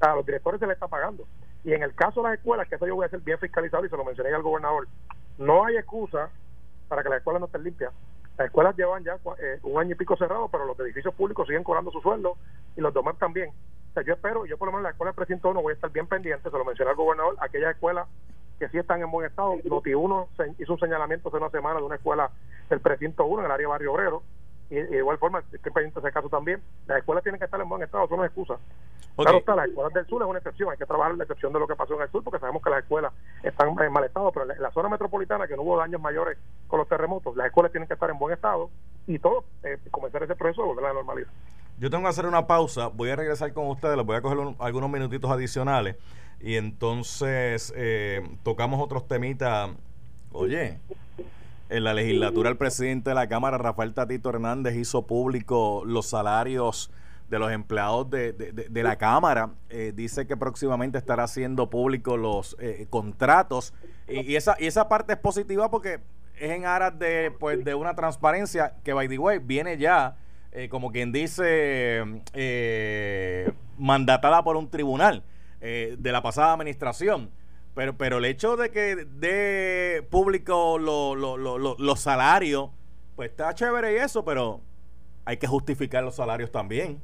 A 0.00 0.14
los 0.14 0.26
directores 0.26 0.58
se 0.58 0.66
les 0.66 0.74
está 0.74 0.88
pagando. 0.88 1.26
Y 1.62 1.72
en 1.72 1.82
el 1.82 1.94
caso 1.94 2.22
de 2.22 2.30
las 2.30 2.38
escuelas, 2.38 2.68
que 2.68 2.76
eso 2.76 2.86
yo 2.86 2.96
voy 2.96 3.06
a 3.06 3.10
ser 3.10 3.20
bien 3.20 3.38
fiscalizado 3.38 3.84
y 3.84 3.88
se 3.88 3.96
lo 3.96 4.04
mencioné 4.04 4.34
al 4.34 4.42
gobernador, 4.42 4.88
no 5.38 5.64
hay 5.64 5.76
excusa 5.76 6.30
para 6.88 7.02
que 7.02 7.08
las 7.10 7.18
escuelas 7.18 7.40
no 7.40 7.46
estén 7.46 7.62
limpias. 7.62 7.92
Las 8.38 8.46
escuelas 8.46 8.76
llevan 8.76 9.04
ya 9.04 9.18
eh, 9.38 9.60
un 9.62 9.78
año 9.78 9.92
y 9.92 9.94
pico 9.96 10.16
cerrado, 10.16 10.48
pero 10.48 10.64
los 10.64 10.80
edificios 10.80 11.14
públicos 11.14 11.46
siguen 11.46 11.62
cobrando 11.62 11.90
su 11.90 12.00
sueldo 12.00 12.36
y 12.74 12.80
los 12.80 12.94
demás 12.94 13.18
también. 13.18 13.50
O 13.90 13.92
sea, 13.92 14.04
yo 14.04 14.14
espero, 14.14 14.46
yo 14.46 14.56
por 14.56 14.66
lo 14.66 14.72
menos 14.72 14.80
en 14.80 14.84
la 14.84 14.90
escuela 14.90 15.10
del 15.10 15.16
precinto 15.16 15.50
1 15.50 15.62
voy 15.62 15.72
a 15.72 15.74
estar 15.74 15.90
bien 15.90 16.06
pendiente, 16.06 16.48
se 16.48 16.56
lo 16.56 16.64
mencioné 16.64 16.90
al 16.90 16.96
gobernador, 16.96 17.36
aquellas 17.40 17.74
escuelas 17.74 18.06
que 18.58 18.68
sí 18.68 18.78
están 18.78 19.02
en 19.02 19.10
buen 19.10 19.26
estado. 19.26 19.56
Noti 19.64 19.94
1 19.94 20.28
hizo 20.58 20.72
un 20.72 20.78
señalamiento 20.78 21.28
hace 21.28 21.38
una 21.38 21.50
semana 21.50 21.80
de 21.80 21.86
una 21.86 21.96
escuela 21.96 22.30
del 22.68 22.80
precinto 22.80 23.24
1 23.24 23.40
en 23.40 23.46
el 23.46 23.50
área 23.50 23.66
de 23.66 23.70
Barrio 23.70 23.92
Obrero, 23.92 24.22
y, 24.70 24.76
de 24.76 24.98
igual 24.98 25.18
forma, 25.18 25.40
estoy 25.40 25.72
pendiente 25.72 25.98
ese 25.98 26.12
caso 26.12 26.28
también. 26.28 26.62
Las 26.86 26.98
escuelas 26.98 27.24
tienen 27.24 27.40
que 27.40 27.44
estar 27.46 27.60
en 27.60 27.68
buen 27.68 27.82
estado, 27.82 28.04
eso 28.04 28.16
no 28.16 28.24
es 28.24 28.28
excusa. 28.28 28.56
Claro 29.16 29.38
está, 29.38 29.56
las 29.56 29.68
escuelas 29.68 29.92
del 29.92 30.06
sur 30.06 30.22
es 30.22 30.28
una 30.28 30.38
excepción, 30.38 30.70
hay 30.70 30.78
que 30.78 30.86
trabajar 30.86 31.14
la 31.16 31.24
excepción 31.24 31.52
de 31.52 31.58
lo 31.58 31.66
que 31.66 31.74
pasó 31.74 31.96
en 31.96 32.02
el 32.02 32.10
sur, 32.10 32.22
porque 32.22 32.38
sabemos 32.38 32.62
que 32.62 32.70
las 32.70 32.82
escuelas 32.84 33.12
están 33.42 33.76
en 33.78 33.92
mal 33.92 34.04
estado, 34.04 34.30
pero 34.30 34.50
en 34.50 34.62
la 34.62 34.70
zona 34.70 34.88
metropolitana, 34.88 35.48
que 35.48 35.56
no 35.56 35.62
hubo 35.62 35.76
daños 35.76 36.00
mayores 36.00 36.38
con 36.68 36.78
los 36.78 36.88
terremotos, 36.88 37.36
las 37.36 37.48
escuelas 37.48 37.72
tienen 37.72 37.88
que 37.88 37.94
estar 37.94 38.08
en 38.08 38.18
buen 38.18 38.32
estado 38.32 38.70
y 39.06 39.18
todo, 39.18 39.44
eh, 39.64 39.78
comenzar 39.90 40.22
ese 40.22 40.36
proceso 40.36 40.62
de 40.62 40.68
volver 40.68 40.84
a 40.84 40.88
la 40.88 40.94
normalidad. 40.94 41.28
Yo 41.80 41.88
tengo 41.88 42.02
que 42.02 42.10
hacer 42.10 42.26
una 42.26 42.46
pausa, 42.46 42.88
voy 42.88 43.08
a 43.08 43.16
regresar 43.16 43.54
con 43.54 43.66
ustedes, 43.68 43.96
les 43.96 44.04
voy 44.04 44.14
a 44.14 44.20
coger 44.20 44.54
algunos 44.58 44.90
minutitos 44.90 45.30
adicionales 45.30 45.96
y 46.38 46.56
entonces 46.56 47.72
eh, 47.74 48.20
tocamos 48.42 48.82
otros 48.82 49.08
temitas. 49.08 49.70
Oye, 50.30 50.78
en 51.70 51.84
la 51.84 51.94
legislatura 51.94 52.50
el 52.50 52.58
presidente 52.58 53.08
de 53.08 53.14
la 53.14 53.28
Cámara, 53.28 53.56
Rafael 53.56 53.94
Tatito 53.94 54.28
Hernández, 54.28 54.76
hizo 54.76 55.06
público 55.06 55.82
los 55.86 56.04
salarios 56.04 56.90
de 57.30 57.38
los 57.38 57.50
empleados 57.50 58.10
de, 58.10 58.32
de, 58.32 58.82
la 58.82 58.96
Cámara. 58.96 59.48
Eh, 59.70 59.94
dice 59.96 60.26
que 60.26 60.36
próximamente 60.36 60.98
estará 60.98 61.22
haciendo 61.24 61.70
público 61.70 62.18
los 62.18 62.58
eh, 62.60 62.88
contratos. 62.90 63.72
Y, 64.06 64.36
esa, 64.36 64.54
y 64.58 64.66
esa 64.66 64.86
parte 64.86 65.14
es 65.14 65.18
positiva 65.18 65.70
porque 65.70 66.00
es 66.38 66.50
en 66.50 66.66
aras 66.66 66.98
de, 66.98 67.34
pues, 67.40 67.64
de 67.64 67.74
una 67.74 67.94
transparencia 67.94 68.74
que, 68.84 68.92
by 68.92 69.08
the 69.08 69.18
way, 69.18 69.38
viene 69.38 69.78
ya, 69.78 70.16
eh, 70.52 70.68
como 70.68 70.90
quien 70.92 71.12
dice, 71.12 72.02
mandatada 73.78 74.42
por 74.44 74.56
un 74.56 74.70
tribunal 74.70 75.22
de 75.60 76.12
la 76.12 76.22
pasada 76.22 76.52
administración. 76.52 77.30
Pero, 77.74 77.96
pero 77.96 78.18
el 78.18 78.24
hecho 78.24 78.56
de 78.56 78.70
que 78.70 78.96
dé 78.96 80.06
público 80.10 80.78
los 80.78 82.00
salarios, 82.00 82.70
pues 83.16 83.30
está 83.30 83.54
chévere 83.54 83.92
y 83.92 83.96
eso, 83.96 84.24
pero 84.24 84.60
hay 85.24 85.36
que 85.36 85.46
justificar 85.46 86.02
los 86.02 86.16
salarios 86.16 86.50
también. 86.50 87.00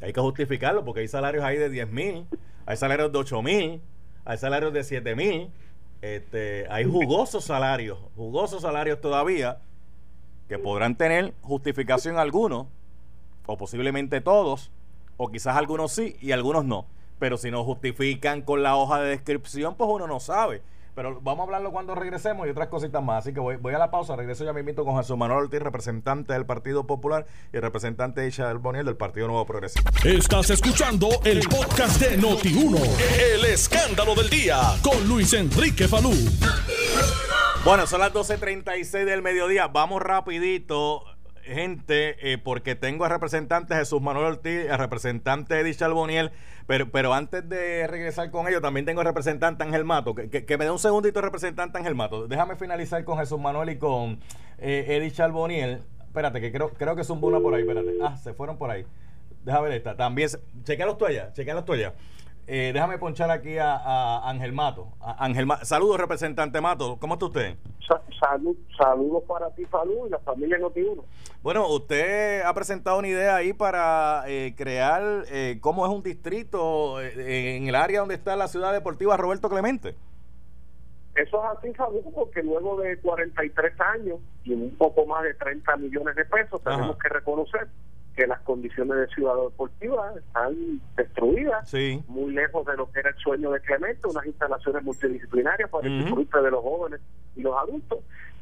Hay 0.00 0.12
que 0.12 0.20
justificarlo 0.20 0.84
porque 0.84 1.00
hay 1.00 1.08
salarios 1.08 1.44
ahí 1.44 1.56
de 1.56 1.68
10 1.68 1.90
mil, 1.90 2.26
hay 2.66 2.76
salarios 2.76 3.12
de 3.12 3.18
8 3.18 3.42
mil, 3.42 3.80
hay 4.24 4.38
salarios 4.38 4.72
de 4.72 4.84
7 4.84 5.14
mil. 5.14 5.50
Este, 6.02 6.66
hay 6.68 6.84
jugosos 6.84 7.44
salarios, 7.44 7.98
jugosos 8.14 8.62
salarios 8.62 9.00
todavía, 9.00 9.60
que 10.48 10.58
podrán 10.58 10.96
tener 10.96 11.34
justificación 11.42 12.18
algunos, 12.18 12.66
o 13.46 13.56
posiblemente 13.56 14.20
todos, 14.20 14.70
o 15.16 15.30
quizás 15.30 15.56
algunos 15.56 15.92
sí 15.92 16.16
y 16.20 16.32
algunos 16.32 16.64
no. 16.64 16.86
Pero 17.18 17.36
si 17.36 17.50
no 17.50 17.64
justifican 17.64 18.42
con 18.42 18.62
la 18.62 18.76
hoja 18.76 19.00
de 19.00 19.10
descripción, 19.10 19.76
pues 19.76 19.88
uno 19.90 20.06
no 20.06 20.20
sabe. 20.20 20.62
pero 20.94 21.20
vamos 21.22 21.40
a 21.40 21.42
hablarlo 21.44 21.72
cuando 21.72 21.94
regresemos 21.94 22.46
y 22.46 22.50
otras 22.50 22.68
cositas 22.68 23.02
más. 23.02 23.24
Así 23.24 23.32
que 23.32 23.40
voy, 23.40 23.56
voy 23.56 23.74
a 23.74 23.78
la 23.78 23.90
pausa, 23.90 24.16
regreso 24.16 24.44
ya 24.44 24.52
mismo 24.52 24.84
con 24.84 24.96
Jesús 24.96 25.16
Manuel 25.16 25.48
representante 25.50 26.32
del 26.32 26.46
Partido 26.46 26.86
Popular 26.86 27.26
y 27.52 27.58
representante 27.58 28.20
de 28.20 28.28
Isabel 28.28 28.58
Boniel 28.58 28.84
del 28.84 28.96
Partido 28.96 29.28
Nuevo 29.28 29.46
Progresista. 29.46 29.90
Estás 30.04 30.50
escuchando 30.50 31.08
el 31.24 31.40
podcast 31.48 32.00
de 32.00 32.18
Noti1, 32.18 32.78
el 33.34 33.44
escándalo 33.46 34.14
del 34.14 34.30
día 34.30 34.58
con 34.82 35.06
Luis 35.08 35.32
Enrique 35.32 35.88
Falú. 35.88 36.12
Bueno, 37.64 37.86
son 37.86 38.00
las 38.00 38.12
12.36 38.12 39.06
del 39.06 39.22
mediodía. 39.22 39.68
Vamos 39.68 40.02
rapidito 40.02 41.02
gente, 41.44 42.16
eh, 42.20 42.36
porque 42.36 42.74
tengo 42.74 43.06
a 43.06 43.08
representante 43.08 43.74
Jesús 43.74 44.02
Manuel 44.02 44.26
Ortiz, 44.26 44.68
a 44.70 44.76
representante 44.76 45.58
Edith 45.60 45.78
Charboniel, 45.78 46.30
pero, 46.66 46.90
pero 46.90 47.14
antes 47.14 47.48
de 47.48 47.86
regresar 47.86 48.30
con 48.30 48.48
ellos, 48.48 48.60
también 48.60 48.84
tengo 48.84 49.00
a 49.00 49.04
representante 49.04 49.64
Ángel 49.64 49.86
Mato, 49.86 50.14
que, 50.14 50.44
me 50.58 50.64
dé 50.66 50.70
un 50.70 50.78
segundito 50.78 51.22
representante 51.22 51.78
Ángel 51.78 51.94
Mato. 51.94 52.28
Déjame 52.28 52.56
finalizar 52.56 53.02
con 53.02 53.16
Jesús 53.16 53.40
Manuel 53.40 53.70
y 53.70 53.78
con 53.78 54.18
eh, 54.58 54.84
Edith 54.86 55.14
Charboniel. 55.14 55.80
Espérate, 56.02 56.42
que 56.42 56.52
creo, 56.52 56.68
creo 56.68 56.94
que 56.94 57.00
es 57.00 57.08
un 57.08 57.22
buna 57.22 57.40
por 57.40 57.54
ahí, 57.54 57.62
espérate. 57.62 57.94
Ah, 58.02 58.18
se 58.18 58.34
fueron 58.34 58.58
por 58.58 58.70
ahí. 58.70 58.84
Déjame 59.42 59.68
ver 59.68 59.78
esta. 59.78 59.96
También, 59.96 60.28
chequea 60.64 60.84
los 60.84 60.98
tuyas, 60.98 61.32
chequea 61.32 61.54
los 61.54 61.64
tuyas. 61.64 61.94
Eh, 62.46 62.72
déjame 62.74 62.98
ponchar 62.98 63.30
aquí 63.30 63.56
a, 63.58 64.28
Ángel 64.28 64.52
Mato. 64.52 64.88
Ángel 65.00 65.48
Saludos, 65.62 65.98
representante 65.98 66.60
Mato. 66.60 66.98
¿Cómo 67.00 67.14
está 67.14 67.26
usted? 67.26 67.56
salud, 68.18 68.56
saludos 68.78 69.22
para 69.28 69.50
ti, 69.50 69.64
salud 69.66 70.06
y 70.06 70.10
la 70.10 70.18
familia 70.20 70.56
Notiuno. 70.58 71.04
Bueno, 71.42 71.68
usted 71.68 72.42
ha 72.42 72.54
presentado 72.54 72.98
una 72.98 73.08
idea 73.08 73.36
ahí 73.36 73.52
para 73.52 74.24
eh, 74.26 74.54
crear 74.56 75.24
eh, 75.30 75.58
cómo 75.60 75.84
es 75.84 75.92
un 75.92 76.02
distrito 76.02 77.00
en 77.02 77.68
el 77.68 77.74
área 77.74 78.00
donde 78.00 78.14
está 78.14 78.36
la 78.36 78.48
ciudad 78.48 78.72
deportiva 78.72 79.16
Roberto 79.16 79.50
Clemente. 79.50 79.94
Eso 81.14 81.44
es 81.44 81.58
así, 81.58 81.72
salud, 81.74 82.02
porque 82.14 82.42
luego 82.42 82.80
de 82.80 82.98
43 82.98 83.80
años 83.80 84.18
y 84.42 84.52
un 84.52 84.74
poco 84.76 85.06
más 85.06 85.22
de 85.22 85.34
30 85.34 85.76
millones 85.76 86.16
de 86.16 86.24
pesos, 86.24 86.62
tenemos 86.62 86.98
que 86.98 87.08
reconocer 87.08 87.68
que 88.14 88.26
las 88.26 88.40
condiciones 88.40 88.96
de 88.96 89.06
ciudad 89.08 89.34
deportiva 89.42 90.12
están 90.16 90.80
destruidas, 90.96 91.72
muy 92.08 92.32
lejos 92.32 92.64
de 92.66 92.76
lo 92.76 92.90
que 92.90 93.00
era 93.00 93.10
el 93.10 93.16
sueño 93.16 93.50
de 93.50 93.60
Clemente, 93.60 94.06
unas 94.06 94.24
instalaciones 94.26 94.82
multidisciplinarias 94.84 95.68
para 95.70 95.86
el 95.86 96.04
disfrute 96.04 96.40
de 96.40 96.50
los 96.50 96.62
jóvenes 96.62 97.00
y 97.36 97.42
los 97.42 97.56
adultos. 97.56 97.98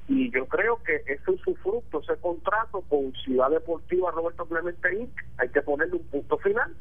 Y 0.09 0.31
yo 0.31 0.47
creo 0.47 0.83
que 0.83 0.97
ese 1.07 1.33
es 1.33 1.41
su 1.41 1.55
fruto, 1.57 2.01
ese 2.01 2.17
contrato 2.21 2.83
con 2.89 3.13
Ciudad 3.25 3.51
Deportiva 3.51 4.11
Roberto 4.11 4.45
Clemente 4.47 4.95
Inc. 4.95 5.13
Hay 5.39 5.49
que 5.49 5.63
ponerle 5.63 5.95
un 5.95 6.07
punto 6.07 6.37
final, 6.39 6.75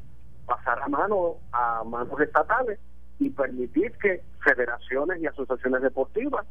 pasar 0.44 0.82
a 0.82 0.88
mano 0.88 1.36
a 1.52 1.82
manos 1.84 2.20
estatales 2.20 2.78
y 3.18 3.30
permitir 3.30 3.92
que 3.92 4.22
federaciones 4.44 5.22
y 5.22 5.26
asociaciones 5.26 5.82
deportivas 5.82 6.44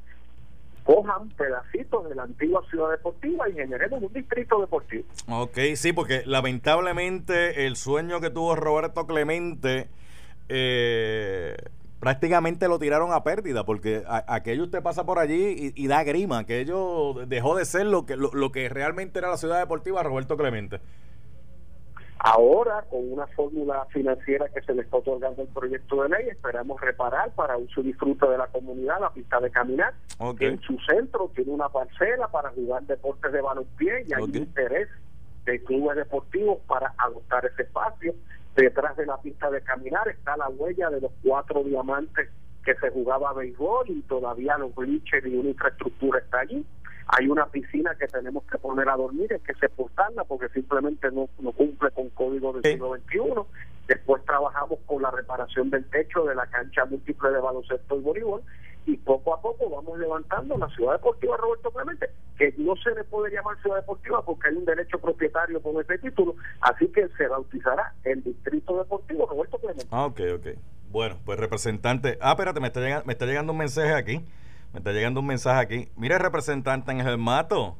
cojan 0.92 1.30
pedacitos 1.30 2.10
de 2.10 2.16
la 2.16 2.24
antigua 2.24 2.62
ciudad 2.70 2.90
deportiva 2.92 3.48
y 3.50 3.54
generemos 3.54 4.04
un 4.04 4.12
distrito 4.12 4.60
deportivo. 4.60 5.06
Ok, 5.30 5.58
sí, 5.76 5.94
porque 5.94 6.24
lamentablemente 6.26 7.66
el 7.66 7.78
sueño 7.78 8.20
que 8.20 8.30
tuvo 8.30 8.56
Roberto 8.56 9.08
Clemente 9.08 9.88
eh, 10.50 11.56
prácticamente 12.00 12.68
lo 12.68 12.78
tiraron 12.78 13.14
a 13.14 13.24
pérdida, 13.24 13.64
porque 13.64 14.04
aquello 14.28 14.64
usted 14.64 14.82
pasa 14.82 15.06
por 15.06 15.20
allí 15.20 15.72
y, 15.76 15.88
da 15.88 16.04
grima, 16.04 16.40
aquello 16.40 17.14
dejó 17.26 17.56
de 17.56 17.64
ser 17.66 17.86
lo 17.86 18.06
que, 18.06 18.18
lo 18.18 18.52
que 18.52 18.68
realmente 18.68 19.20
era 19.20 19.30
la 19.30 19.38
ciudad 19.38 19.60
deportiva 19.60 20.04
Roberto 20.04 20.36
Clemente. 20.36 20.82
Ahora, 22.24 22.86
con 22.92 23.12
una 23.12 23.26
fórmula 23.28 23.84
financiera 23.86 24.48
que 24.50 24.62
se 24.62 24.76
le 24.76 24.84
está 24.84 24.98
otorgando 24.98 25.42
el 25.42 25.48
proyecto 25.48 26.04
de 26.04 26.10
ley, 26.10 26.28
esperamos 26.30 26.80
reparar 26.80 27.32
para 27.32 27.58
uso 27.58 27.82
y 27.82 27.86
disfrute 27.86 28.28
de 28.28 28.38
la 28.38 28.46
comunidad 28.46 29.02
la 29.02 29.12
pista 29.12 29.40
de 29.40 29.50
caminar. 29.50 29.96
En 30.40 30.62
su 30.62 30.78
centro 30.88 31.32
tiene 31.34 31.52
una 31.52 31.70
parcela 31.70 32.28
para 32.28 32.52
jugar 32.52 32.84
deportes 32.84 33.32
de 33.32 33.42
balonpié 33.42 34.06
y 34.08 34.14
hay 34.14 34.24
interés 34.24 34.88
de 35.46 35.64
clubes 35.64 35.98
deportivos 35.98 36.60
para 36.68 36.94
adoptar 37.00 37.44
ese 37.48 37.64
espacio. 37.64 38.14
Detrás 38.56 38.96
de 38.98 39.08
la 39.08 39.18
pista 39.18 39.50
de 39.50 39.62
caminar 39.62 40.08
está 40.08 40.38
la 40.38 40.48
huella 40.50 40.92
de 40.92 41.02
los 41.02 41.12
cuatro 41.24 41.64
diamantes 41.64 42.30
que 42.64 42.76
se 42.76 42.92
jugaba 42.92 43.34
béisbol 43.34 43.90
y 43.90 44.02
todavía 44.04 44.60
los 44.60 44.76
bleachers 44.76 45.26
y 45.26 45.36
una 45.38 45.50
infraestructura 45.50 46.20
está 46.20 46.42
allí 46.42 46.64
hay 47.12 47.28
una 47.28 47.46
piscina 47.48 47.94
que 48.00 48.08
tenemos 48.08 48.44
que 48.46 48.58
poner 48.58 48.88
a 48.88 48.96
dormir, 48.96 49.32
hay 49.34 49.40
que 49.42 49.54
sepultarla 49.56 50.24
porque 50.24 50.48
simplemente 50.50 51.12
no, 51.12 51.28
no 51.40 51.52
cumple 51.52 51.92
con 51.92 52.10
código 52.12 52.54
del 52.54 52.64
siglo 52.64 52.96
XXI. 52.96 53.20
Después 53.88 54.24
trabajamos 54.24 54.80
con 54.86 55.02
la 55.02 55.12
reparación 55.12 55.70
del 55.70 55.86
techo 55.90 56.24
de 56.24 56.36
la 56.36 56.48
cancha 56.48 56.86
múltiple 56.86 57.32
de 57.32 57.40
baloncesto 57.40 57.98
y 57.98 58.02
voleibol 58.02 58.42
y 58.86 58.96
poco 58.98 59.34
a 59.34 59.42
poco 59.42 59.70
vamos 59.70 60.00
levantando 60.00 60.58
la 60.58 60.70
ciudad 60.70 60.94
deportiva 60.94 61.36
Roberto 61.36 61.70
Clemente, 61.72 62.10
que 62.38 62.54
no 62.58 62.76
se 62.78 62.96
le 62.96 63.04
puede 63.04 63.34
llamar 63.34 63.62
ciudad 63.62 63.76
deportiva 63.78 64.24
porque 64.24 64.48
hay 64.48 64.56
un 64.56 64.66
derecho 64.66 64.98
propietario 64.98 65.62
con 65.62 65.82
ese 65.82 65.98
título, 65.98 66.36
así 66.62 66.88
que 66.88 67.10
se 67.18 67.28
bautizará 67.28 67.94
el 68.06 68.24
distrito 68.24 68.78
deportivo 68.78 69.28
Roberto 69.28 69.58
Clemente. 69.58 69.88
Ah, 69.92 70.06
ok, 70.06 70.22
ok. 70.36 70.48
Bueno, 70.90 71.18
pues 71.26 71.38
representante, 71.38 72.18
ah, 72.22 72.32
espérate, 72.32 72.62
me 72.62 72.68
está 72.68 72.80
llegando, 72.80 73.06
me 73.06 73.14
está 73.14 73.26
llegando 73.26 73.52
un 73.52 73.60
mensaje 73.60 73.94
aquí. 73.94 74.26
Me 74.74 74.80
está 74.80 74.92
llegando 74.92 75.20
un 75.20 75.26
mensaje 75.28 75.60
aquí. 75.60 75.92
Mire, 75.96 76.18
representante 76.18 76.92
en 76.92 77.02
el 77.02 77.18
Mato. 77.18 77.78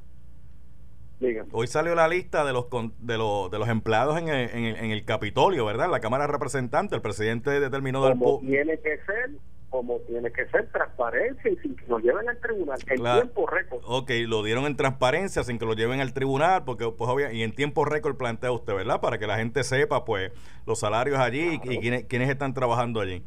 Hoy 1.52 1.68
salió 1.68 1.94
la 1.94 2.08
lista 2.08 2.44
de 2.44 2.52
los 2.52 2.66
de 3.00 3.18
los, 3.18 3.52
de 3.52 3.60
los 3.60 3.70
empleados 3.70 4.18
en 4.18 4.28
el, 4.28 4.50
en, 4.50 4.92
el, 4.92 5.06
Capitolio, 5.06 5.66
¿verdad? 5.66 5.90
La 5.90 6.00
Cámara 6.00 6.26
de 6.26 6.32
Representantes. 6.32 6.96
El 6.96 7.02
presidente 7.02 7.60
determinó 7.60 8.04
del 8.04 8.18
Como 8.18 8.40
tiene 8.40 8.80
que 8.80 8.98
ser, 9.06 9.30
como 9.70 10.00
tiene 10.00 10.32
que 10.32 10.48
ser 10.48 10.68
transparencia 10.72 11.52
y 11.52 11.58
sin 11.58 11.76
que 11.76 11.86
lo 11.88 12.00
lleven 12.00 12.28
al 12.28 12.38
tribunal 12.40 12.80
en 12.88 13.04
tiempo 13.04 13.46
récord. 13.46 13.82
Ok, 13.86 14.10
lo 14.28 14.44
dieron 14.44 14.66
en 14.66 14.76
transparencia 14.76 15.44
sin 15.44 15.60
que 15.60 15.66
lo 15.66 15.74
lleven 15.74 16.02
al 16.02 16.12
tribunal, 16.12 16.64
porque 16.66 16.90
pues 16.90 17.34
y 17.34 17.44
en 17.44 17.54
tiempo 17.54 17.86
récord 17.86 18.18
plantea 18.18 18.52
usted, 18.52 18.74
¿verdad? 18.74 19.00
Para 19.00 19.20
que 19.20 19.28
la 19.28 19.38
gente 19.38 19.64
sepa, 19.64 20.06
pues, 20.06 20.32
los 20.66 20.80
salarios 20.80 21.20
allí 21.20 21.60
y, 21.64 21.80
quiénes, 21.80 22.06
quiénes 22.06 22.30
están 22.30 22.56
trabajando 22.56 23.00
allí. 23.00 23.24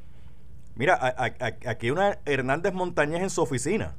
Mira, 0.77 0.99
aquí 1.67 1.87
hay 1.87 1.91
una 1.91 2.19
Hernández 2.25 2.73
Montañez 2.73 3.23
en 3.23 3.31
su 3.31 3.43
oficina. 3.43 3.95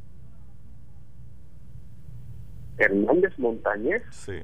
Hernández 2.77 3.37
Montañez. 3.37 4.03
Sí. 4.11 4.41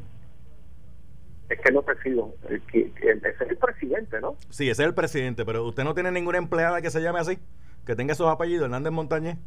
Es 1.49 1.59
que 1.59 1.71
no 1.73 1.81
presido. 1.81 2.33
Ese 2.49 2.91
es 3.03 3.41
el 3.41 3.57
presidente, 3.57 4.21
¿no? 4.21 4.37
Sí, 4.49 4.69
ese 4.69 4.83
es 4.83 4.87
el 4.87 4.95
presidente, 4.95 5.43
pero 5.43 5.65
usted 5.65 5.83
no 5.83 5.93
tiene 5.93 6.11
ninguna 6.11 6.37
empleada 6.37 6.81
que 6.81 6.89
se 6.89 7.01
llame 7.01 7.19
así, 7.19 7.37
que 7.85 7.95
tenga 7.95 8.13
esos 8.13 8.29
apellidos, 8.29 8.63
Hernández 8.65 8.93
Montañez. 8.93 9.37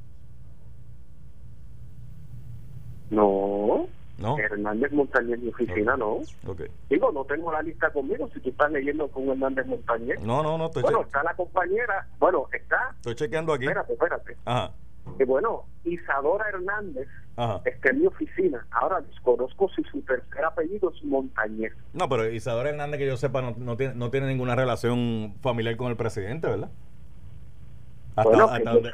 No. 3.09 3.87
¿No? 4.19 4.39
Hernández 4.39 4.93
Montañez, 4.93 5.41
mi 5.41 5.49
oficina, 5.49 5.97
no. 5.97 6.21
Okay. 6.47 6.69
Digo, 6.89 7.11
no 7.13 7.25
tengo 7.25 7.51
la 7.53 7.63
lista 7.63 7.91
conmigo. 7.91 8.29
Si 8.33 8.41
tú 8.41 8.51
estás 8.51 8.71
leyendo 8.71 9.09
con 9.09 9.29
Hernández 9.29 9.67
Montañez. 9.67 10.21
No, 10.23 10.43
no, 10.43 10.57
no. 10.57 10.67
Estoy 10.67 10.83
bueno, 10.83 11.03
está 11.03 11.23
la 11.23 11.35
compañera. 11.35 12.07
Bueno, 12.19 12.47
está. 12.53 12.91
Estoy 12.97 13.15
chequeando 13.17 13.53
aquí. 13.53 13.65
Espérate, 13.65 13.93
espérate. 13.93 14.37
Ajá. 14.45 14.73
Y 15.19 15.25
bueno, 15.25 15.65
Isadora 15.85 16.49
Hernández 16.49 17.09
está 17.65 17.91
en 17.91 18.01
mi 18.01 18.07
oficina. 18.07 18.67
Ahora 18.71 19.01
desconozco 19.01 19.69
si 19.71 19.83
su 19.85 20.01
tercer 20.03 20.45
apellido 20.45 20.91
es 20.91 21.05
Montañez. 21.05 21.73
No, 21.93 22.09
pero 22.09 22.29
Isadora 22.31 22.71
Hernández, 22.71 22.99
que 22.99 23.07
yo 23.07 23.17
sepa, 23.17 23.43
no, 23.43 23.55
no, 23.59 23.77
tiene, 23.77 23.95
no 23.95 24.11
tiene 24.11 24.29
ninguna 24.29 24.55
relación 24.55 25.35
familiar 25.43 25.77
con 25.77 25.91
el 25.91 25.97
presidente, 25.97 26.49
¿verdad? 26.49 26.71
Hasta, 28.17 28.31
donde, 28.31 28.93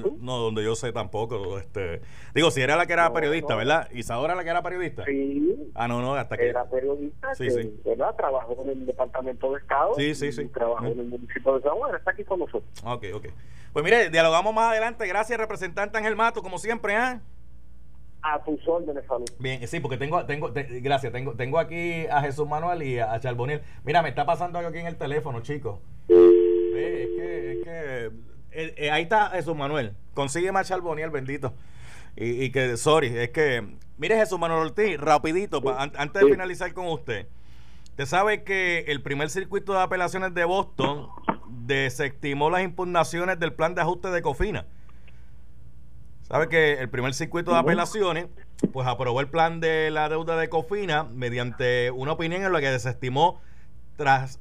yo 0.00 0.16
no, 0.20 0.38
donde 0.38 0.64
yo 0.64 0.74
sé 0.74 0.92
tampoco 0.92 1.58
este 1.58 2.00
digo 2.34 2.50
si 2.50 2.62
era 2.62 2.74
la 2.74 2.86
que 2.86 2.94
era 2.94 3.12
periodista 3.12 3.54
verdad 3.54 3.90
Isadora 3.92 4.34
la 4.34 4.44
que 4.44 4.50
era 4.50 4.62
periodista. 4.62 5.04
Sí. 5.04 5.70
Ah 5.74 5.88
no 5.88 6.00
no 6.00 6.14
hasta 6.14 6.38
que 6.38 6.48
era 6.48 6.64
periodista 6.64 7.34
sí, 7.34 7.50
sí. 7.50 7.80
verdad 7.84 8.14
trabajó 8.16 8.56
en 8.64 8.70
el 8.70 8.86
departamento 8.86 9.52
de 9.52 9.58
estado 9.60 9.94
sí 9.94 10.14
sí 10.14 10.32
sí. 10.32 10.46
trabajó 10.48 10.86
en 10.86 11.00
el 11.00 11.06
municipio 11.06 11.56
de 11.56 11.62
San 11.62 11.72
Juan 11.72 11.94
está 11.94 12.12
aquí 12.12 12.24
con 12.24 12.38
nosotros. 12.38 12.70
Ok 12.82 13.04
ok. 13.14 13.26
Pues 13.74 13.84
mire 13.84 14.08
dialogamos 14.08 14.54
más 14.54 14.70
adelante. 14.70 15.06
Gracias 15.06 15.38
representante 15.38 15.98
Ángel 15.98 16.16
Mato 16.16 16.42
como 16.42 16.58
siempre 16.58 16.94
¿eh? 16.94 17.20
a 18.22 18.42
tus 18.42 18.66
órdenes 18.66 19.04
salud. 19.06 19.28
Bien 19.38 19.68
sí 19.68 19.80
porque 19.80 19.98
tengo 19.98 20.24
tengo 20.24 20.50
gracias 20.54 21.12
tengo 21.12 21.34
tengo 21.34 21.58
aquí 21.58 22.06
a 22.06 22.22
Jesús 22.22 22.48
Manuel 22.48 22.82
y 22.82 23.00
a, 23.00 23.12
a 23.12 23.20
Charboniel. 23.20 23.60
Mira 23.84 24.02
me 24.02 24.08
está 24.08 24.24
pasando 24.24 24.58
algo 24.58 24.70
aquí 24.70 24.78
en 24.78 24.86
el 24.86 24.96
teléfono 24.96 25.40
chicos 25.40 25.78
es 27.58 27.64
que, 27.64 28.06
eh, 28.50 28.74
eh, 28.76 28.90
ahí 28.90 29.02
está 29.02 29.30
Jesús 29.30 29.56
Manuel. 29.56 29.94
Consigue 30.14 30.52
más 30.52 30.68
Charboniel, 30.68 31.10
bendito. 31.10 31.54
Y, 32.16 32.50
que, 32.50 32.76
sorry, 32.76 33.16
es 33.16 33.30
que, 33.30 33.76
mire 33.96 34.16
Jesús 34.16 34.40
Manuel 34.40 34.66
Ortiz, 34.66 34.98
rapidito, 34.98 35.62
antes 35.78 36.20
de 36.20 36.28
finalizar 36.28 36.72
con 36.74 36.88
usted. 36.88 37.28
Usted 37.90 38.06
sabe 38.06 38.42
que 38.42 38.80
el 38.88 39.02
primer 39.02 39.30
circuito 39.30 39.72
de 39.72 39.80
apelaciones 39.80 40.34
de 40.34 40.44
Boston 40.44 41.08
desestimó 41.48 42.50
las 42.50 42.62
impugnaciones 42.62 43.38
del 43.38 43.52
plan 43.52 43.76
de 43.76 43.82
ajuste 43.82 44.10
de 44.10 44.22
Cofina. 44.22 44.66
Sabe 46.22 46.48
que 46.48 46.74
el 46.74 46.90
primer 46.90 47.14
circuito 47.14 47.52
de 47.52 47.58
apelaciones, 47.58 48.26
pues 48.72 48.86
aprobó 48.86 49.20
el 49.20 49.28
plan 49.28 49.60
de 49.60 49.90
la 49.90 50.08
deuda 50.08 50.36
de 50.36 50.48
Cofina 50.48 51.04
mediante 51.04 51.90
una 51.90 52.12
opinión 52.12 52.42
en 52.42 52.52
la 52.52 52.60
que 52.60 52.70
desestimó 52.70 53.40
tras 53.96 54.40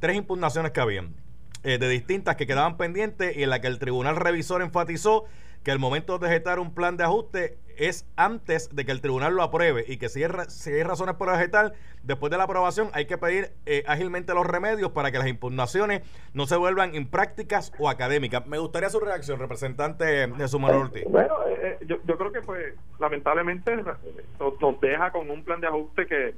tres 0.00 0.16
impugnaciones 0.16 0.72
que 0.72 0.80
habían. 0.80 1.14
De 1.62 1.88
distintas 1.88 2.36
que 2.36 2.46
quedaban 2.46 2.76
pendientes 2.76 3.36
y 3.36 3.44
en 3.44 3.50
la 3.50 3.60
que 3.60 3.68
el 3.68 3.78
tribunal 3.78 4.16
revisor 4.16 4.62
enfatizó 4.62 5.26
que 5.62 5.70
el 5.70 5.78
momento 5.78 6.18
de 6.18 6.28
vegetar 6.28 6.58
un 6.58 6.74
plan 6.74 6.96
de 6.96 7.04
ajuste 7.04 7.58
es 7.76 8.06
antes 8.16 8.74
de 8.74 8.84
que 8.84 8.92
el 8.92 9.00
tribunal 9.00 9.34
lo 9.34 9.42
apruebe 9.42 9.84
y 9.86 9.96
que 9.96 10.08
si 10.08 10.22
hay, 10.22 10.30
si 10.48 10.70
hay 10.70 10.82
razones 10.82 11.14
por 11.16 11.30
vegetar, 11.30 11.72
después 12.02 12.30
de 12.30 12.36
la 12.36 12.44
aprobación 12.44 12.90
hay 12.92 13.06
que 13.06 13.16
pedir 13.16 13.52
eh, 13.66 13.84
ágilmente 13.86 14.34
los 14.34 14.46
remedios 14.46 14.92
para 14.92 15.10
que 15.10 15.18
las 15.18 15.28
impugnaciones 15.28 16.02
no 16.34 16.46
se 16.46 16.56
vuelvan 16.56 16.94
imprácticas 16.94 17.72
o 17.78 17.88
académicas. 17.88 18.46
Me 18.46 18.58
gustaría 18.58 18.90
su 18.90 19.00
reacción, 19.00 19.38
representante 19.38 20.04
de 20.04 20.48
su 20.48 20.58
Ortiz. 20.58 21.04
Bueno, 21.08 21.34
eh, 21.46 21.78
eh, 21.80 21.84
yo, 21.86 21.96
yo, 22.04 22.18
creo 22.18 22.32
que 22.32 22.40
pues 22.42 22.74
lamentablemente 22.98 23.76
nos, 23.76 24.80
deja 24.80 25.10
con 25.10 25.30
un 25.30 25.44
plan 25.44 25.60
de 25.60 25.68
ajuste 25.68 26.06
que, 26.06 26.34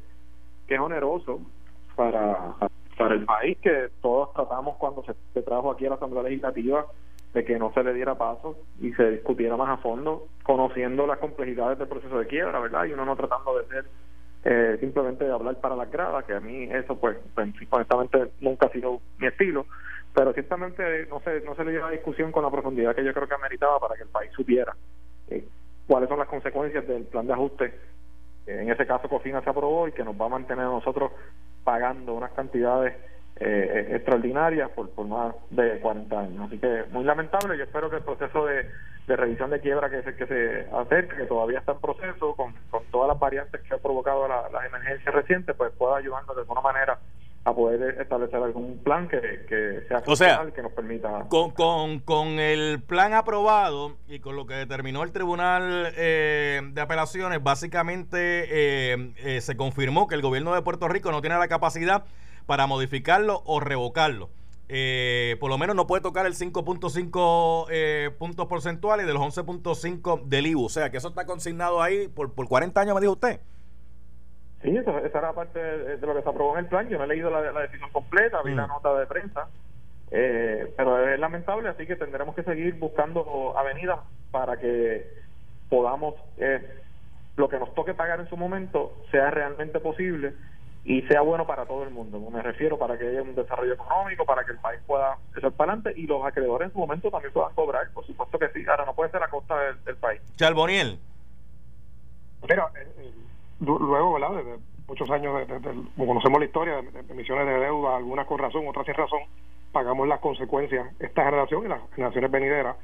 que 0.67 0.75
es 0.75 0.81
oneroso 0.81 1.41
para, 1.97 2.55
para 2.97 3.15
el 3.15 3.25
país, 3.25 3.59
que 3.59 3.91
todos 4.01 4.33
tratamos 4.33 4.77
cuando 4.77 5.03
se, 5.05 5.15
se 5.33 5.43
trajo 5.43 5.71
aquí 5.71 5.87
a 5.87 5.91
la 5.91 5.95
Asamblea 5.97 6.25
Legislativa 6.25 6.87
de 7.35 7.45
que 7.45 7.59
no 7.59 7.73
se 7.73 7.83
le 7.83 7.93
diera 7.93 8.17
paso 8.17 8.57
y 8.81 8.93
se 8.93 9.11
discutiera 9.11 9.57
más 9.57 9.69
a 9.69 9.83
fondo, 9.83 10.29
conociendo 10.45 11.07
las 11.07 11.19
complejidades 11.19 11.79
del 11.79 11.89
proceso 11.89 12.19
de 12.19 12.27
quiebra, 12.29 12.61
¿verdad? 12.61 12.85
Y 12.85 12.93
uno 12.93 13.05
no 13.05 13.17
tratando 13.17 13.59
de 13.59 13.67
ser 13.67 13.85
eh, 14.45 14.77
simplemente 14.79 15.25
de 15.25 15.33
hablar 15.33 15.61
para 15.61 15.75
las 15.75 15.91
gradas, 15.91 16.25
que 16.25 16.35
a 16.35 16.41
mí 16.41 16.65
eso, 16.71 16.97
pues, 16.97 17.17
honestamente 17.71 18.31
nunca 18.41 18.67
ha 18.67 18.71
sido 18.71 19.01
mi 19.19 19.27
estilo, 19.27 19.67
pero 20.15 20.33
ciertamente 20.33 21.07
no 21.07 21.21
se, 21.21 21.41
no 21.41 21.57
se 21.57 21.65
le 21.65 21.73
dio 21.73 21.81
la 21.81 21.91
discusión 21.91 22.31
con 22.31 22.45
la 22.45 22.51
profundidad 22.51 22.95
que 22.95 23.05
yo 23.05 23.13
creo 23.13 23.27
que 23.27 23.35
ameritaba 23.35 23.81
para 23.81 23.97
que 23.97 24.05
el 24.05 24.11
país 24.11 24.31
supiera 24.33 24.77
eh, 25.29 25.45
cuáles 25.89 26.09
son 26.09 26.21
las 26.21 26.29
consecuencias 26.29 26.87
del 26.87 27.03
plan 27.05 27.27
de 27.27 27.33
ajuste. 27.33 27.75
en 28.47 28.71
ese 28.71 28.87
caso, 28.87 29.09
Cofina 29.09 29.43
se 29.43 29.51
aprobó 29.51 29.89
y 29.89 29.93
que 29.93 30.05
nos 30.05 30.15
va 30.15 30.27
a 30.27 30.29
mantener 30.29 30.67
a 30.67 30.69
nosotros 30.69 31.11
pagando 31.65 32.15
unas 32.15 32.33
cantidades 32.33 32.95
eh, 33.37 33.89
extraordinarias 33.93 34.71
por, 34.71 34.91
por 34.91 35.07
más 35.07 35.35
de 35.51 35.81
40 35.81 36.21
años. 36.21 36.47
Así 36.47 36.59
que 36.59 36.85
muy 36.91 37.05
lamentable. 37.05 37.59
Yo 37.59 37.65
espero 37.65 37.91
que 37.91 37.97
el 37.97 38.03
proceso 38.03 38.47
de, 38.47 38.71
revisión 39.09 39.51
de 39.51 39.61
quiebra 39.61 39.91
que 39.91 40.03
se, 40.03 40.15
que 40.15 40.27
se 40.27 40.67
acerque, 40.73 41.17
que 41.17 41.27
todavía 41.27 41.59
está 41.59 41.73
en 41.73 41.81
proceso, 41.81 42.35
con, 42.37 42.55
con 42.71 42.85
todas 42.91 43.09
las 43.09 43.19
variantes 43.19 43.61
que 43.63 43.75
ha 43.75 43.79
provocado 43.79 44.29
la, 44.29 44.49
las 44.51 44.65
emergencias 44.67 45.15
recientes, 45.15 45.57
pues 45.57 45.73
pueda 45.73 45.97
ayudarnos 45.97 46.35
de 46.37 46.43
alguna 46.43 46.61
manera 46.61 46.99
a 47.45 47.55
poder 47.55 48.01
establecer 48.01 48.43
algún 48.43 48.79
plan 48.79 49.07
que, 49.07 49.21
que 49.49 49.85
sea 49.87 50.01
funcional, 50.01 50.53
que 50.53 50.63
nos 50.63 50.73
permita. 50.73 51.27
Con, 51.29 51.51
con, 51.51 52.01
con, 52.01 52.39
el 52.39 52.83
plan 52.83 53.13
aprobado 53.13 53.97
y 54.09 54.21
con 54.21 54.35
lo 54.35 54.47
que 54.47 54.55
determinó 54.55 55.03
el 55.03 55.13
Tribunal 55.13 55.93
eh, 55.97 56.63
de 56.73 56.81
Apelaciones, 56.81 57.43
básicamente 57.43 58.47
eh, 58.49 59.13
eh, 59.19 59.41
se 59.43 59.57
confirmó 59.57 60.09
que 60.09 60.15
el 60.15 60.23
gobierno 60.23 60.55
de 60.55 60.63
Puerto 60.63 60.89
Rico 60.89 61.13
no 61.13 61.21
tiene 61.21 61.39
la 61.39 61.49
capacidad 61.49 62.05
para 62.47 62.67
modificarlo 62.67 63.43
o 63.45 63.61
revocarlo. 63.61 64.31
Eh, 64.69 65.37
por 65.41 65.51
lo 65.51 65.59
menos 65.59 65.77
no 65.77 65.87
puede 65.87 66.03
tocar 66.03 66.25
el 66.25 66.35
5.5 66.35 67.67
eh, 67.71 68.11
puntos 68.19 68.47
porcentuales 68.47 69.07
de 69.07 69.13
los 69.13 69.23
11.5 69.23 70.25
del 70.25 70.47
IBU. 70.47 70.65
O 70.65 70.69
sea, 70.69 70.91
que 70.91 70.97
eso 70.97 71.09
está 71.09 71.27
consignado 71.27 71.83
ahí 71.83 72.09
por, 72.09 72.33
por 72.33 72.49
40 72.49 72.81
años, 72.81 72.95
me 72.95 73.01
dijo 73.01 73.13
usted. 73.13 73.41
Sí, 74.65 74.75
esa 74.75 75.19
era 75.19 75.35
parte 75.35 75.59
de, 75.59 75.99
lo 75.99 76.15
que 76.15 76.23
se 76.23 76.29
aprobó 76.29 76.55
en 76.55 76.65
el 76.65 76.71
plan. 76.71 76.89
Yo 76.89 76.97
no 76.97 77.05
he 77.05 77.09
leído 77.09 77.29
la, 77.29 77.61
decisión 77.61 77.91
completa, 77.91 78.41
vi 78.43 78.55
la 78.55 78.67
mm. 78.67 78.71
nota 78.71 78.99
de 78.99 79.07
prensa. 79.07 79.47
Eh, 80.11 80.73
pero 80.75 81.07
es 81.07 81.21
lamentable, 81.21 81.69
así 81.69 81.87
que 81.87 81.97
tendremos 81.97 82.35
que 82.35 82.45
seguir 82.45 82.75
buscando 82.79 83.53
avenidas 83.59 83.99
para 84.31 84.57
que 84.57 85.07
podamos, 85.69 86.15
eh, 86.39 86.67
lo 87.37 87.49
que 87.51 87.59
nos 87.59 87.75
toque 87.75 87.93
pagar 87.93 88.21
en 88.21 88.29
su 88.31 88.39
momento, 88.39 88.97
sea 89.11 89.31
realmente 89.31 89.81
posible 89.81 90.33
y 90.83 91.03
sea 91.03 91.21
bueno 91.21 91.47
para 91.47 91.67
todo 91.67 91.83
el 91.83 91.91
mundo. 91.91 92.19
Me 92.31 92.41
refiero 92.41 92.79
para 92.79 92.97
que 92.97 93.07
haya 93.07 93.21
un 93.21 93.35
desarrollo 93.35 93.75
económico, 93.75 94.25
para 94.25 94.45
que 94.45 94.53
el 94.53 94.59
país 94.59 94.81
pueda 94.87 95.19
echar 95.37 95.53
para 95.53 95.73
adelante 95.73 96.01
y 96.01 96.07
los 96.07 96.25
acreedores 96.25 96.69
en 96.69 96.73
su 96.73 96.79
momento 96.79 97.11
también 97.11 97.33
puedan 97.35 97.55
cobrar, 97.55 97.91
por 97.93 98.07
supuesto 98.07 98.39
que 98.39 98.49
sí. 98.49 98.65
Ahora 98.67 98.87
no 98.87 98.95
puede 98.95 99.11
ser 99.11 99.23
a 99.23 99.29
costa 99.29 99.59
del, 99.85 99.97
país. 99.97 100.23
Charboniel. 100.37 100.99
Mira, 102.49 102.69
eh, 102.77 103.11
luego, 103.61 104.15
¿verdad? 104.15 104.37
Desde 104.37 104.59
muchos 104.87 105.11
años, 105.11 105.47
conocemos 105.97 106.39
la 106.39 106.47
historia 106.47 106.83
de, 106.83 107.13
emisiones 107.13 107.47
de 107.47 107.61
deuda, 107.61 107.97
algunas 107.97 108.27
con 108.27 108.39
razón, 108.39 108.67
otras 108.69 108.87
sin 108.87 108.95
razón, 108.95 109.21
pagamos 109.73 110.07
las 110.07 110.21
consecuencias 110.21 110.95
esta 111.01 111.25
generación 111.25 111.65
y 111.65 111.69
las 111.69 111.81
generaciones 111.95 112.31
venideras 112.31 112.77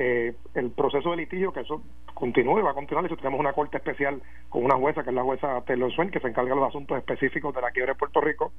eh, 0.00 0.32
el 0.54 0.70
proceso 0.70 1.10
de 1.10 1.16
litigio, 1.16 1.52
que 1.52 1.60
eso 1.60 1.82
continúe, 2.14 2.62
va 2.62 2.70
a 2.70 2.74
continuar. 2.74 3.10
Y 3.10 3.16
tenemos 3.16 3.40
una 3.40 3.52
corte 3.52 3.78
especial 3.78 4.22
con 4.48 4.64
una 4.64 4.76
jueza, 4.76 5.02
que 5.02 5.10
es 5.10 5.16
la 5.16 5.24
jueza 5.24 5.60
Taylor 5.62 5.92
Swain, 5.92 6.10
que 6.10 6.20
se 6.20 6.28
encarga 6.28 6.54
de 6.54 6.60
los 6.60 6.68
asuntos 6.68 6.96
específicos 6.98 7.52
de 7.52 7.60
la 7.60 7.72
quiebra 7.72 7.94
de 7.94 7.98
Puerto 7.98 8.20
Rico. 8.20 8.52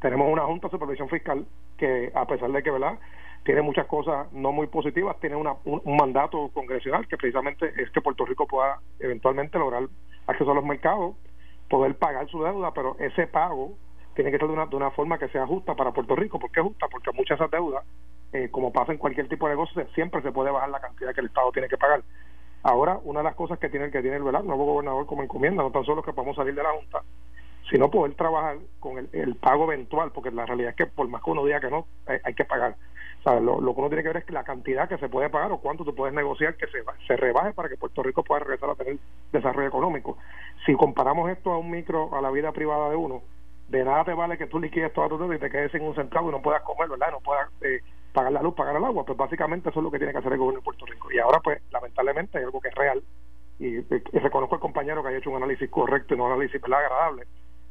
Tenemos 0.00 0.30
una 0.30 0.44
Junta 0.44 0.68
de 0.68 0.72
Supervisión 0.72 1.08
Fiscal 1.08 1.44
que, 1.76 2.12
a 2.14 2.26
pesar 2.26 2.52
de 2.52 2.62
que, 2.62 2.70
¿verdad?, 2.70 2.98
tiene 3.46 3.62
muchas 3.62 3.86
cosas 3.86 4.30
no 4.32 4.52
muy 4.52 4.66
positivas, 4.66 5.18
tiene 5.20 5.36
una, 5.36 5.54
un, 5.64 5.96
mandato 5.96 6.50
congresional 6.52 7.06
que 7.06 7.16
precisamente 7.16 7.72
es 7.80 7.90
que 7.90 8.00
Puerto 8.00 8.26
Rico 8.26 8.46
pueda 8.46 8.80
eventualmente 8.98 9.56
lograr 9.58 9.88
acceso 10.26 10.50
a 10.50 10.54
los 10.54 10.64
mercados, 10.64 11.14
poder 11.68 11.96
pagar 11.96 12.28
su 12.28 12.42
deuda, 12.42 12.72
pero 12.72 12.96
ese 12.98 13.26
pago 13.26 13.74
tiene 14.14 14.30
que 14.30 14.38
ser 14.38 14.46
de 14.48 14.54
una, 14.54 14.66
de 14.66 14.76
una 14.76 14.90
forma 14.90 15.18
que 15.18 15.28
sea 15.28 15.46
justa 15.46 15.74
para 15.74 15.92
Puerto 15.92 16.16
Rico. 16.16 16.38
¿Por 16.38 16.50
qué 16.50 16.60
justa? 16.60 16.86
Porque 16.88 17.10
muchas 17.12 17.38
de 17.38 17.44
esas 17.44 17.50
deudas 17.50 17.84
eh, 18.32 18.48
como 18.50 18.72
pasa 18.72 18.92
en 18.92 18.98
cualquier 18.98 19.28
tipo 19.28 19.46
de 19.46 19.54
negocio, 19.54 19.86
siempre 19.94 20.20
se 20.20 20.32
puede 20.32 20.50
bajar 20.50 20.68
la 20.68 20.80
cantidad 20.80 21.14
que 21.14 21.20
el 21.20 21.28
Estado 21.28 21.52
tiene 21.52 21.68
que 21.68 21.78
pagar. 21.78 22.02
Ahora, 22.62 22.98
una 23.04 23.20
de 23.20 23.24
las 23.24 23.36
cosas 23.36 23.58
que 23.58 23.68
tiene, 23.68 23.90
que 23.90 24.02
tiene 24.02 24.16
el, 24.16 24.22
nuevo 24.24 24.64
gobernador 24.64 25.06
como 25.06 25.22
encomienda, 25.22 25.62
no 25.62 25.70
tan 25.70 25.84
solo 25.84 26.02
que 26.02 26.12
podamos 26.12 26.36
salir 26.36 26.54
de 26.54 26.62
la 26.62 26.72
Junta, 26.72 27.02
sino 27.70 27.90
poder 27.90 28.14
trabajar 28.14 28.58
con 28.80 29.08
el, 29.12 29.36
pago 29.36 29.72
eventual, 29.72 30.10
porque 30.12 30.30
la 30.32 30.44
realidad 30.44 30.70
es 30.70 30.76
que 30.76 30.86
por 30.86 31.08
más 31.08 31.22
que 31.22 31.30
uno 31.30 31.44
diga 31.44 31.60
que 31.60 31.70
no, 31.70 31.86
hay, 32.06 32.34
que 32.34 32.44
pagar. 32.44 32.76
Lo, 33.34 33.60
lo, 33.60 33.74
que 33.74 33.80
uno 33.80 33.88
tiene 33.88 34.02
que 34.02 34.08
ver 34.08 34.16
es 34.18 34.30
la 34.30 34.44
cantidad 34.44 34.88
que 34.88 34.98
se 34.98 35.08
puede 35.08 35.30
pagar 35.30 35.50
o 35.52 35.58
cuánto 35.58 35.84
tú 35.84 35.94
puedes 35.94 36.14
negociar 36.14 36.56
que 36.56 36.66
se, 36.68 36.84
se 37.06 37.16
rebaje 37.16 37.52
para 37.52 37.68
que 37.68 37.76
Puerto 37.76 38.02
Rico 38.02 38.22
pueda 38.22 38.40
regresar 38.40 38.70
a 38.70 38.74
tener 38.74 38.98
desarrollo 39.32 39.68
económico. 39.68 40.16
Si 40.64 40.74
comparamos 40.74 41.30
esto 41.30 41.52
a 41.52 41.58
un 41.58 41.70
micro, 41.70 42.14
a 42.14 42.20
la 42.20 42.30
vida 42.30 42.52
privada 42.52 42.90
de 42.90 42.96
uno, 42.96 43.22
de 43.68 43.84
nada 43.84 44.04
te 44.04 44.14
vale 44.14 44.38
que 44.38 44.46
tú 44.46 44.60
liquides 44.60 44.92
toda 44.92 45.08
tu 45.08 45.18
deuda 45.18 45.34
y 45.34 45.40
te 45.40 45.50
quedes 45.50 45.72
sin 45.72 45.82
un 45.82 45.94
centavo 45.94 46.28
y 46.28 46.32
no 46.32 46.42
puedas 46.42 46.62
comer, 46.62 46.88
¿verdad? 46.88 47.10
No 47.10 47.20
puedas 47.20 47.50
eh, 47.62 47.80
pagar 48.12 48.32
la 48.32 48.42
luz, 48.42 48.54
pagar 48.54 48.76
el 48.76 48.84
agua. 48.84 49.04
Pues 49.04 49.18
básicamente 49.18 49.70
eso 49.70 49.80
es 49.80 49.84
lo 49.84 49.90
que 49.90 49.98
tiene 49.98 50.12
que 50.12 50.18
hacer 50.18 50.32
el 50.32 50.38
gobierno 50.38 50.60
de 50.60 50.64
Puerto 50.64 50.86
Rico. 50.86 51.10
Y 51.10 51.18
ahora, 51.18 51.40
pues, 51.40 51.60
lamentablemente 51.72 52.38
hay 52.38 52.44
algo 52.44 52.60
que 52.60 52.68
es 52.68 52.74
real 52.74 53.02
y, 53.58 53.80
reconozco 54.18 54.54
al 54.56 54.60
compañero 54.60 55.02
que 55.02 55.08
haya 55.08 55.18
hecho 55.18 55.30
un 55.30 55.36
análisis 55.36 55.70
correcto 55.70 56.14
y 56.14 56.16
no 56.16 56.26
un 56.26 56.32
análisis 56.32 56.60
¿verdad? 56.60 56.80
agradable. 56.80 57.26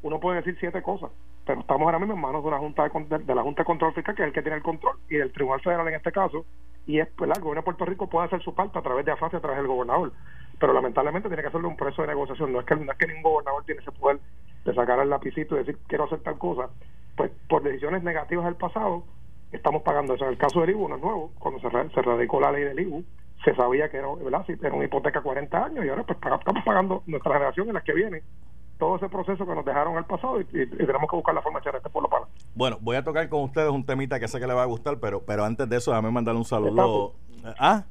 Uno 0.06 0.20
puede 0.20 0.38
decir 0.38 0.56
siete 0.60 0.84
cosas, 0.84 1.10
pero 1.48 1.62
estamos 1.62 1.88
ahora 1.88 1.98
mismo 1.98 2.14
en 2.14 2.22
manos 2.22 2.44
de 2.44 2.50
una 2.50 2.60
junta 2.60 2.88
de, 2.88 3.34
la 3.34 3.42
Junta 3.42 3.64
de 3.64 3.66
Control 3.66 3.92
Fiscal, 3.92 4.14
que 4.14 4.22
es 4.22 4.28
el 4.28 4.34
que 4.34 4.44
tiene 4.44 4.58
el 4.58 4.62
control, 4.62 5.00
y 5.10 5.16
del 5.16 5.32
Tribunal 5.32 5.62
Federal 5.62 5.88
en 5.88 5.96
este 5.96 6.12
caso, 6.12 6.46
y 6.86 7.00
es, 7.00 7.08
el 7.08 7.16
gobierno 7.16 7.56
de 7.56 7.62
Puerto 7.64 7.86
Rico 7.86 8.08
puede 8.08 8.28
hacer 8.28 8.40
su 8.44 8.54
parte 8.54 8.78
a 8.78 8.84
través 8.84 9.04
de 9.04 9.14
AFAS 9.14 9.34
a 9.34 9.40
través 9.40 9.58
del 9.58 9.68
gobernador, 9.68 10.14
pero 10.60 10.74
lamentablemente 10.74 11.28
tiene 11.28 11.42
que 11.42 11.48
hacerle 11.48 11.70
un 11.70 11.76
preso 11.76 12.04
de 12.04 12.10
negociación. 12.10 12.54
No 12.54 12.60
es 12.60 12.68
que, 12.68 12.76
no 12.76 12.92
es 12.92 12.98
que 13.00 13.08
ningún 13.08 13.24
gobernador 13.24 13.64
tiene 13.66 13.82
ese 13.82 13.92
poder 13.94 14.20
de 14.64 14.76
sacar 14.76 15.00
el 15.00 15.10
lapicito 15.10 15.56
y 15.56 15.64
decir 15.64 15.80
quiero 15.88 16.04
hacer 16.04 16.20
tal 16.20 16.38
cosa, 16.38 16.70
pues 17.18 17.32
por 17.50 17.64
decisiones 17.64 18.04
negativas 18.04 18.46
del 18.46 18.58
pasado 18.58 19.06
estamos 19.52 19.82
pagando 19.82 20.14
eso. 20.14 20.26
En 20.26 20.34
el 20.34 20.38
caso 20.38 20.62
del 20.62 20.70
IBU 20.70 20.88
no 20.88 20.98
es 20.98 21.02
nuevo, 21.02 21.32
cuando 21.40 21.60
se, 21.60 21.90
se 21.90 22.02
radicó 22.04 22.40
la 22.40 22.52
ley 22.52 22.64
del 22.64 22.80
IBU, 22.80 23.04
se 23.44 23.56
sabía 23.56 23.90
que 23.90 23.98
era, 23.98 24.14
¿verdad? 24.14 24.46
era 24.48 24.76
una 24.76 24.86
hipoteca 24.86 25.22
40 25.22 25.66
años 25.66 25.84
y 25.84 25.90
ahora 25.90 26.04
pues 26.04 26.20
estamos 26.20 26.64
pagando 26.64 27.02
nuestra 27.08 27.34
generación 27.34 27.70
en 27.70 27.74
las 27.74 27.84
que 27.84 27.94
viene 27.94 28.22
todo 28.78 28.98
ese 28.98 29.10
proceso 29.10 29.46
que 29.46 29.56
nos 29.56 29.66
dejaron 29.66 29.98
al 29.98 30.06
pasado 30.06 30.42
y, 30.42 30.46
tenemos 30.46 31.10
que 31.10 31.16
buscar 31.16 31.34
la 31.34 31.42
forma 31.42 31.60
de 31.60 31.64
echar 31.64 31.76
este 31.76 31.90
pueblo 31.90 32.10
para. 32.10 32.26
Bueno, 32.54 32.78
voy 32.82 32.96
a 32.96 33.04
tocar 33.04 33.28
con 33.30 33.44
ustedes 33.44 33.70
un 33.70 33.86
temita 33.86 34.20
que 34.20 34.28
sé 34.28 34.40
que 34.40 34.48
les 34.48 34.56
va 34.56 34.64
a 34.64 34.68
gustar, 34.68 35.00
pero 35.00 35.24
pero 35.24 35.46
antes 35.46 35.68
de 35.70 35.78
eso, 35.78 35.92
déjame 35.92 36.12
mandarle 36.12 36.40
un 36.40 36.46
saludo. 36.46 37.14
Ah, 37.60 37.84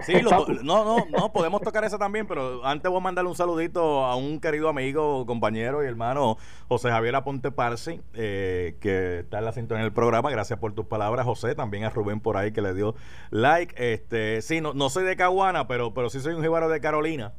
Sí, 0.00 0.14
no, 0.22 0.84
no, 0.84 1.06
no, 1.10 1.32
podemos 1.32 1.60
tocar 1.60 1.84
eso 1.84 1.98
también, 1.98 2.26
pero 2.26 2.64
antes 2.64 2.90
voy 2.90 2.98
a 2.98 3.02
mandarle 3.02 3.28
un 3.30 3.36
saludito 3.36 4.04
a 4.04 4.16
un 4.16 4.40
querido 4.40 4.68
amigo, 4.68 5.24
compañero 5.26 5.84
y 5.84 5.86
hermano 5.86 6.38
José 6.68 6.90
Javier 6.90 7.14
Aponte 7.14 7.50
Parsi, 7.52 8.00
eh, 8.14 8.76
que 8.80 9.20
está 9.20 9.38
en 9.38 9.44
la 9.44 9.52
sintonía 9.52 9.84
del 9.84 9.92
programa. 9.92 10.30
Gracias 10.30 10.58
por 10.58 10.72
tus 10.72 10.86
palabras, 10.86 11.26
José. 11.26 11.54
También 11.54 11.84
a 11.84 11.90
Rubén 11.90 12.20
por 12.20 12.36
ahí 12.36 12.52
que 12.52 12.62
le 12.62 12.74
dio 12.74 12.94
like. 13.30 13.74
Este, 13.92 14.42
sí, 14.42 14.60
no, 14.60 14.74
no 14.74 14.88
soy 14.90 15.04
de 15.04 15.16
Caguana, 15.16 15.68
pero, 15.68 15.94
pero 15.94 16.10
sí 16.10 16.20
soy 16.20 16.34
un 16.34 16.42
jíbaro 16.42 16.68
de 16.68 16.80
Carolina. 16.80 17.32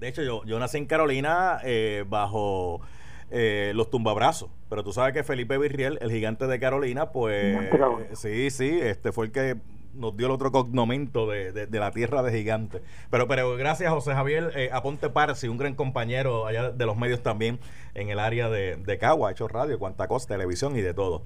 De 0.00 0.08
hecho, 0.08 0.22
yo, 0.22 0.42
yo 0.46 0.58
nací 0.58 0.78
en 0.78 0.86
Carolina 0.86 1.60
eh, 1.62 2.04
bajo 2.08 2.80
eh, 3.30 3.72
los 3.74 3.90
tumbabrazos. 3.90 4.48
Pero 4.70 4.82
tú 4.82 4.94
sabes 4.94 5.12
que 5.12 5.22
Felipe 5.22 5.58
Virriel, 5.58 5.98
el 6.00 6.10
gigante 6.10 6.46
de 6.46 6.58
Carolina, 6.58 7.10
pues 7.10 7.58
sí, 8.14 8.50
sí, 8.50 8.78
este 8.80 9.12
fue 9.12 9.26
el 9.26 9.32
que 9.32 9.56
nos 9.92 10.16
dio 10.16 10.28
el 10.28 10.32
otro 10.32 10.52
cognomento 10.52 11.28
de, 11.28 11.52
de, 11.52 11.78
la 11.78 11.90
tierra 11.90 12.22
de 12.22 12.32
gigantes. 12.32 12.80
Pero, 13.10 13.28
pero 13.28 13.56
gracias 13.56 13.92
José 13.92 14.14
Javier 14.14 14.52
eh, 14.54 14.70
Aponte 14.72 15.10
Parsi, 15.10 15.48
un 15.48 15.58
gran 15.58 15.74
compañero 15.74 16.46
allá 16.46 16.70
de 16.70 16.86
los 16.86 16.96
medios 16.96 17.22
también 17.22 17.58
en 17.94 18.08
el 18.08 18.20
área 18.20 18.48
de, 18.48 18.76
de 18.76 18.98
Cagua, 18.98 19.28
ha 19.28 19.32
hecho 19.32 19.48
radio, 19.48 19.78
cuanta 19.78 20.08
cosa, 20.08 20.28
televisión 20.28 20.76
y 20.76 20.80
de 20.80 20.94
todo. 20.94 21.24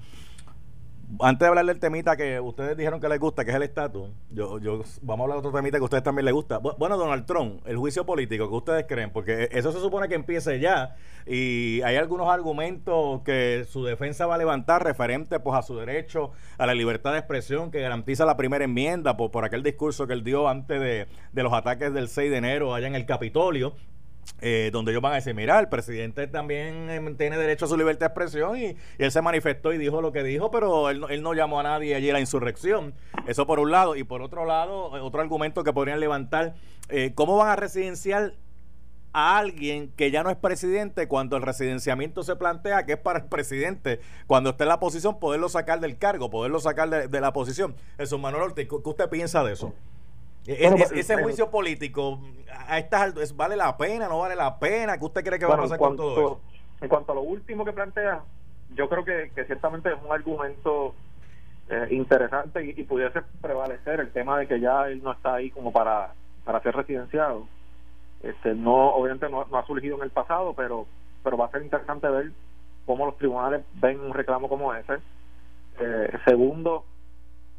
Antes 1.19 1.39
de 1.39 1.47
hablar 1.47 1.65
del 1.65 1.79
temita 1.79 2.17
que 2.17 2.39
ustedes 2.39 2.75
dijeron 2.77 2.99
que 2.99 3.07
les 3.07 3.19
gusta, 3.19 3.45
que 3.45 3.51
es 3.51 3.55
el 3.55 3.63
estatus, 3.63 4.09
yo, 4.31 4.59
yo, 4.59 4.83
vamos 5.01 5.21
a 5.21 5.23
hablar 5.23 5.41
de 5.41 5.47
otro 5.47 5.57
temita 5.57 5.77
que 5.77 5.81
a 5.81 5.85
ustedes 5.85 6.03
también 6.03 6.25
les 6.25 6.33
gusta. 6.33 6.57
Bueno, 6.57 6.97
Donald 6.97 7.25
Trump, 7.25 7.61
el 7.65 7.77
juicio 7.77 8.05
político, 8.05 8.49
¿qué 8.49 8.55
ustedes 8.55 8.85
creen? 8.87 9.11
Porque 9.11 9.49
eso 9.51 9.71
se 9.71 9.79
supone 9.79 10.07
que 10.07 10.15
empiece 10.15 10.59
ya 10.59 10.95
y 11.25 11.81
hay 11.83 11.95
algunos 11.95 12.29
argumentos 12.29 13.21
que 13.23 13.65
su 13.67 13.83
defensa 13.83 14.25
va 14.25 14.35
a 14.35 14.37
levantar 14.37 14.83
referente 14.83 15.39
pues 15.39 15.57
a 15.57 15.61
su 15.61 15.75
derecho 15.75 16.31
a 16.57 16.65
la 16.65 16.73
libertad 16.73 17.13
de 17.13 17.19
expresión 17.19 17.71
que 17.71 17.81
garantiza 17.81 18.25
la 18.25 18.37
primera 18.37 18.65
enmienda 18.65 19.17
por, 19.17 19.31
por 19.31 19.45
aquel 19.45 19.63
discurso 19.63 20.07
que 20.07 20.13
él 20.13 20.23
dio 20.23 20.47
antes 20.47 20.79
de, 20.79 21.07
de 21.31 21.43
los 21.43 21.53
ataques 21.53 21.93
del 21.93 22.09
6 22.09 22.29
de 22.29 22.37
enero 22.37 22.75
allá 22.75 22.87
en 22.87 22.95
el 22.95 23.05
Capitolio 23.05 23.73
eh, 24.41 24.69
donde 24.71 24.91
ellos 24.91 25.01
van 25.01 25.13
a 25.13 25.15
decir, 25.15 25.33
mira, 25.33 25.59
el 25.59 25.69
presidente 25.69 26.27
también 26.27 26.89
eh, 26.89 27.15
tiene 27.17 27.37
derecho 27.37 27.65
a 27.65 27.67
su 27.67 27.77
libertad 27.77 28.07
de 28.07 28.07
expresión 28.07 28.57
y, 28.57 28.75
él 28.97 29.11
se 29.11 29.21
manifestó 29.21 29.71
y 29.71 29.77
dijo 29.77 30.01
lo 30.01 30.11
que 30.11 30.23
dijo, 30.23 30.51
pero 30.51 30.89
él, 30.89 31.05
él, 31.09 31.21
no 31.21 31.33
llamó 31.33 31.59
a 31.59 31.63
nadie 31.63 31.95
allí 31.95 32.09
a 32.09 32.13
la 32.13 32.19
insurrección. 32.19 32.93
Eso 33.27 33.47
por 33.47 33.59
un 33.59 33.71
lado. 33.71 33.95
Y 33.95 34.03
por 34.03 34.21
otro 34.21 34.45
lado, 34.45 34.91
otro 35.03 35.21
argumento 35.21 35.63
que 35.63 35.73
podrían 35.73 35.99
levantar, 35.99 36.55
eh, 36.89 37.13
¿cómo 37.15 37.37
van 37.37 37.49
a 37.49 37.55
residenciar 37.55 38.33
a 39.13 39.37
alguien 39.37 39.93
que 39.95 40.11
ya 40.11 40.23
no 40.23 40.29
es 40.29 40.35
presidente 40.35 41.07
cuando 41.07 41.37
el 41.37 41.41
residenciamiento 41.41 42.21
se 42.21 42.35
plantea 42.35 42.85
que 42.85 42.93
es 42.93 42.99
para 42.99 43.19
el 43.19 43.25
presidente, 43.25 44.01
cuando 44.27 44.49
esté 44.49 44.63
en 44.63 44.69
la 44.69 44.79
posición, 44.81 45.19
poderlo 45.19 45.47
sacar 45.47 45.79
del 45.79 45.97
cargo, 45.97 46.29
poderlo 46.29 46.59
sacar 46.59 47.09
de, 47.09 47.21
la 47.21 47.31
posición? 47.31 47.75
Eso, 47.97 48.17
Manuel 48.17 48.43
Ortiz, 48.43 48.67
¿qué 48.67 48.89
usted 48.89 49.09
piensa 49.09 49.43
de 49.45 49.53
eso? 49.53 49.73
Ese 50.45 51.21
juicio 51.21 51.49
político, 51.49 52.19
a 52.67 52.77
estas 52.77 53.35
¿vale 53.35 53.55
la 53.55 53.75
pena, 53.77 54.07
no 54.07 54.19
vale 54.19 54.35
la 54.35 54.57
pena? 54.59 54.97
¿Qué 54.97 55.05
usted 55.05 55.23
cree 55.23 55.39
que 55.39 55.45
va 55.45 55.55
a 55.55 55.61
pasar 55.61 55.77
con 55.77 55.95
todo 55.95 56.11
eso? 56.13 56.41
En 56.81 56.89
cuanto 56.89 57.11
a 57.11 57.15
lo 57.15 57.21
último 57.21 57.65
que 57.65 57.73
plantea, 57.73 58.21
yo 58.75 58.89
creo 58.89 59.05
que, 59.05 59.31
ciertamente 59.45 59.89
es 59.89 59.95
un 60.03 60.11
argumento 60.11 60.93
eh, 61.69 61.87
interesante 61.91 62.63
y, 62.65 62.83
pudiese 62.83 63.21
prevalecer 63.41 63.99
el 63.99 64.11
tema 64.11 64.39
de 64.39 64.47
que 64.47 64.59
ya 64.59 64.87
él 64.87 65.01
no 65.01 65.13
está 65.13 65.35
ahí 65.35 65.49
como 65.49 65.71
para, 65.71 66.13
para 66.43 66.61
ser 66.61 66.75
residenciado. 66.75 67.47
Este, 68.21 68.53
no, 68.53 68.89
obviamente 68.89 69.29
no, 69.29 69.41
ha 69.51 69.65
surgido 69.65 69.97
en 69.97 70.03
el 70.03 70.11
pasado, 70.11 70.53
pero, 70.53 70.85
pero 71.23 71.37
va 71.37 71.45
a 71.45 71.51
ser 71.51 71.63
interesante 71.63 72.07
ver 72.09 72.31
cómo 72.85 73.05
los 73.05 73.17
tribunales 73.17 73.63
ven 73.75 73.99
un 73.99 74.13
reclamo 74.13 74.49
como 74.49 74.73
ese. 74.73 74.95
Eh, 75.79 76.11
segundo, 76.25 76.85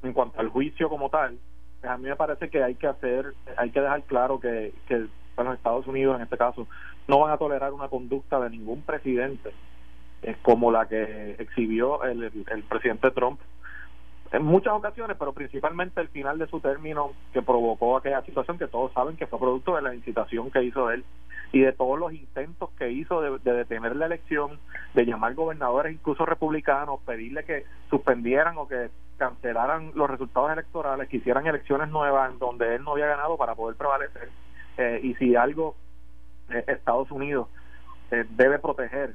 en 0.03 0.13
cuanto 0.13 0.41
al 0.41 0.49
juicio 0.49 0.89
como 0.89 1.11
tal, 1.11 1.39
a 1.83 1.97
mí 1.97 2.09
me 2.09 2.17
parece 2.17 2.49
que 2.51 2.63
hay 2.63 2.75
que 2.75 2.87
hacer, 2.87 3.35
hay 3.57 3.71
que 3.71 3.81
dejar 3.81 4.03
claro 4.05 4.41
que, 4.41 4.73
que 4.89 5.07
los 5.37 5.55
Estados 5.55 5.87
Unidos 5.87 6.17
en 6.17 6.23
este 6.23 6.37
caso 6.37 6.67
no 7.09 7.21
van 7.21 7.33
a 7.33 7.39
tolerar 7.39 7.73
una 7.73 7.89
conducta 7.89 8.41
de 8.41 8.51
ningún 8.51 8.83
presidente 8.83 9.53
es 10.23 10.37
como 10.39 10.71
la 10.71 10.87
que 10.87 11.37
exhibió 11.39 12.03
el, 12.05 12.25
el, 12.25 12.63
presidente 12.65 13.11
Trump 13.11 13.41
en 14.33 14.43
muchas 14.43 14.73
ocasiones, 14.73 15.17
pero 15.19 15.33
principalmente 15.33 16.01
el 16.01 16.09
final 16.09 16.39
de 16.39 16.49
su 16.49 16.59
término 16.61 17.13
que 17.33 17.43
provocó 17.43 17.97
aquella 17.97 18.23
situación 18.23 18.59
que 18.59 18.67
todos 18.67 18.93
saben 18.93 19.17
que 19.17 19.29
fue 19.29 19.39
producto 19.39 19.77
de 19.77 19.83
la 19.83 19.95
incitación 19.95 20.51
que 20.51 20.65
hizo 20.65 20.91
él 20.91 21.05
y 21.57 21.61
de 21.61 21.73
todos 21.73 21.99
los 21.99 22.13
intentos 22.13 22.69
que 22.79 22.91
hizo 22.91 23.23
de, 23.23 23.39
de, 23.39 23.53
detener 23.53 23.97
la 23.97 24.05
elección, 24.05 24.59
de 24.93 25.07
llamar 25.07 25.35
gobernadores 25.35 25.95
incluso 25.95 26.27
republicanos, 26.27 27.01
pedirle 27.07 27.45
que 27.45 27.65
suspendieran 27.89 28.59
o 28.59 28.69
que 28.69 28.91
cancelaran 29.17 29.93
los 29.95 30.11
resultados 30.11 30.53
electorales, 30.53 31.09
que 31.09 31.17
hicieran 31.17 31.47
elecciones 31.47 31.89
nuevas 31.89 32.31
en 32.31 32.39
donde 32.39 32.75
él 32.75 32.85
no 32.85 32.93
había 32.93 33.07
ganado 33.07 33.39
para 33.39 33.55
poder 33.55 33.75
prevalecer. 33.77 34.29
Eh, 34.77 35.01
y 35.03 35.15
si 35.15 35.35
algo 35.35 35.77
eh, 36.51 36.63
Estados 36.67 37.11
Unidos 37.11 37.49
eh, 38.11 38.27
debe 38.29 38.59
proteger 38.59 39.15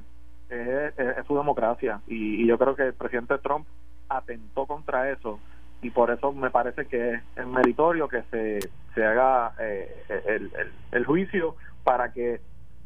es, 0.50 0.94
su 1.28 1.36
democracia. 1.36 2.00
Y, 2.08 2.44
yo 2.44 2.58
creo 2.58 2.74
que 2.74 2.88
el 2.88 2.94
presidente 2.94 3.38
Trump 3.38 3.68
atentó 4.08 4.66
contra 4.66 5.10
eso 5.12 5.38
y 5.80 5.90
por 5.90 6.10
eso 6.10 6.32
me 6.32 6.50
parece 6.50 6.86
que 6.86 7.20
es 7.36 7.46
meritorio 7.46 8.08
que 8.08 8.22
se, 8.32 8.58
se 8.96 9.04
haga 9.04 9.54
el, 9.58 10.50
el 10.90 11.06
juicio 11.06 11.54
para 11.84 12.12
que 12.12 12.40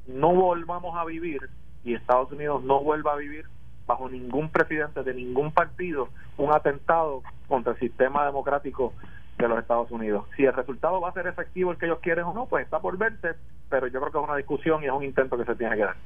no 0.07 0.35
volvamos 0.35 0.97
a 0.97 1.05
vivir 1.05 1.49
y 1.85 1.95
Estados 1.95 2.31
Unidos 2.33 2.63
no 2.65 2.81
vuelva 2.81 3.13
a 3.13 3.17
vivir 3.17 3.47
bajo 3.87 4.09
ningún 4.09 4.49
presidente 4.51 5.03
de 5.03 5.15
ningún 5.15 5.53
partido 5.53 6.09
un 6.37 6.53
atentado 6.53 7.23
contra 7.49 7.73
el 7.73 7.79
sistema 7.79 8.27
democrático 8.27 8.93
de 9.39 9.49
los 9.49 9.59
Estados 9.59 9.91
Unidos. 9.91 10.25
Si 10.37 10.45
el 10.45 10.53
resultado 10.53 11.01
va 11.01 11.11
a 11.11 11.13
ser 11.13 11.27
efectivo 11.27 11.71
el 11.71 11.79
que 11.79 11.87
ellos 11.87 12.01
quieren 12.01 12.25
o 12.25 12.35
no, 12.35 12.47
pues 12.47 12.65
está 12.65 12.81
por 12.81 12.97
verse, 12.99 13.35
pero 13.69 13.87
yo 13.87 14.01
creo 14.01 14.13
que 14.13 14.19
es 14.19 14.25
una 14.25 14.37
discusión 14.37 14.83
y 14.83 14.87
es 14.87 14.93
un 14.93 15.05
intento 15.05 15.37
que 15.37 15.45
se 15.45 15.55
tiene 15.55 15.77
que 15.77 15.83
dar. 15.83 15.97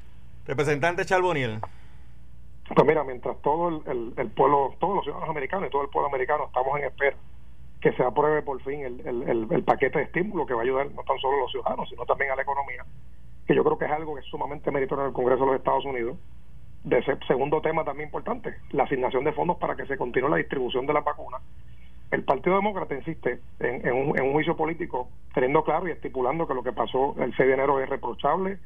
Representante 0.46 1.04
Charboniel. 1.04 1.60
Pues 2.74 2.86
mira, 2.86 3.02
mientras 3.02 3.40
todo 3.42 3.82
el, 3.86 4.12
el, 4.16 4.28
pueblo, 4.28 4.74
todos 4.78 4.96
los 4.96 5.04
ciudadanos 5.04 5.30
americanos 5.30 5.68
y 5.68 5.70
todo 5.70 5.82
el 5.82 5.88
pueblo 5.88 6.08
americano 6.08 6.46
estamos 6.46 6.78
en 6.78 6.84
espera 6.84 7.16
que 7.80 7.92
se 7.92 8.02
apruebe 8.02 8.42
por 8.42 8.60
fin 8.62 8.84
el, 8.84 9.00
el, 9.06 9.46
el, 9.50 9.62
paquete 9.64 9.98
de 9.98 10.04
estímulo 10.04 10.44
que 10.44 10.54
va 10.54 10.60
a 10.60 10.64
ayudar 10.64 10.90
no 10.90 11.02
tan 11.02 11.18
solo 11.18 11.38
a 11.38 11.40
los 11.40 11.50
ciudadanos, 11.50 11.88
sino 11.88 12.04
también 12.04 12.30
a 12.30 12.36
la 12.36 12.42
economía, 12.42 12.84
que 13.46 13.54
yo 13.54 13.64
creo 13.64 13.78
que 13.78 13.86
es 13.86 13.90
algo 13.90 14.14
que 14.14 14.20
es 14.20 14.26
sumamente 14.26 14.70
meritorio 14.70 15.04
en 15.04 15.08
el 15.08 15.14
Congreso 15.14 15.40
de 15.40 15.46
los 15.46 15.56
Estados 15.56 15.84
Unidos 15.86 16.16
de 16.84 16.98
ese 16.98 17.16
segundo 17.26 17.60
tema 17.60 17.84
también 17.84 18.08
importante, 18.08 18.54
la 18.70 18.84
asignación 18.84 19.24
de 19.24 19.32
fondos 19.32 19.58
para 19.58 19.76
que 19.76 19.86
se 19.86 19.96
continúe 19.96 20.28
la 20.28 20.36
distribución 20.36 20.86
de 20.86 20.94
la 20.94 21.00
vacuna. 21.00 21.38
El 22.10 22.24
Partido 22.24 22.56
Demócrata 22.56 22.94
insiste 22.94 23.40
en, 23.60 23.92
un, 23.92 24.32
juicio 24.32 24.56
político, 24.56 25.08
teniendo 25.32 25.62
claro 25.62 25.86
y 25.86 25.92
estipulando 25.92 26.48
que 26.48 26.54
lo 26.54 26.62
que 26.62 26.72
pasó 26.72 27.14
el 27.18 27.34
6 27.36 27.48
de 27.48 27.54
enero 27.54 27.80
es 27.80 27.88
reprochable. 27.88 28.58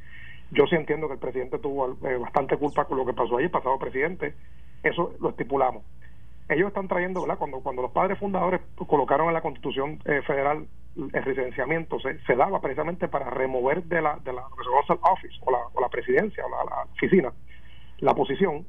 Yo 0.51 0.67
sí 0.67 0.77
entiendo 0.77 1.09
que 1.09 1.15
el 1.15 1.19
presidente 1.19 1.59
tuvo 1.59 1.97
eh, 2.09 2.17
bastante 2.17 2.57
culpa 2.57 2.87
con 2.87 2.97
lo 2.97 3.05
que 3.05 3.13
pasó 3.13 3.39
el 3.39 3.51
pasado 3.51 3.79
presidente. 3.79 4.35
Eso 4.83 5.13
lo 5.21 5.31
estipulamos. 5.31 5.83
Ellos 6.49 6.69
están 6.69 6.89
trayendo, 6.89 7.23
¿verdad? 7.23 7.39
Cuando, 7.39 7.61
cuando 7.61 7.83
los 7.83 7.91
padres 7.93 8.19
fundadores 8.19 8.61
colocaron 8.87 9.29
en 9.29 9.35
la 9.35 9.41
Constitución 9.41 9.99
eh, 10.05 10.23
Federal 10.27 10.67
el 10.97 11.25
residenciamiento, 11.25 11.99
se, 11.99 12.21
se, 12.21 12.37
daba 12.37 12.61
precisamente 12.61 13.09
para 13.09 13.29
remover 13.31 13.83
de 13.85 14.01
la, 14.01 14.17
de 14.23 14.33
la, 14.33 14.47
office 14.47 15.37
o 15.45 15.51
la, 15.51 15.59
o 15.73 15.81
la 15.81 15.89
presidencia 15.89 16.45
o 16.47 16.51
la 16.51 16.85
oficina 16.95 17.33
la 17.99 18.15
posición 18.15 18.67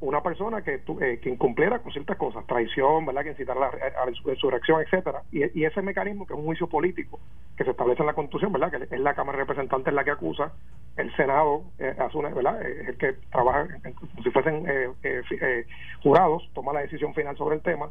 una 0.00 0.22
persona 0.22 0.62
que, 0.62 0.80
eh, 1.00 1.18
que 1.20 1.28
incumpliera 1.28 1.80
con 1.80 1.92
ciertas 1.92 2.16
cosas, 2.16 2.46
traición, 2.46 3.04
¿verdad? 3.04 3.24
que 3.24 3.30
incitara 3.30 3.68
a 3.68 4.04
la, 4.04 4.12
insurrección, 4.32 4.80
etcétera, 4.80 5.22
y, 5.32 5.64
ese 5.64 5.82
mecanismo 5.82 6.24
que 6.24 6.34
es 6.34 6.38
un 6.38 6.46
juicio 6.46 6.68
político 6.68 7.18
que 7.58 7.64
se 7.64 7.72
establece 7.72 8.02
en 8.02 8.06
la 8.06 8.14
Constitución, 8.14 8.52
¿verdad? 8.52 8.70
que 8.70 8.94
es 8.94 9.00
la 9.00 9.14
Cámara 9.14 9.36
de 9.36 9.44
Representantes 9.44 9.92
la 9.92 10.04
que 10.04 10.12
acusa, 10.12 10.52
el 10.96 11.14
Senado 11.16 11.64
eh, 11.78 11.94
¿verdad? 12.34 12.62
Eh, 12.62 12.82
es 12.82 12.88
el 12.88 12.96
que 12.96 13.12
trabaja 13.30 13.66
como 13.82 14.22
si 14.22 14.30
fuesen 14.30 14.64
eh, 15.02 15.66
jurados, 16.02 16.48
toma 16.54 16.72
la 16.72 16.80
decisión 16.80 17.14
final 17.14 17.36
sobre 17.36 17.56
el 17.56 17.62
tema, 17.62 17.90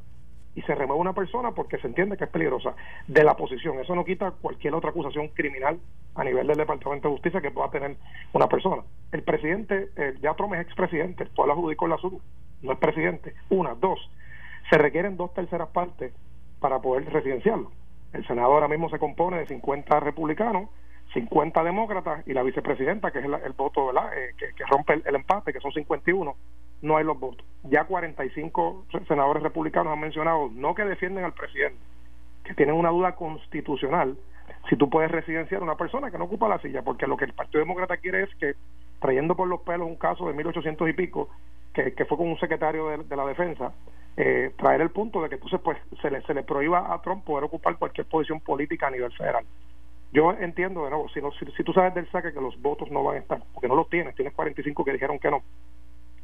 y 0.57 0.61
se 0.63 0.74
remueve 0.74 0.99
una 0.99 1.13
persona 1.13 1.51
porque 1.51 1.78
se 1.78 1.86
entiende 1.86 2.18
que 2.18 2.24
es 2.24 2.30
peligrosa 2.32 2.74
de 3.07 3.24
la 3.24 3.36
posición. 3.36 3.78
Eso 3.80 3.93
no 3.93 4.03
quita 4.03 4.32
cualquier 4.32 4.74
otra 4.74 4.89
acusación 4.89 5.28
criminal 5.28 5.78
a 6.15 6.24
nivel 6.24 6.47
del 6.47 6.57
Departamento 6.57 7.09
de 7.09 7.13
Justicia 7.13 7.41
que 7.41 7.51
pueda 7.51 7.70
tener 7.70 7.95
una 8.34 8.47
persona. 8.47 8.82
El 9.11 9.22
presidente, 9.22 9.89
eh, 9.95 10.15
ya 10.20 10.34
Trump 10.34 10.55
es 10.55 10.61
expresidente, 10.61 11.24
el 11.24 11.30
pueblo 11.30 11.53
adjudicó 11.53 11.86
el 11.86 11.93
asunto, 11.93 12.24
no 12.63 12.72
es 12.72 12.80
presidente. 12.80 13.36
Una, 13.49 13.76
dos, 13.76 13.99
se 14.72 14.80
requieren 14.80 15.15
dos 15.15 15.32
terceras 15.36 15.68
partes 15.68 16.11
para 16.59 16.80
poder 16.80 17.05
residenciarlo. 17.13 17.72
El 18.14 18.26
Senado 18.28 18.53
ahora 18.53 18.68
mismo 18.68 18.89
se 18.89 18.99
compone 18.99 19.39
de 19.39 19.47
50 19.47 19.99
republicanos, 19.99 20.70
50 21.14 21.64
demócratas 21.64 22.28
y 22.28 22.34
la 22.34 22.43
vicepresidenta, 22.43 23.12
que 23.12 23.20
es 23.20 23.26
el, 23.26 23.53
voto 23.53 23.88
¿verdad? 23.88 24.12
Eh, 24.18 24.34
que, 24.38 24.66
rompe 24.66 24.93
el, 24.93 25.03
el 25.05 25.16
empate, 25.16 25.53
que 25.53 25.60
son 25.60 25.72
51 25.72 26.36
no 26.82 26.97
hay 26.97 27.03
los 27.03 27.20
votos. 27.20 27.45
Ya 27.64 27.86
45 27.86 28.86
senadores 29.08 29.43
republicanos 29.43 29.93
han 29.93 29.99
mencionado, 29.99 30.49
no 30.53 30.76
que 30.76 30.84
defienden 30.86 31.24
al 31.24 31.34
presidente, 31.34 31.80
que 32.43 32.53
tienen 32.53 32.76
una 32.76 32.89
duda 32.89 33.16
constitucional 33.16 34.18
si 34.70 34.76
tú 34.76 34.89
puedes 34.89 35.12
residenciar 35.12 35.62
a 35.62 35.64
una 35.64 35.76
persona 35.76 36.12
que 36.12 36.18
no 36.18 36.26
ocupa 36.26 36.47
la 36.47 36.60
silla, 36.60 36.82
porque 36.82 37.08
lo 37.08 37.18
que 37.18 37.26
el 37.26 37.34
Partido 37.34 37.60
Demócrata 37.60 37.97
quiere 37.97 38.24
es 38.24 38.36
que, 38.36 38.55
trayendo 38.99 39.36
por 39.36 39.47
los 39.47 39.62
pelos 39.62 39.88
un 39.88 39.95
caso 39.95 40.28
de 40.28 40.34
1800 40.34 40.89
y 40.89 40.93
pico, 40.93 41.30
que 41.74 42.05
fue 42.05 42.18
con 42.18 42.28
un 42.28 42.39
secretario 42.39 42.88
de, 42.89 43.16
la 43.16 43.26
defensa, 43.26 43.72
eh, 44.18 44.51
traer 44.57 44.82
el 44.82 44.89
punto 44.89 45.22
de 45.22 45.30
que 45.30 45.36
entonces 45.36 45.59
pues 45.63 45.78
se 46.01 46.11
le, 46.11 46.22
se 46.24 46.34
le 46.34 46.43
prohíba 46.43 46.93
a 46.93 47.01
Trump 47.01 47.24
poder 47.24 47.45
ocupar 47.45 47.78
cualquier 47.78 48.07
posición 48.07 48.41
política 48.41 48.88
a 48.88 48.91
nivel 48.91 49.11
federal. 49.13 49.45
Yo 50.11 50.34
entiendo, 50.34 50.84
de 50.84 50.89
nuevo, 50.89 51.09
si, 51.09 51.22
no, 51.22 51.32
si, 51.34 51.45
si 51.45 51.63
tú 51.63 51.74
sabes 51.74 51.93
del 51.93 52.09
saque 52.11 52.34
que 52.34 52.41
los 52.41 52.59
votos 52.61 52.89
no 52.91 53.03
van 53.03 53.18
a 53.18 53.20
estar, 53.20 53.41
porque 53.53 53.68
no 53.68 53.76
los 53.76 53.89
tienes, 53.89 54.15
tienes 54.15 54.34
45 54.34 54.84
que 54.84 54.93
dijeron 54.93 55.20
que 55.20 55.30
no, 55.30 55.43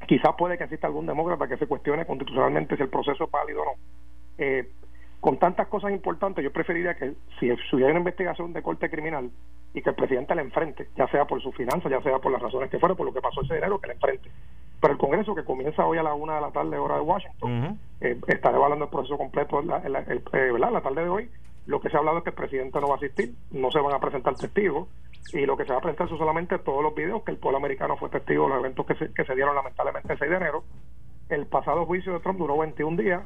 Quizás 0.07 0.35
puede 0.37 0.57
que 0.57 0.65
exista 0.65 0.87
algún 0.87 1.05
demócrata 1.05 1.47
que 1.47 1.57
se 1.57 1.67
cuestione 1.67 2.05
constitucionalmente 2.05 2.75
si 2.75 2.83
el 2.83 2.89
proceso 2.89 3.25
es 3.25 3.31
válido 3.31 3.61
o 3.61 3.65
no. 3.65 3.71
Eh, 4.37 4.69
con 5.19 5.37
tantas 5.37 5.67
cosas 5.67 5.91
importantes, 5.91 6.43
yo 6.43 6.51
preferiría 6.51 6.95
que 6.95 7.13
si 7.39 7.49
hubiera 7.73 7.91
una 7.91 7.99
investigación 7.99 8.51
de 8.51 8.61
corte 8.61 8.89
criminal 8.89 9.31
y 9.73 9.81
que 9.81 9.89
el 9.89 9.95
presidente 9.95 10.35
le 10.35 10.41
enfrente, 10.41 10.89
ya 10.97 11.07
sea 11.07 11.25
por 11.25 11.41
su 11.41 11.51
finanzas, 11.53 11.89
ya 11.89 12.01
sea 12.01 12.19
por 12.19 12.31
las 12.31 12.41
razones 12.41 12.69
que 12.69 12.79
fuera, 12.79 12.95
por 12.95 13.05
lo 13.05 13.13
que 13.13 13.21
pasó 13.21 13.41
ese 13.41 13.55
dinero, 13.55 13.79
que 13.79 13.87
le 13.87 13.93
enfrente. 13.93 14.29
Pero 14.83 14.95
el 14.95 14.99
Congreso, 14.99 15.33
que 15.33 15.45
comienza 15.45 15.85
hoy 15.85 15.97
a 15.97 16.03
la 16.03 16.13
una 16.13 16.35
de 16.35 16.41
la 16.41 16.51
tarde, 16.51 16.77
hora 16.77 16.95
de 16.95 17.01
Washington, 17.01 17.79
eh, 18.01 18.19
estará 18.27 18.57
evaluando 18.57 18.83
el 18.83 18.91
proceso 18.91 19.17
completo 19.17 19.61
la, 19.61 19.77
eh, 19.77 20.51
la 20.59 20.81
tarde 20.81 21.03
de 21.03 21.07
hoy. 21.07 21.29
Lo 21.67 21.79
que 21.79 21.89
se 21.89 21.95
ha 21.95 21.99
hablado 21.99 22.17
es 22.17 22.25
que 22.25 22.31
el 22.31 22.35
presidente 22.35 22.81
no 22.81 22.89
va 22.89 22.95
a 22.95 22.97
asistir, 22.97 23.33
no 23.51 23.71
se 23.71 23.79
van 23.79 23.93
a 23.93 24.01
presentar 24.01 24.35
testigos, 24.35 24.89
y 25.31 25.45
lo 25.45 25.55
que 25.55 25.63
se 25.63 25.71
va 25.71 25.77
a 25.77 25.81
presentar 25.81 26.09
son 26.09 26.17
solamente 26.17 26.59
todos 26.59 26.83
los 26.83 26.93
videos 26.93 27.23
que 27.23 27.31
el 27.31 27.37
pueblo 27.37 27.59
americano 27.59 27.95
fue 27.95 28.09
testigo 28.09 28.43
de 28.43 28.49
los 28.49 28.59
eventos 28.59 28.85
que 28.85 28.95
se, 28.95 29.13
que 29.13 29.23
se 29.23 29.35
dieron 29.35 29.55
lamentablemente 29.55 30.11
el 30.11 30.19
6 30.19 30.29
de 30.29 30.35
enero 30.35 30.63
el 31.29 31.45
pasado 31.45 31.85
juicio 31.85 32.11
de 32.11 32.19
Trump 32.19 32.39
duró 32.39 32.57
21 32.57 33.01
días, 33.01 33.23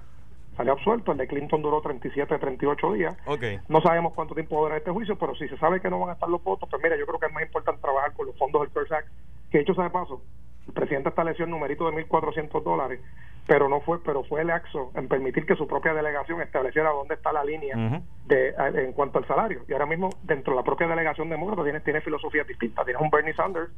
salió 0.55 0.73
absuelto, 0.73 1.11
el 1.11 1.17
de 1.17 1.27
Clinton 1.27 1.63
duró 1.63 1.81
37, 1.81 2.37
38 2.37 2.93
días. 2.93 3.17
Okay. 3.25 3.59
No 3.67 3.81
sabemos 3.81 4.13
cuánto 4.13 4.35
tiempo 4.35 4.61
dura 4.61 4.77
este 4.77 4.91
juicio, 4.91 5.17
pero 5.17 5.33
si 5.35 5.47
se 5.47 5.57
sabe 5.57 5.81
que 5.81 5.89
no 5.89 5.99
van 5.99 6.11
a 6.11 6.13
estar 6.13 6.29
los 6.29 6.43
votos, 6.43 6.69
pues 6.69 6.81
mira, 6.83 6.95
yo 6.97 7.07
creo 7.07 7.19
que 7.19 7.25
es 7.25 7.33
más 7.33 7.43
importante 7.43 7.81
trabajar 7.81 8.13
con 8.13 8.27
los 8.27 8.37
fondos 8.37 8.61
del 8.61 8.71
CARES 8.71 8.91
Act, 8.91 9.07
que 9.49 9.59
hecho 9.59 9.73
sea 9.73 9.85
de 9.85 9.89
paso, 9.89 10.21
el 10.67 10.73
presidente 10.73 11.09
estableció 11.09 11.45
el 11.45 11.51
numerito 11.51 11.89
de 11.89 12.05
1.400 12.05 12.63
dólares, 12.63 12.99
pero 13.47 13.69
no 13.69 13.79
fue, 13.81 14.03
pero 14.03 14.23
fue 14.23 14.41
el 14.41 14.49
AXO 14.49 14.91
en 14.95 15.07
permitir 15.07 15.45
que 15.45 15.55
su 15.55 15.67
propia 15.67 15.93
delegación 15.93 16.41
estableciera 16.41 16.89
dónde 16.89 17.15
está 17.15 17.31
la 17.31 17.43
línea 17.43 18.01
de 18.25 18.53
en 18.75 18.93
cuanto 18.93 19.19
al 19.19 19.27
salario. 19.27 19.63
Y 19.67 19.73
ahora 19.73 19.85
mismo, 19.85 20.09
dentro 20.23 20.53
de 20.53 20.57
la 20.57 20.63
propia 20.63 20.87
delegación 20.87 21.29
demócrata, 21.29 21.63
tienes, 21.63 21.83
tiene 21.83 22.01
filosofías 22.01 22.45
distintas. 22.45 22.85
Tienes 22.85 23.01
un 23.01 23.09
Bernie 23.09 23.33
Sanders 23.33 23.71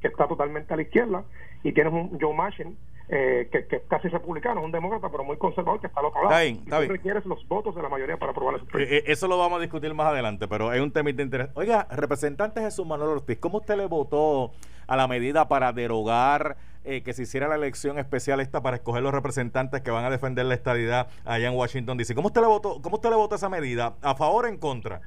que 0.00 0.08
está 0.08 0.28
totalmente 0.28 0.72
a 0.72 0.76
la 0.76 0.82
izquierda 0.82 1.24
y 1.62 1.72
tienes 1.72 1.92
un 1.92 2.18
Joe 2.20 2.34
Manchin 2.34 2.76
eh, 3.08 3.48
que, 3.52 3.66
que, 3.66 3.76
es 3.76 3.82
casi 3.88 4.08
republicano, 4.08 4.62
un 4.62 4.72
demócrata, 4.72 5.08
pero 5.08 5.22
muy 5.22 5.36
conservador, 5.36 5.80
que 5.80 5.86
está 5.86 6.00
al 6.00 6.06
otro 6.06 6.24
lado. 6.24 6.36
Está 6.40 6.80
bien, 6.80 6.90
requieres 6.90 7.24
los 7.24 7.46
votos 7.46 7.74
de 7.76 7.82
la 7.82 7.88
mayoría 7.88 8.16
para 8.16 8.32
aprobar 8.32 8.58
proyecto. 8.66 8.94
Eh, 8.94 8.98
eh, 8.98 9.04
eso 9.06 9.28
lo 9.28 9.38
vamos 9.38 9.58
a 9.58 9.62
discutir 9.62 9.94
más 9.94 10.08
adelante, 10.08 10.48
pero 10.48 10.72
es 10.72 10.80
un 10.80 10.90
tema 10.90 11.12
de 11.12 11.22
interés. 11.22 11.48
Oiga, 11.54 11.86
representante 11.90 12.60
Jesús 12.60 12.84
Manuel 12.84 13.10
Ortiz, 13.10 13.38
¿cómo 13.38 13.58
usted 13.58 13.76
le 13.76 13.86
votó 13.86 14.52
a 14.86 14.96
la 14.96 15.08
medida 15.08 15.48
para 15.48 15.72
derogar 15.72 16.56
eh, 16.84 17.02
que 17.02 17.12
se 17.14 17.22
hiciera 17.22 17.48
la 17.48 17.56
elección 17.56 17.98
especial 17.98 18.38
esta 18.38 18.62
para 18.62 18.76
escoger 18.76 19.02
los 19.02 19.12
representantes 19.12 19.82
que 19.82 19.90
van 19.90 20.04
a 20.04 20.10
defender 20.10 20.46
la 20.46 20.54
estadidad 20.54 21.08
allá 21.24 21.48
en 21.48 21.56
Washington 21.56 21.98
DC. 21.98 22.14
¿Cómo 22.14 22.28
usted 22.28 22.40
le 22.40 22.46
votó, 22.46 22.80
cómo 22.80 22.96
usted 22.96 23.10
le 23.10 23.16
votó 23.16 23.34
esa 23.34 23.48
medida? 23.48 23.94
¿A 24.02 24.14
favor 24.14 24.44
o 24.44 24.48
en 24.48 24.56
contra? 24.56 25.00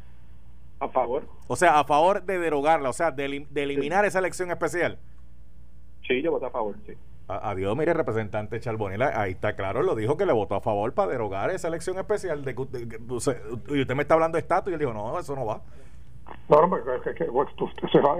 A 0.82 0.89
favor. 0.89 1.23
O 1.47 1.55
sea, 1.55 1.80
a 1.80 1.86
favor 1.86 2.23
de 2.23 2.38
derogarla, 2.38 2.89
o 2.89 2.93
sea, 2.93 3.11
de, 3.11 3.45
eliminar 3.55 4.03
esa 4.03 4.19
elección 4.19 4.51
especial. 4.51 4.99
Sí, 6.05 6.21
yo 6.21 6.32
voté 6.32 6.47
a 6.47 6.49
favor, 6.49 6.75
sí. 6.86 6.93
Adiós, 7.30 7.77
mire, 7.77 7.93
representante 7.93 8.59
Charbonilla, 8.59 9.21
ahí 9.21 9.32
está 9.32 9.55
claro, 9.55 9.84
lo 9.84 9.93
dijo 9.93 10.17
que 10.17 10.25
le 10.25 10.34
votó 10.34 10.55
a 10.55 10.61
favor 10.61 10.93
para 10.93 11.11
derogar 11.11 11.51
esa 11.51 11.67
elección 11.67 11.97
especial. 11.99 12.43
De, 12.43 12.51
y 13.69 13.82
usted 13.82 13.95
me 13.95 14.01
está 14.01 14.15
hablando 14.15 14.36
de 14.36 14.41
estatus 14.41 14.71
y 14.71 14.73
él 14.73 14.80
dijo, 14.80 14.93
no, 14.93 15.17
eso 15.17 15.36
no 15.36 15.45
va. 15.45 15.61
No, 16.49 16.65
no, 16.65 16.77
es, 16.77 16.84
que, 17.15 17.23
es 17.23 17.30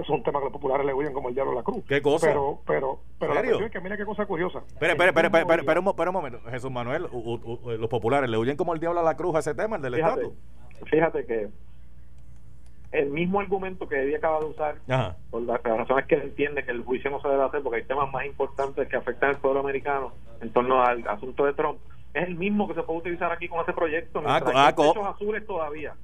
un 0.08 0.22
tema 0.22 0.38
que 0.38 0.44
los 0.44 0.52
populares 0.52 0.86
le 0.86 0.94
huyen 0.94 1.12
como 1.12 1.28
el 1.28 1.34
diablo 1.34 1.52
de 1.52 1.58
la 1.58 1.62
cruz. 1.64 1.84
¿Qué 1.88 2.00
cosa? 2.00 2.28
Pero, 2.28 2.60
pero, 2.64 3.00
pero 3.18 3.34
la 3.34 3.40
cuestión 3.40 3.64
es 3.64 3.72
que 3.72 3.80
mira 3.80 3.96
qué 3.96 4.04
cosa 4.04 4.24
curiosa. 4.24 4.60
Espera, 4.68 4.92
espera, 4.92 5.08
espera, 5.08 5.26
espera, 5.26 5.60
espera, 5.60 5.80
un, 5.80 5.88
un, 5.88 6.12
momento. 6.12 6.40
Jesús 6.48 6.70
Manuel, 6.70 7.02
los 7.02 7.88
populares 7.88 8.30
le 8.30 8.38
huyen 8.38 8.56
como 8.56 8.72
el 8.72 8.78
diablo 8.78 9.00
a 9.00 9.02
la 9.02 9.16
cruz 9.16 9.34
a 9.34 9.40
ese 9.40 9.54
tema, 9.54 9.76
el 9.76 9.82
del 9.82 9.94
estatus. 9.94 10.32
Fíjate 10.86 11.26
que 11.26 11.48
el 12.92 13.10
mismo 13.10 13.40
argumento 13.40 13.88
que 13.88 14.00
Eddie 14.00 14.16
acaba 14.16 14.38
de 14.38 14.46
usar, 14.46 14.76
por 15.30 15.42
la, 15.42 15.58
razón 15.58 15.98
es 15.98 16.06
que 16.06 16.14
entiende 16.14 16.64
que 16.64 16.70
el 16.70 16.84
juicio 16.84 17.10
no 17.10 17.20
se 17.20 17.28
debe 17.28 17.42
hacer 17.42 17.62
porque 17.62 17.78
hay 17.78 17.84
temas 17.84 18.12
más 18.12 18.24
importantes 18.26 18.88
que 18.88 18.96
afectan 18.96 19.30
al 19.30 19.38
pueblo 19.38 19.60
americano 19.60 20.12
en 20.40 20.52
torno 20.52 20.82
al 20.82 21.06
asunto 21.08 21.44
de 21.44 21.52
Trump, 21.52 21.78
es 22.14 22.26
el 22.26 22.36
mismo 22.36 22.66
que 22.66 22.74
se 22.74 22.82
puede 22.82 23.00
utilizar 23.00 23.30
aquí 23.30 23.48
con 23.48 23.60
ese 23.60 23.72
proyecto. 23.72 24.22
Ah, 24.24 24.40
ah, 24.54 24.74
azules 25.10 25.46
todavía 25.46 25.94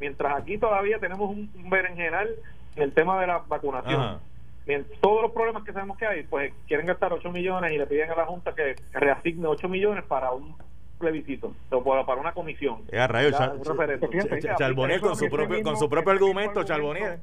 mientras 0.00 0.36
aquí 0.36 0.58
todavía 0.58 0.98
tenemos 0.98 1.30
un, 1.30 1.50
berenjenal 1.70 2.28
en 2.76 2.82
el 2.82 2.92
tema 2.92 3.20
de 3.20 3.26
la 3.26 3.38
vacunación. 3.46 4.18
todos 5.00 5.22
los 5.22 5.32
problemas 5.32 5.64
que 5.64 5.72
sabemos 5.72 5.98
que 5.98 6.06
hay, 6.06 6.22
pues 6.24 6.52
quieren 6.66 6.86
gastar 6.86 7.12
8 7.12 7.30
millones 7.30 7.72
y 7.72 7.78
le 7.78 7.86
piden 7.86 8.10
a 8.10 8.16
la 8.16 8.26
Junta 8.26 8.54
que 8.54 8.76
reasigne 8.92 9.46
8 9.46 9.68
millones 9.68 10.04
para 10.04 10.32
un 10.32 10.56
plebiscito, 10.98 11.54
o 11.70 11.82
para 11.82 12.20
una 12.20 12.32
comisión. 12.32 12.82
Es 12.90 13.00
a 13.00 13.06
rayo, 13.06 13.30
Charbonier 14.58 15.00
con 15.00 15.16
su 15.16 15.28
propio, 15.28 15.62
con 15.62 15.76
su 15.76 15.88
propio 15.88 16.12
argumento, 16.12 16.62
Charbonier 16.64 17.20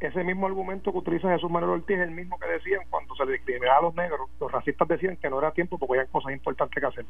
ese 0.00 0.22
mismo 0.24 0.46
argumento 0.46 0.92
que 0.92 0.98
utiliza 0.98 1.32
Jesús 1.32 1.50
Manuel 1.50 1.80
Ortiz 1.80 1.96
es 1.96 2.02
el 2.02 2.10
mismo 2.10 2.38
que 2.38 2.48
decían 2.48 2.82
cuando 2.90 3.14
se 3.14 3.24
discriminaba 3.24 3.78
a 3.78 3.82
los 3.82 3.94
negros, 3.94 4.28
los 4.38 4.52
racistas 4.52 4.86
decían 4.88 5.16
que 5.16 5.30
no 5.30 5.38
era 5.38 5.52
tiempo 5.52 5.78
porque 5.78 6.00
había 6.00 6.10
cosas 6.10 6.32
importantes 6.32 6.78
que 6.78 6.86
hacer. 6.86 7.06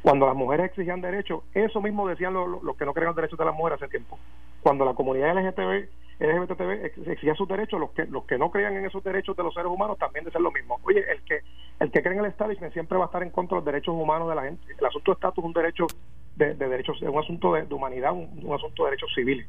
Cuando 0.00 0.26
las 0.26 0.34
mujeres 0.34 0.66
exigían 0.66 1.02
derechos, 1.02 1.42
eso 1.52 1.82
mismo 1.82 2.08
decían 2.08 2.32
los, 2.32 2.76
que 2.78 2.86
no 2.86 2.94
creían 2.94 3.08
los 3.08 3.16
derechos 3.16 3.38
de 3.38 3.44
las 3.44 3.54
mujeres 3.54 3.82
hace 3.82 3.90
tiempo. 3.90 4.18
Cuando 4.62 4.86
la 4.86 4.94
comunidad 4.94 5.34
LGTB, 5.34 5.88
LGBTB 6.18 6.84
exigía 6.84 7.34
sus 7.34 7.46
derechos, 7.46 7.78
los 7.78 7.90
que 7.90 8.06
los 8.06 8.24
que 8.24 8.38
no 8.38 8.50
creían 8.50 8.74
en 8.74 8.86
esos 8.86 9.04
derechos 9.04 9.36
de 9.36 9.42
los 9.42 9.52
seres 9.52 9.70
humanos 9.70 9.98
también 9.98 10.24
decían 10.24 10.42
lo 10.42 10.50
mismo. 10.50 10.80
Oye, 10.82 11.04
el 11.10 11.22
que 11.24 11.40
el 11.78 11.90
que 11.90 12.02
cree 12.02 12.14
en 12.14 12.20
el 12.20 12.30
establishment 12.30 12.72
siempre 12.72 12.96
va 12.96 13.04
a 13.04 13.06
estar 13.06 13.22
en 13.22 13.30
contra 13.30 13.56
de 13.56 13.60
los 13.60 13.64
derechos 13.66 13.94
humanos 13.94 14.28
de 14.30 14.34
la 14.34 14.42
gente. 14.42 14.64
El 14.78 14.86
asunto 14.86 15.10
de 15.10 15.14
estatus 15.14 15.44
es 15.44 15.46
un 15.46 15.52
derecho 15.52 15.86
de, 16.36 16.54
derechos, 16.54 16.96
es 17.02 17.08
un 17.08 17.18
asunto 17.18 17.54
de, 17.54 17.74
humanidad, 17.74 18.12
un, 18.12 18.28
un 18.42 18.54
asunto 18.54 18.84
de 18.84 18.90
derechos 18.90 19.10
civiles. 19.14 19.46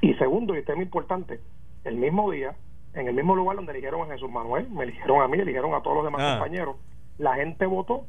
Y 0.00 0.14
segundo, 0.14 0.56
y 0.56 0.62
tema 0.62 0.82
importante, 0.82 1.40
el 1.84 1.96
mismo 1.96 2.30
día, 2.30 2.54
en 2.94 3.08
el 3.08 3.14
mismo 3.14 3.36
lugar 3.36 3.56
donde 3.56 3.72
eligieron 3.72 4.02
a 4.02 4.12
Jesús 4.12 4.30
Manuel, 4.30 4.68
me 4.70 4.84
eligieron 4.84 5.22
a 5.22 5.28
mí, 5.28 5.38
eligieron 5.38 5.74
a 5.74 5.82
todos 5.82 5.96
los 5.96 6.04
demás 6.04 6.22
ah. 6.22 6.38
compañeros, 6.38 6.76
la 7.18 7.34
gente 7.34 7.66
votó 7.66 8.06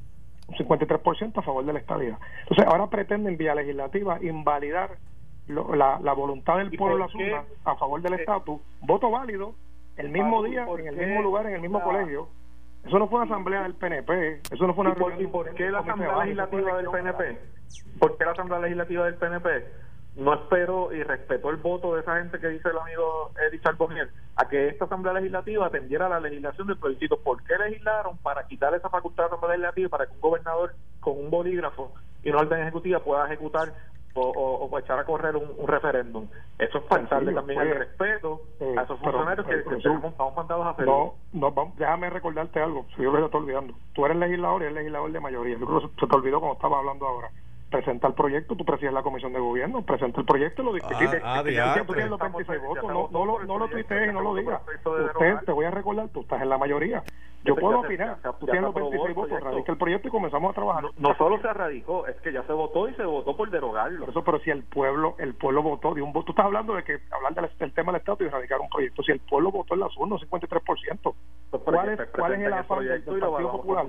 un 0.47 0.55
53% 0.55 1.37
a 1.37 1.41
favor 1.41 1.65
de 1.65 1.73
la 1.73 1.79
estadía. 1.79 2.17
Entonces, 2.41 2.65
ahora 2.67 2.87
pretenden 2.87 3.37
vía 3.37 3.55
legislativa 3.55 4.19
invalidar 4.21 4.97
la, 5.47 5.99
la, 6.01 6.13
voluntad 6.13 6.57
del 6.57 6.71
pueblo 6.71 7.07
de 7.07 7.31
la 7.31 7.43
a 7.65 7.75
favor 7.75 8.01
del 8.01 8.13
estatus, 8.13 8.59
voto 8.81 9.11
válido, 9.11 9.53
el 9.97 10.09
mismo 10.09 10.43
día, 10.43 10.65
en 10.77 10.87
el 10.87 10.95
mismo 10.95 11.21
lugar, 11.21 11.47
en 11.47 11.55
el 11.55 11.61
mismo 11.61 11.81
colegio. 11.81 12.27
Eso 12.85 12.99
no 12.99 13.07
fue 13.07 13.19
una 13.19 13.33
asamblea 13.33 13.63
del 13.63 13.73
PNP, 13.73 14.41
eso 14.51 14.67
no 14.67 14.75
fue 14.75 14.85
una 14.85 14.95
¿Y 15.19 15.27
por, 15.27 15.53
qué 15.55 15.71
la 15.71 15.79
asamblea 15.79 16.17
legislativa 16.17 16.77
del 16.77 16.85
PNP? 16.87 17.39
¿Por 17.99 18.17
qué 18.17 18.25
la 18.25 18.31
asamblea 18.31 18.59
legislativa 18.59 19.05
del 19.05 19.15
PNP? 19.15 19.65
No 20.15 20.33
espero 20.33 20.93
y 20.93 21.03
respeto 21.03 21.49
el 21.49 21.57
voto 21.57 21.95
de 21.95 22.01
esa 22.01 22.17
gente 22.17 22.39
que 22.39 22.47
dice 22.47 22.69
el 22.69 22.77
amigo 22.77 23.31
Eddie 23.47 23.59
Charbonnier 23.59 24.09
a 24.37 24.47
que 24.47 24.69
esta 24.69 24.85
Asamblea 24.85 25.13
Legislativa 25.13 25.65
atendiera 25.65 26.05
a 26.05 26.09
la 26.09 26.19
legislación 26.19 26.67
del 26.67 26.77
plebiscito. 26.77 27.17
¿Por 27.19 27.43
qué 27.43 27.57
legislaron 27.57 28.17
para 28.19 28.47
quitar 28.47 28.73
esa 28.73 28.89
facultad 28.89 29.25
de 29.25 29.29
la 29.29 29.35
Asamblea 29.35 29.57
Legislativa 29.57 29.89
para 29.89 30.05
que 30.05 30.13
un 30.13 30.21
gobernador 30.21 30.73
con 31.01 31.17
un 31.17 31.29
bolígrafo 31.29 31.91
y 32.23 32.29
una 32.29 32.39
orden 32.39 32.61
ejecutiva 32.61 32.99
pueda 32.99 33.25
ejecutar 33.25 33.73
o, 34.17 34.79
echar 34.79 34.99
a 34.99 35.03
correr 35.03 35.35
un, 35.35 35.67
referéndum? 35.67 36.29
Eso 36.57 36.77
es 36.77 36.85
faltarle 36.85 37.33
también 37.33 37.59
el 37.59 37.75
respeto 37.75 38.41
a 38.77 38.83
esos 38.83 38.97
funcionarios 39.01 39.45
que, 39.45 39.63
que 39.63 39.75
estamos 39.75 40.35
mandados 40.35 40.65
a 40.65 40.69
hacer. 40.69 40.85
No, 40.85 41.15
no, 41.33 41.73
déjame 41.75 42.09
recordarte 42.09 42.61
algo, 42.61 42.85
si 42.95 43.03
yo 43.03 43.11
lo 43.11 43.25
estoy 43.25 43.41
olvidando. 43.41 43.73
Tú 43.93 44.05
eres 44.05 44.15
legislador 44.15 44.61
y 44.61 44.65
eres 44.65 44.77
legislador 44.77 45.11
de 45.11 45.19
mayoría. 45.19 45.57
Yo 45.57 45.65
creo 45.65 45.81
que 45.81 45.99
se 45.99 46.07
te 46.07 46.15
olvidó 46.15 46.39
cuando 46.39 46.55
estaba 46.55 46.79
hablando 46.79 47.05
ahora 47.05 47.29
presenta 47.75 48.07
el 48.07 48.13
proyecto, 48.13 48.55
tú 48.55 48.63
presides 48.63 48.93
la 48.93 49.03
comisión 49.03 49.33
de 49.33 49.39
gobierno, 49.39 49.81
presenta 49.81 50.21
el 50.21 50.25
proyecto 50.25 50.61
y 50.61 50.65
lo 50.65 50.73
discutiste. 50.73 51.19
Ah, 51.23 51.39
ah, 51.39 51.83
tú 51.85 51.93
tienes 51.93 52.09
los 52.09 52.19
26 52.19 52.61
votos, 52.61 52.83
no, 52.85 53.09
no, 53.11 53.25
lo, 53.25 53.43
no 53.43 53.57
lo 53.57 53.67
tuitees 53.67 54.09
y 54.09 54.13
no 54.13 54.21
lo 54.21 54.35
digas. 54.35 54.61
Usted, 54.85 55.37
te 55.45 55.51
voy 55.51 55.65
a 55.65 55.71
recordar, 55.71 56.07
tú 56.09 56.21
estás 56.21 56.41
en 56.41 56.49
la 56.49 56.57
mayoría. 56.57 57.03
Yo 57.45 57.55
puedo 57.55 57.79
opinar. 57.79 58.17
Tú 58.39 58.45
tienes 58.45 58.63
los 58.63 58.73
26 58.73 59.15
votos, 59.15 59.39
radica 59.41 59.71
el 59.71 59.77
proyecto 59.77 60.07
y 60.07 60.11
comenzamos 60.11 60.51
a 60.51 60.53
trabajar. 60.53 60.83
No, 60.97 61.15
solo 61.15 61.39
se 61.41 61.53
radicó, 61.53 62.07
es 62.07 62.15
que 62.21 62.33
ya 62.33 62.43
se 62.43 62.53
votó 62.53 62.89
y 62.89 62.93
se 62.95 63.05
votó 63.05 63.35
por 63.37 63.49
derogarlo. 63.49 64.07
eso, 64.07 64.23
pero 64.23 64.39
si 64.39 64.49
el 64.49 64.63
pueblo 64.63 65.15
el 65.19 65.35
pueblo 65.35 65.61
votó 65.61 65.93
de 65.93 66.01
un 66.01 66.11
voto, 66.11 66.25
tú 66.25 66.31
estás 66.31 66.45
hablando 66.45 66.75
de 66.75 66.83
que 66.83 66.99
hablar 67.11 67.33
del, 67.35 67.73
tema 67.73 67.91
del 67.91 67.99
Estado 67.99 68.23
y 68.23 68.29
radicar 68.29 68.59
un 68.59 68.69
proyecto. 68.69 69.03
Si 69.03 69.11
el 69.11 69.19
pueblo 69.19 69.51
votó 69.51 69.75
en 69.75 69.81
la 69.81 69.89
urnas, 69.97 70.21
53%, 70.21 71.13
pues 71.51 71.63
¿cuál 71.63 71.89
es, 71.89 72.09
¿cuál 72.09 72.33
es 72.33 72.39
el 72.41 72.53
afán 72.53 72.79
del, 72.79 73.03
Partido 73.03 73.51
Popular? 73.51 73.85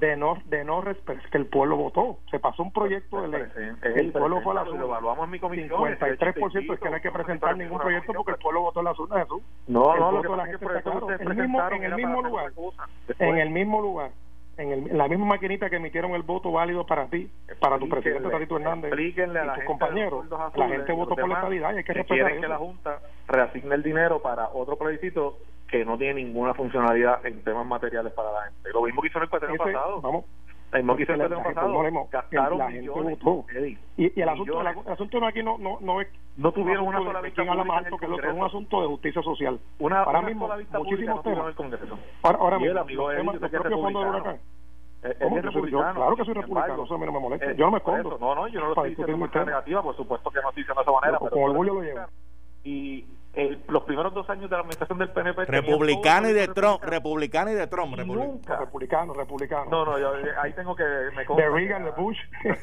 De 0.00 0.16
no, 0.16 0.38
de 0.46 0.64
no 0.64 0.80
respetar 0.80 1.28
que 1.30 1.38
el 1.38 1.46
pueblo 1.46 1.76
votó. 1.76 2.18
Se 2.30 2.38
pasó 2.38 2.62
un 2.62 2.72
proyecto 2.72 3.22
de 3.22 3.28
ley. 3.28 3.42
El 3.82 4.12
pueblo 4.12 4.40
fue 4.40 4.52
a 4.52 4.56
la 4.56 4.62
urnas. 4.62 4.80
Lo 4.80 4.86
evaluamos 4.86 5.24
en 5.24 5.30
mi 5.30 5.38
comisión. 5.38 5.80
53% 5.80 6.74
es 6.74 6.80
que 6.80 6.88
no 6.88 6.94
hay 6.96 7.02
que 7.02 7.10
presentar 7.10 7.56
ningún 7.56 7.78
proyecto 7.78 8.12
porque 8.14 8.32
el 8.32 8.38
pueblo 8.38 8.62
votó 8.62 8.80
en 8.80 8.86
las 8.86 8.98
urnas, 8.98 9.22
Jesús. 9.24 9.42
No, 9.66 9.96
no, 9.96 10.12
lo 10.12 10.22
que 10.22 11.76
En 11.76 11.84
el 11.84 11.94
mismo 11.94 12.22
lugar. 12.22 12.52
En 13.18 13.36
el 13.38 13.50
mismo 13.50 13.80
lugar, 13.80 14.10
en, 14.56 14.96
la 14.96 15.08
misma 15.08 15.26
maquinita 15.26 15.70
que 15.70 15.76
emitieron 15.76 16.12
el 16.12 16.22
voto 16.22 16.50
válido 16.52 16.84
para 16.84 17.06
ti, 17.06 17.30
para 17.60 17.78
tu 17.78 17.88
presidente 17.88 18.28
Tatito 18.28 18.56
Hernández 18.56 18.92
y 18.98 19.12
tus 19.12 19.64
compañeros, 19.64 20.26
la 20.56 20.68
gente 20.68 20.92
votó 20.92 21.14
por 21.14 21.28
la 21.28 21.34
estabilidad 21.36 21.72
y 21.74 21.76
hay 21.78 21.84
que, 21.84 21.94
que 21.94 22.04
quieren 22.04 22.40
que 22.40 22.48
la 22.48 22.58
Junta 22.58 23.00
reasigne 23.26 23.74
el 23.74 23.82
dinero 23.82 24.20
para 24.20 24.48
otro 24.48 24.76
plebiscito 24.76 25.38
que 25.68 25.84
no 25.84 25.98
tiene 25.98 26.14
ninguna 26.24 26.54
funcionalidad 26.54 27.24
en 27.26 27.42
temas 27.44 27.66
materiales 27.66 28.12
para 28.14 28.32
la 28.32 28.42
gente. 28.44 28.70
Lo 28.72 28.82
mismo 28.82 29.02
que 29.02 29.08
hizo 29.08 29.18
en 29.18 29.24
el 29.24 29.30
cuatreno 29.30 29.56
pasado. 29.56 30.00
Vamos, 30.00 30.24
el 30.72 30.96
que 30.96 31.02
hizo 31.02 31.12
el 31.14 31.20
año 31.22 31.42
pasado. 31.42 32.08
Gastaron 32.10 32.58
la 32.58 32.68
millones. 32.68 33.18
Y, 33.96 34.18
y, 34.18 34.22
el, 34.22 34.28
asunto, 34.28 34.60
el, 34.60 34.92
asunto 34.92 35.24
aquí 35.24 35.42
no, 35.42 35.58
no, 35.58 35.78
no 35.80 36.00
es. 36.00 36.08
No 36.36 36.52
tuvieron 36.52 36.86
una 36.86 36.98
sola 36.98 37.20
vista 37.20 37.42
más 37.44 37.84
alto 37.84 37.96
que 37.96 38.06
el 38.06 38.12
otro, 38.12 38.30
es 38.30 38.36
un 38.36 38.44
asunto 38.44 38.80
de 38.82 38.86
justicia 38.88 39.22
social. 39.22 39.58
Una, 39.78 40.02
ahora 40.02 40.20
una 40.20 40.28
mismo, 40.28 40.46
sola 40.46 40.58
vista 40.58 40.78
muchísimos 40.78 41.22
temas. 41.22 41.40
En 41.40 41.46
el 41.46 41.54
Congreso. 41.54 41.98
Ahora, 42.22 42.38
ahora 42.38 42.58
mismo, 42.58 42.72
el 42.72 42.78
amigo 42.78 43.08
los, 43.08 43.16
temas, 43.16 43.40
los 43.40 43.50
propios 43.50 43.80
fondos 43.80 44.04
del 44.04 44.14
huracán. 44.14 44.40
Es, 45.02 45.10
es 45.20 45.42
republicano. 45.42 45.94
claro 45.94 46.16
que 46.16 46.24
soy 46.24 46.34
republicano, 46.34 46.84
eso 46.84 46.94
a 46.94 46.98
mí 46.98 47.06
no 47.06 47.12
me 47.12 47.20
molesta. 47.20 47.50
Eh, 47.50 47.54
yo 47.56 47.64
no 47.66 47.70
me 47.72 47.78
escondo. 47.78 48.18
No, 48.20 48.34
no, 48.34 48.48
yo 48.48 48.60
no 48.60 48.66
lo 48.66 48.72
estoy 48.72 48.90
diciendo 48.90 49.12
de 49.12 49.18
manera 49.18 49.44
negativa, 49.44 49.82
por 49.82 49.96
supuesto 49.96 50.30
que 50.30 50.40
no 50.42 50.48
estoy 50.48 50.62
diciendo 50.62 50.80
de 50.80 50.90
esa 50.90 51.00
manera. 51.00 51.18
Con 51.18 51.42
orgullo 51.42 51.74
lo 51.74 51.82
llevo. 51.82 52.00
Y 52.64 53.06
los 53.68 53.82
primeros 53.84 54.12
dos 54.14 54.28
años 54.30 54.50
de 54.50 54.56
la 54.56 54.60
administración 54.60 54.98
del 54.98 55.10
PNP 55.10 55.44
republicano 55.44 56.28
y 56.28 56.32
de 56.32 56.48
Trump 56.48 56.82
republicano 56.82 57.50
y 57.50 57.54
de 57.54 57.66
Trump 57.66 57.96
nunca. 57.96 58.58
Republicano 58.58 59.14
republicano. 59.14 59.70
No 59.70 59.84
no 59.84 59.98
yo 59.98 60.12
ahí 60.40 60.52
tengo 60.54 60.74
que 60.74 60.84
me 61.14 61.24
de 61.24 61.48
Reagan 61.48 61.84
de 61.84 61.90
Bush. 61.92 62.18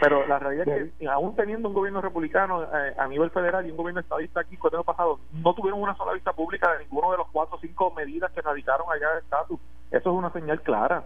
pero 0.00 0.26
la 0.26 0.38
realidad 0.38 0.68
es 0.68 0.92
que 0.98 1.08
aún 1.08 1.36
teniendo 1.36 1.68
un 1.68 1.74
gobierno 1.74 2.00
republicano 2.00 2.64
eh, 2.64 2.94
a 2.98 3.06
nivel 3.06 3.30
federal 3.30 3.66
y 3.66 3.70
un 3.70 3.76
gobierno 3.76 4.00
estadista 4.00 4.40
aquí 4.40 4.58
el 4.62 4.74
año 4.74 4.84
pasado 4.84 5.20
no 5.32 5.54
tuvieron 5.54 5.80
una 5.80 5.96
sola 5.96 6.12
vista 6.12 6.32
pública 6.32 6.72
de 6.72 6.84
ninguno 6.84 7.12
de 7.12 7.18
los 7.18 7.28
cuatro 7.30 7.56
o 7.56 7.60
cinco 7.60 7.92
medidas 7.92 8.32
que 8.32 8.40
radicaron 8.40 8.86
allá 8.90 9.12
de 9.12 9.20
estatus. 9.20 9.60
Eso 9.90 10.10
es 10.10 10.16
una 10.16 10.32
señal 10.32 10.60
clara 10.62 11.04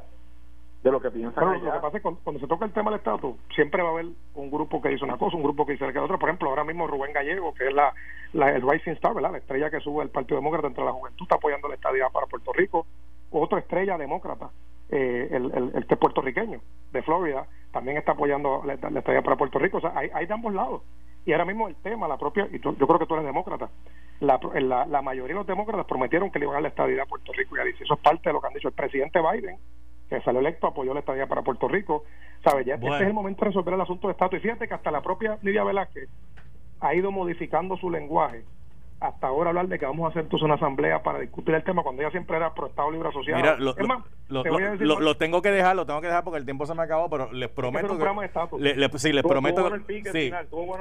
de 0.82 0.90
lo 0.90 1.00
que 1.00 1.10
piensan. 1.10 1.62
Lo 1.62 1.72
que 1.72 1.78
pasa 1.78 1.88
es 1.88 1.92
que 1.92 2.00
cuando, 2.00 2.40
se 2.40 2.46
toca 2.46 2.64
el 2.64 2.72
tema 2.72 2.90
del 2.90 3.00
estatus, 3.00 3.36
siempre 3.54 3.82
va 3.82 3.90
a 3.90 3.92
haber 3.92 4.06
un 4.34 4.50
grupo 4.50 4.80
que 4.80 4.88
dice 4.88 5.04
una 5.04 5.18
cosa, 5.18 5.36
un 5.36 5.42
grupo 5.42 5.66
que 5.66 5.72
dice 5.72 5.92
que 5.92 5.98
otra. 5.98 6.18
Por 6.18 6.28
ejemplo, 6.28 6.48
ahora 6.48 6.64
mismo 6.64 6.86
Rubén 6.86 7.12
Gallego, 7.12 7.52
que 7.52 7.68
es 7.68 7.74
la, 7.74 7.92
el 8.32 8.62
Rising 8.62 8.92
Star, 8.92 9.14
¿verdad? 9.14 9.32
la 9.32 9.38
estrella 9.38 9.70
que 9.70 9.80
sube 9.80 10.02
el 10.02 10.10
Partido 10.10 10.36
Demócrata 10.36 10.68
entre 10.68 10.84
la 10.84 10.92
juventud, 10.92 11.24
está 11.24 11.36
apoyando 11.36 11.68
la 11.68 11.74
estadía 11.74 12.08
para 12.08 12.26
Puerto 12.26 12.52
Rico. 12.52 12.86
Otra 13.30 13.58
estrella 13.58 13.98
demócrata, 13.98 14.50
eh, 14.90 15.28
el, 15.30 15.52
el, 15.54 15.72
este 15.76 15.96
puertorriqueño 15.96 16.60
de 16.92 17.02
Florida, 17.02 17.46
también 17.72 17.98
está 17.98 18.12
apoyando 18.12 18.62
la, 18.64 18.74
estadía 18.74 19.22
para 19.22 19.36
Puerto 19.36 19.58
Rico. 19.58 19.78
O 19.78 19.80
sea, 19.80 19.92
hay, 19.94 20.10
hay 20.14 20.26
de 20.26 20.34
ambos 20.34 20.54
lados. 20.54 20.82
Y 21.26 21.32
ahora 21.32 21.44
mismo 21.44 21.68
el 21.68 21.76
tema, 21.76 22.08
la 22.08 22.16
propia, 22.16 22.48
y 22.50 22.58
yo 22.58 22.74
creo 22.74 22.98
que 22.98 23.06
tú 23.06 23.14
eres 23.14 23.26
demócrata, 23.26 23.68
la, 24.20 24.40
la, 24.54 24.86
la, 24.86 25.02
mayoría 25.02 25.34
de 25.34 25.40
los 25.40 25.46
demócratas 25.46 25.84
prometieron 25.86 26.30
que 26.30 26.38
le 26.38 26.46
iban 26.46 26.54
a 26.54 26.56
dar 26.56 26.62
la 26.62 26.68
estadía 26.68 27.02
a 27.02 27.06
Puerto 27.06 27.32
Rico. 27.34 27.56
Y 27.56 27.66
dice, 27.66 27.84
eso 27.84 27.94
es 27.94 28.00
parte 28.00 28.30
de 28.30 28.32
lo 28.32 28.40
que 28.40 28.46
han 28.46 28.54
dicho 28.54 28.68
el 28.68 28.74
presidente 28.74 29.20
Biden 29.20 29.58
que 30.10 30.20
salió 30.22 30.40
electo, 30.40 30.66
apoyó 30.66 30.92
la 30.92 31.00
estadía 31.00 31.26
para 31.26 31.42
Puerto 31.42 31.68
Rico. 31.68 32.04
¿Sabe? 32.44 32.64
Ya 32.64 32.74
este 32.74 32.86
es 32.88 33.00
el 33.02 33.14
momento 33.14 33.44
de 33.44 33.50
resolver 33.50 33.74
el 33.74 33.80
asunto 33.80 34.08
de 34.08 34.12
estatus. 34.12 34.38
Y 34.38 34.42
fíjate 34.42 34.66
que 34.66 34.74
hasta 34.74 34.90
la 34.90 35.00
propia 35.00 35.38
Lidia 35.42 35.64
Velázquez 35.64 36.08
ha 36.80 36.94
ido 36.94 37.12
modificando 37.12 37.76
su 37.76 37.90
lenguaje 37.90 38.44
hasta 39.00 39.28
ahora 39.28 39.48
hablar 39.48 39.66
de 39.66 39.78
que 39.78 39.86
vamos 39.86 40.04
a 40.04 40.10
hacer 40.10 40.28
una 40.42 40.54
asamblea 40.54 41.02
para 41.02 41.18
discutir 41.18 41.54
el 41.54 41.64
tema 41.64 41.82
cuando 41.82 42.02
ella 42.02 42.10
siempre 42.10 42.36
era 42.36 42.52
pro 42.52 42.66
Estado 42.66 42.90
Libre 42.90 43.08
Asociado. 43.08 43.40
Mira, 43.40 43.56
lo, 43.56 43.74
lo, 45.00 45.16
tengo 45.16 45.40
que 45.40 45.50
dejar, 45.50 45.74
lo 45.74 45.86
tengo 45.86 46.02
que 46.02 46.06
dejar 46.06 46.22
porque 46.22 46.38
el 46.38 46.44
tiempo 46.44 46.66
se 46.66 46.74
me 46.74 46.82
acabó, 46.82 47.08
pero 47.08 47.32
les 47.32 47.48
prometo 47.48 47.98
que... 47.98 48.58
Le, 48.58 48.76
le, 48.76 48.90
sí, 48.98 49.12
les 49.12 49.24
prometo 49.24 49.70
que... 49.86 50.34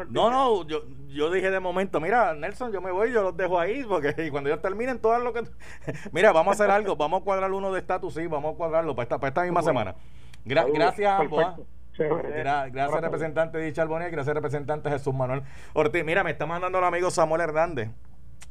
no, 0.10 0.30
no, 0.30 0.68
yo, 0.68 0.84
yo 1.08 1.32
dije 1.32 1.50
de 1.50 1.62
momento, 1.62 2.02
mira, 2.02 2.34
Nelson, 2.34 2.74
yo 2.74 2.82
me 2.82 2.92
voy, 2.92 3.14
yo 3.14 3.24
los 3.24 3.38
dejo 3.38 3.58
ahí, 3.58 3.86
porque 3.88 4.14
cuando 4.32 4.50
ellos 4.50 4.62
terminen 4.62 5.00
todo 5.00 5.18
lo 5.20 5.32
que... 5.32 5.44
mira, 6.12 6.34
vamos 6.34 6.52
a 6.52 6.64
hacer 6.64 6.72
algo, 6.72 6.98
vamos 6.98 7.22
a 7.22 7.24
cuadrar 7.24 7.52
uno 7.54 7.72
de 7.72 7.80
estatus, 7.80 8.14
sí, 8.16 8.28
vamos 8.28 8.54
a 8.54 8.58
cuadrarlo 8.58 8.96
para 8.96 9.04
esta, 9.04 9.18
para 9.18 9.30
esta 9.30 9.44
misma 9.44 9.62
semana. 9.62 9.96
gracias 10.44 11.08
a 11.10 11.18
ambos. 11.20 11.46
¿ah? 11.46 11.56
Gracias, 11.98 13.02
representante 13.02 13.58
Dicha 13.60 13.82
Albonía, 13.82 14.10
gracias, 14.10 14.34
representante 14.34 14.90
Jesús 14.90 15.14
Manuel 15.14 15.44
Ortiz. 15.74 16.06
Mira, 16.06 16.24
me 16.24 16.32
está 16.32 16.46
mandando 16.46 16.80
el 16.80 16.86
amigo 16.86 17.12
Samuel 17.12 17.42
Hernández 17.42 17.90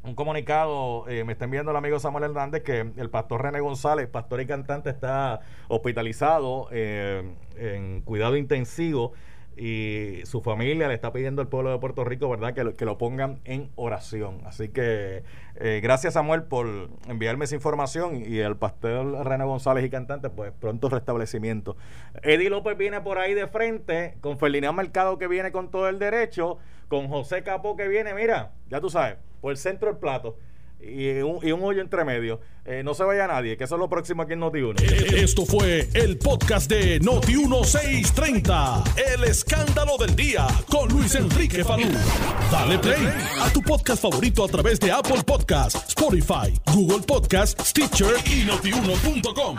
un 0.02 0.14
comunicado, 0.14 1.08
eh, 1.08 1.24
me 1.24 1.32
está 1.32 1.44
enviando 1.44 1.70
el 1.70 1.76
amigo 1.76 1.98
Samuel 1.98 2.24
Hernández 2.24 2.62
que 2.62 2.80
el 2.96 3.10
pastor 3.10 3.42
René 3.42 3.60
González, 3.60 4.08
pastor 4.08 4.40
y 4.40 4.46
cantante, 4.46 4.90
está 4.90 5.40
hospitalizado 5.68 6.68
eh, 6.70 7.30
en 7.56 8.00
cuidado 8.02 8.36
intensivo 8.36 9.12
y 9.58 10.20
su 10.24 10.40
familia 10.40 10.86
le 10.86 10.94
está 10.94 11.12
pidiendo 11.12 11.42
al 11.42 11.48
pueblo 11.48 11.72
de 11.72 11.78
Puerto 11.78 12.04
Rico, 12.04 12.28
¿verdad?, 12.28 12.54
que 12.54 12.62
lo, 12.62 12.76
que 12.76 12.84
lo 12.84 12.96
pongan 12.96 13.40
en 13.44 13.70
oración. 13.74 14.40
Así 14.44 14.68
que 14.68 15.24
eh, 15.56 15.80
gracias 15.82 16.14
Samuel 16.14 16.44
por 16.44 16.68
enviarme 17.08 17.44
esa 17.44 17.56
información 17.56 18.22
y 18.24 18.38
el 18.38 18.56
pastor 18.56 19.26
René 19.26 19.44
González 19.44 19.84
y 19.84 19.90
cantante, 19.90 20.30
pues 20.30 20.52
pronto 20.52 20.88
restablecimiento. 20.88 21.76
Eddie 22.22 22.50
López 22.50 22.78
viene 22.78 23.00
por 23.00 23.18
ahí 23.18 23.34
de 23.34 23.48
frente, 23.48 24.14
con 24.20 24.38
Ferdinand 24.38 24.76
Mercado 24.76 25.18
que 25.18 25.26
viene 25.26 25.50
con 25.50 25.72
todo 25.72 25.88
el 25.88 25.98
derecho, 25.98 26.58
con 26.86 27.08
José 27.08 27.42
Capó 27.42 27.76
que 27.76 27.88
viene, 27.88 28.14
mira, 28.14 28.52
ya 28.68 28.80
tú 28.80 28.90
sabes, 28.90 29.16
por 29.40 29.52
el 29.52 29.56
centro 29.56 29.88
del 29.88 29.98
plato 29.98 30.36
y 30.80 31.20
un, 31.20 31.62
hoyo 31.62 31.80
entre 31.80 32.04
medio. 32.04 32.40
Eh, 32.64 32.82
no 32.84 32.94
se 32.94 33.02
vaya 33.02 33.26
nadie, 33.26 33.56
que 33.56 33.64
eso 33.64 33.74
es 33.76 33.78
lo 33.78 33.88
próximo 33.88 34.22
aquí 34.22 34.34
en 34.34 34.40
Noti1. 34.40 34.80
Esto 35.14 35.44
fue 35.46 35.88
el 35.94 36.18
podcast 36.18 36.70
de 36.70 37.00
Noti1630. 37.00 38.98
El 39.14 39.24
escándalo 39.24 39.96
del 39.98 40.14
día 40.14 40.46
con 40.70 40.88
Luis 40.88 41.14
Enrique 41.14 41.64
Falú. 41.64 41.88
Dale 42.50 42.78
play 42.78 43.08
a 43.40 43.50
tu 43.52 43.62
podcast 43.62 44.02
favorito 44.02 44.44
a 44.44 44.48
través 44.48 44.78
de 44.80 44.92
Apple 44.92 45.22
Podcasts, 45.26 45.88
Spotify, 45.88 46.52
Google 46.72 47.04
Podcasts, 47.06 47.70
Stitcher 47.70 48.14
y 48.26 48.44
Notiuno.com. 48.44 49.56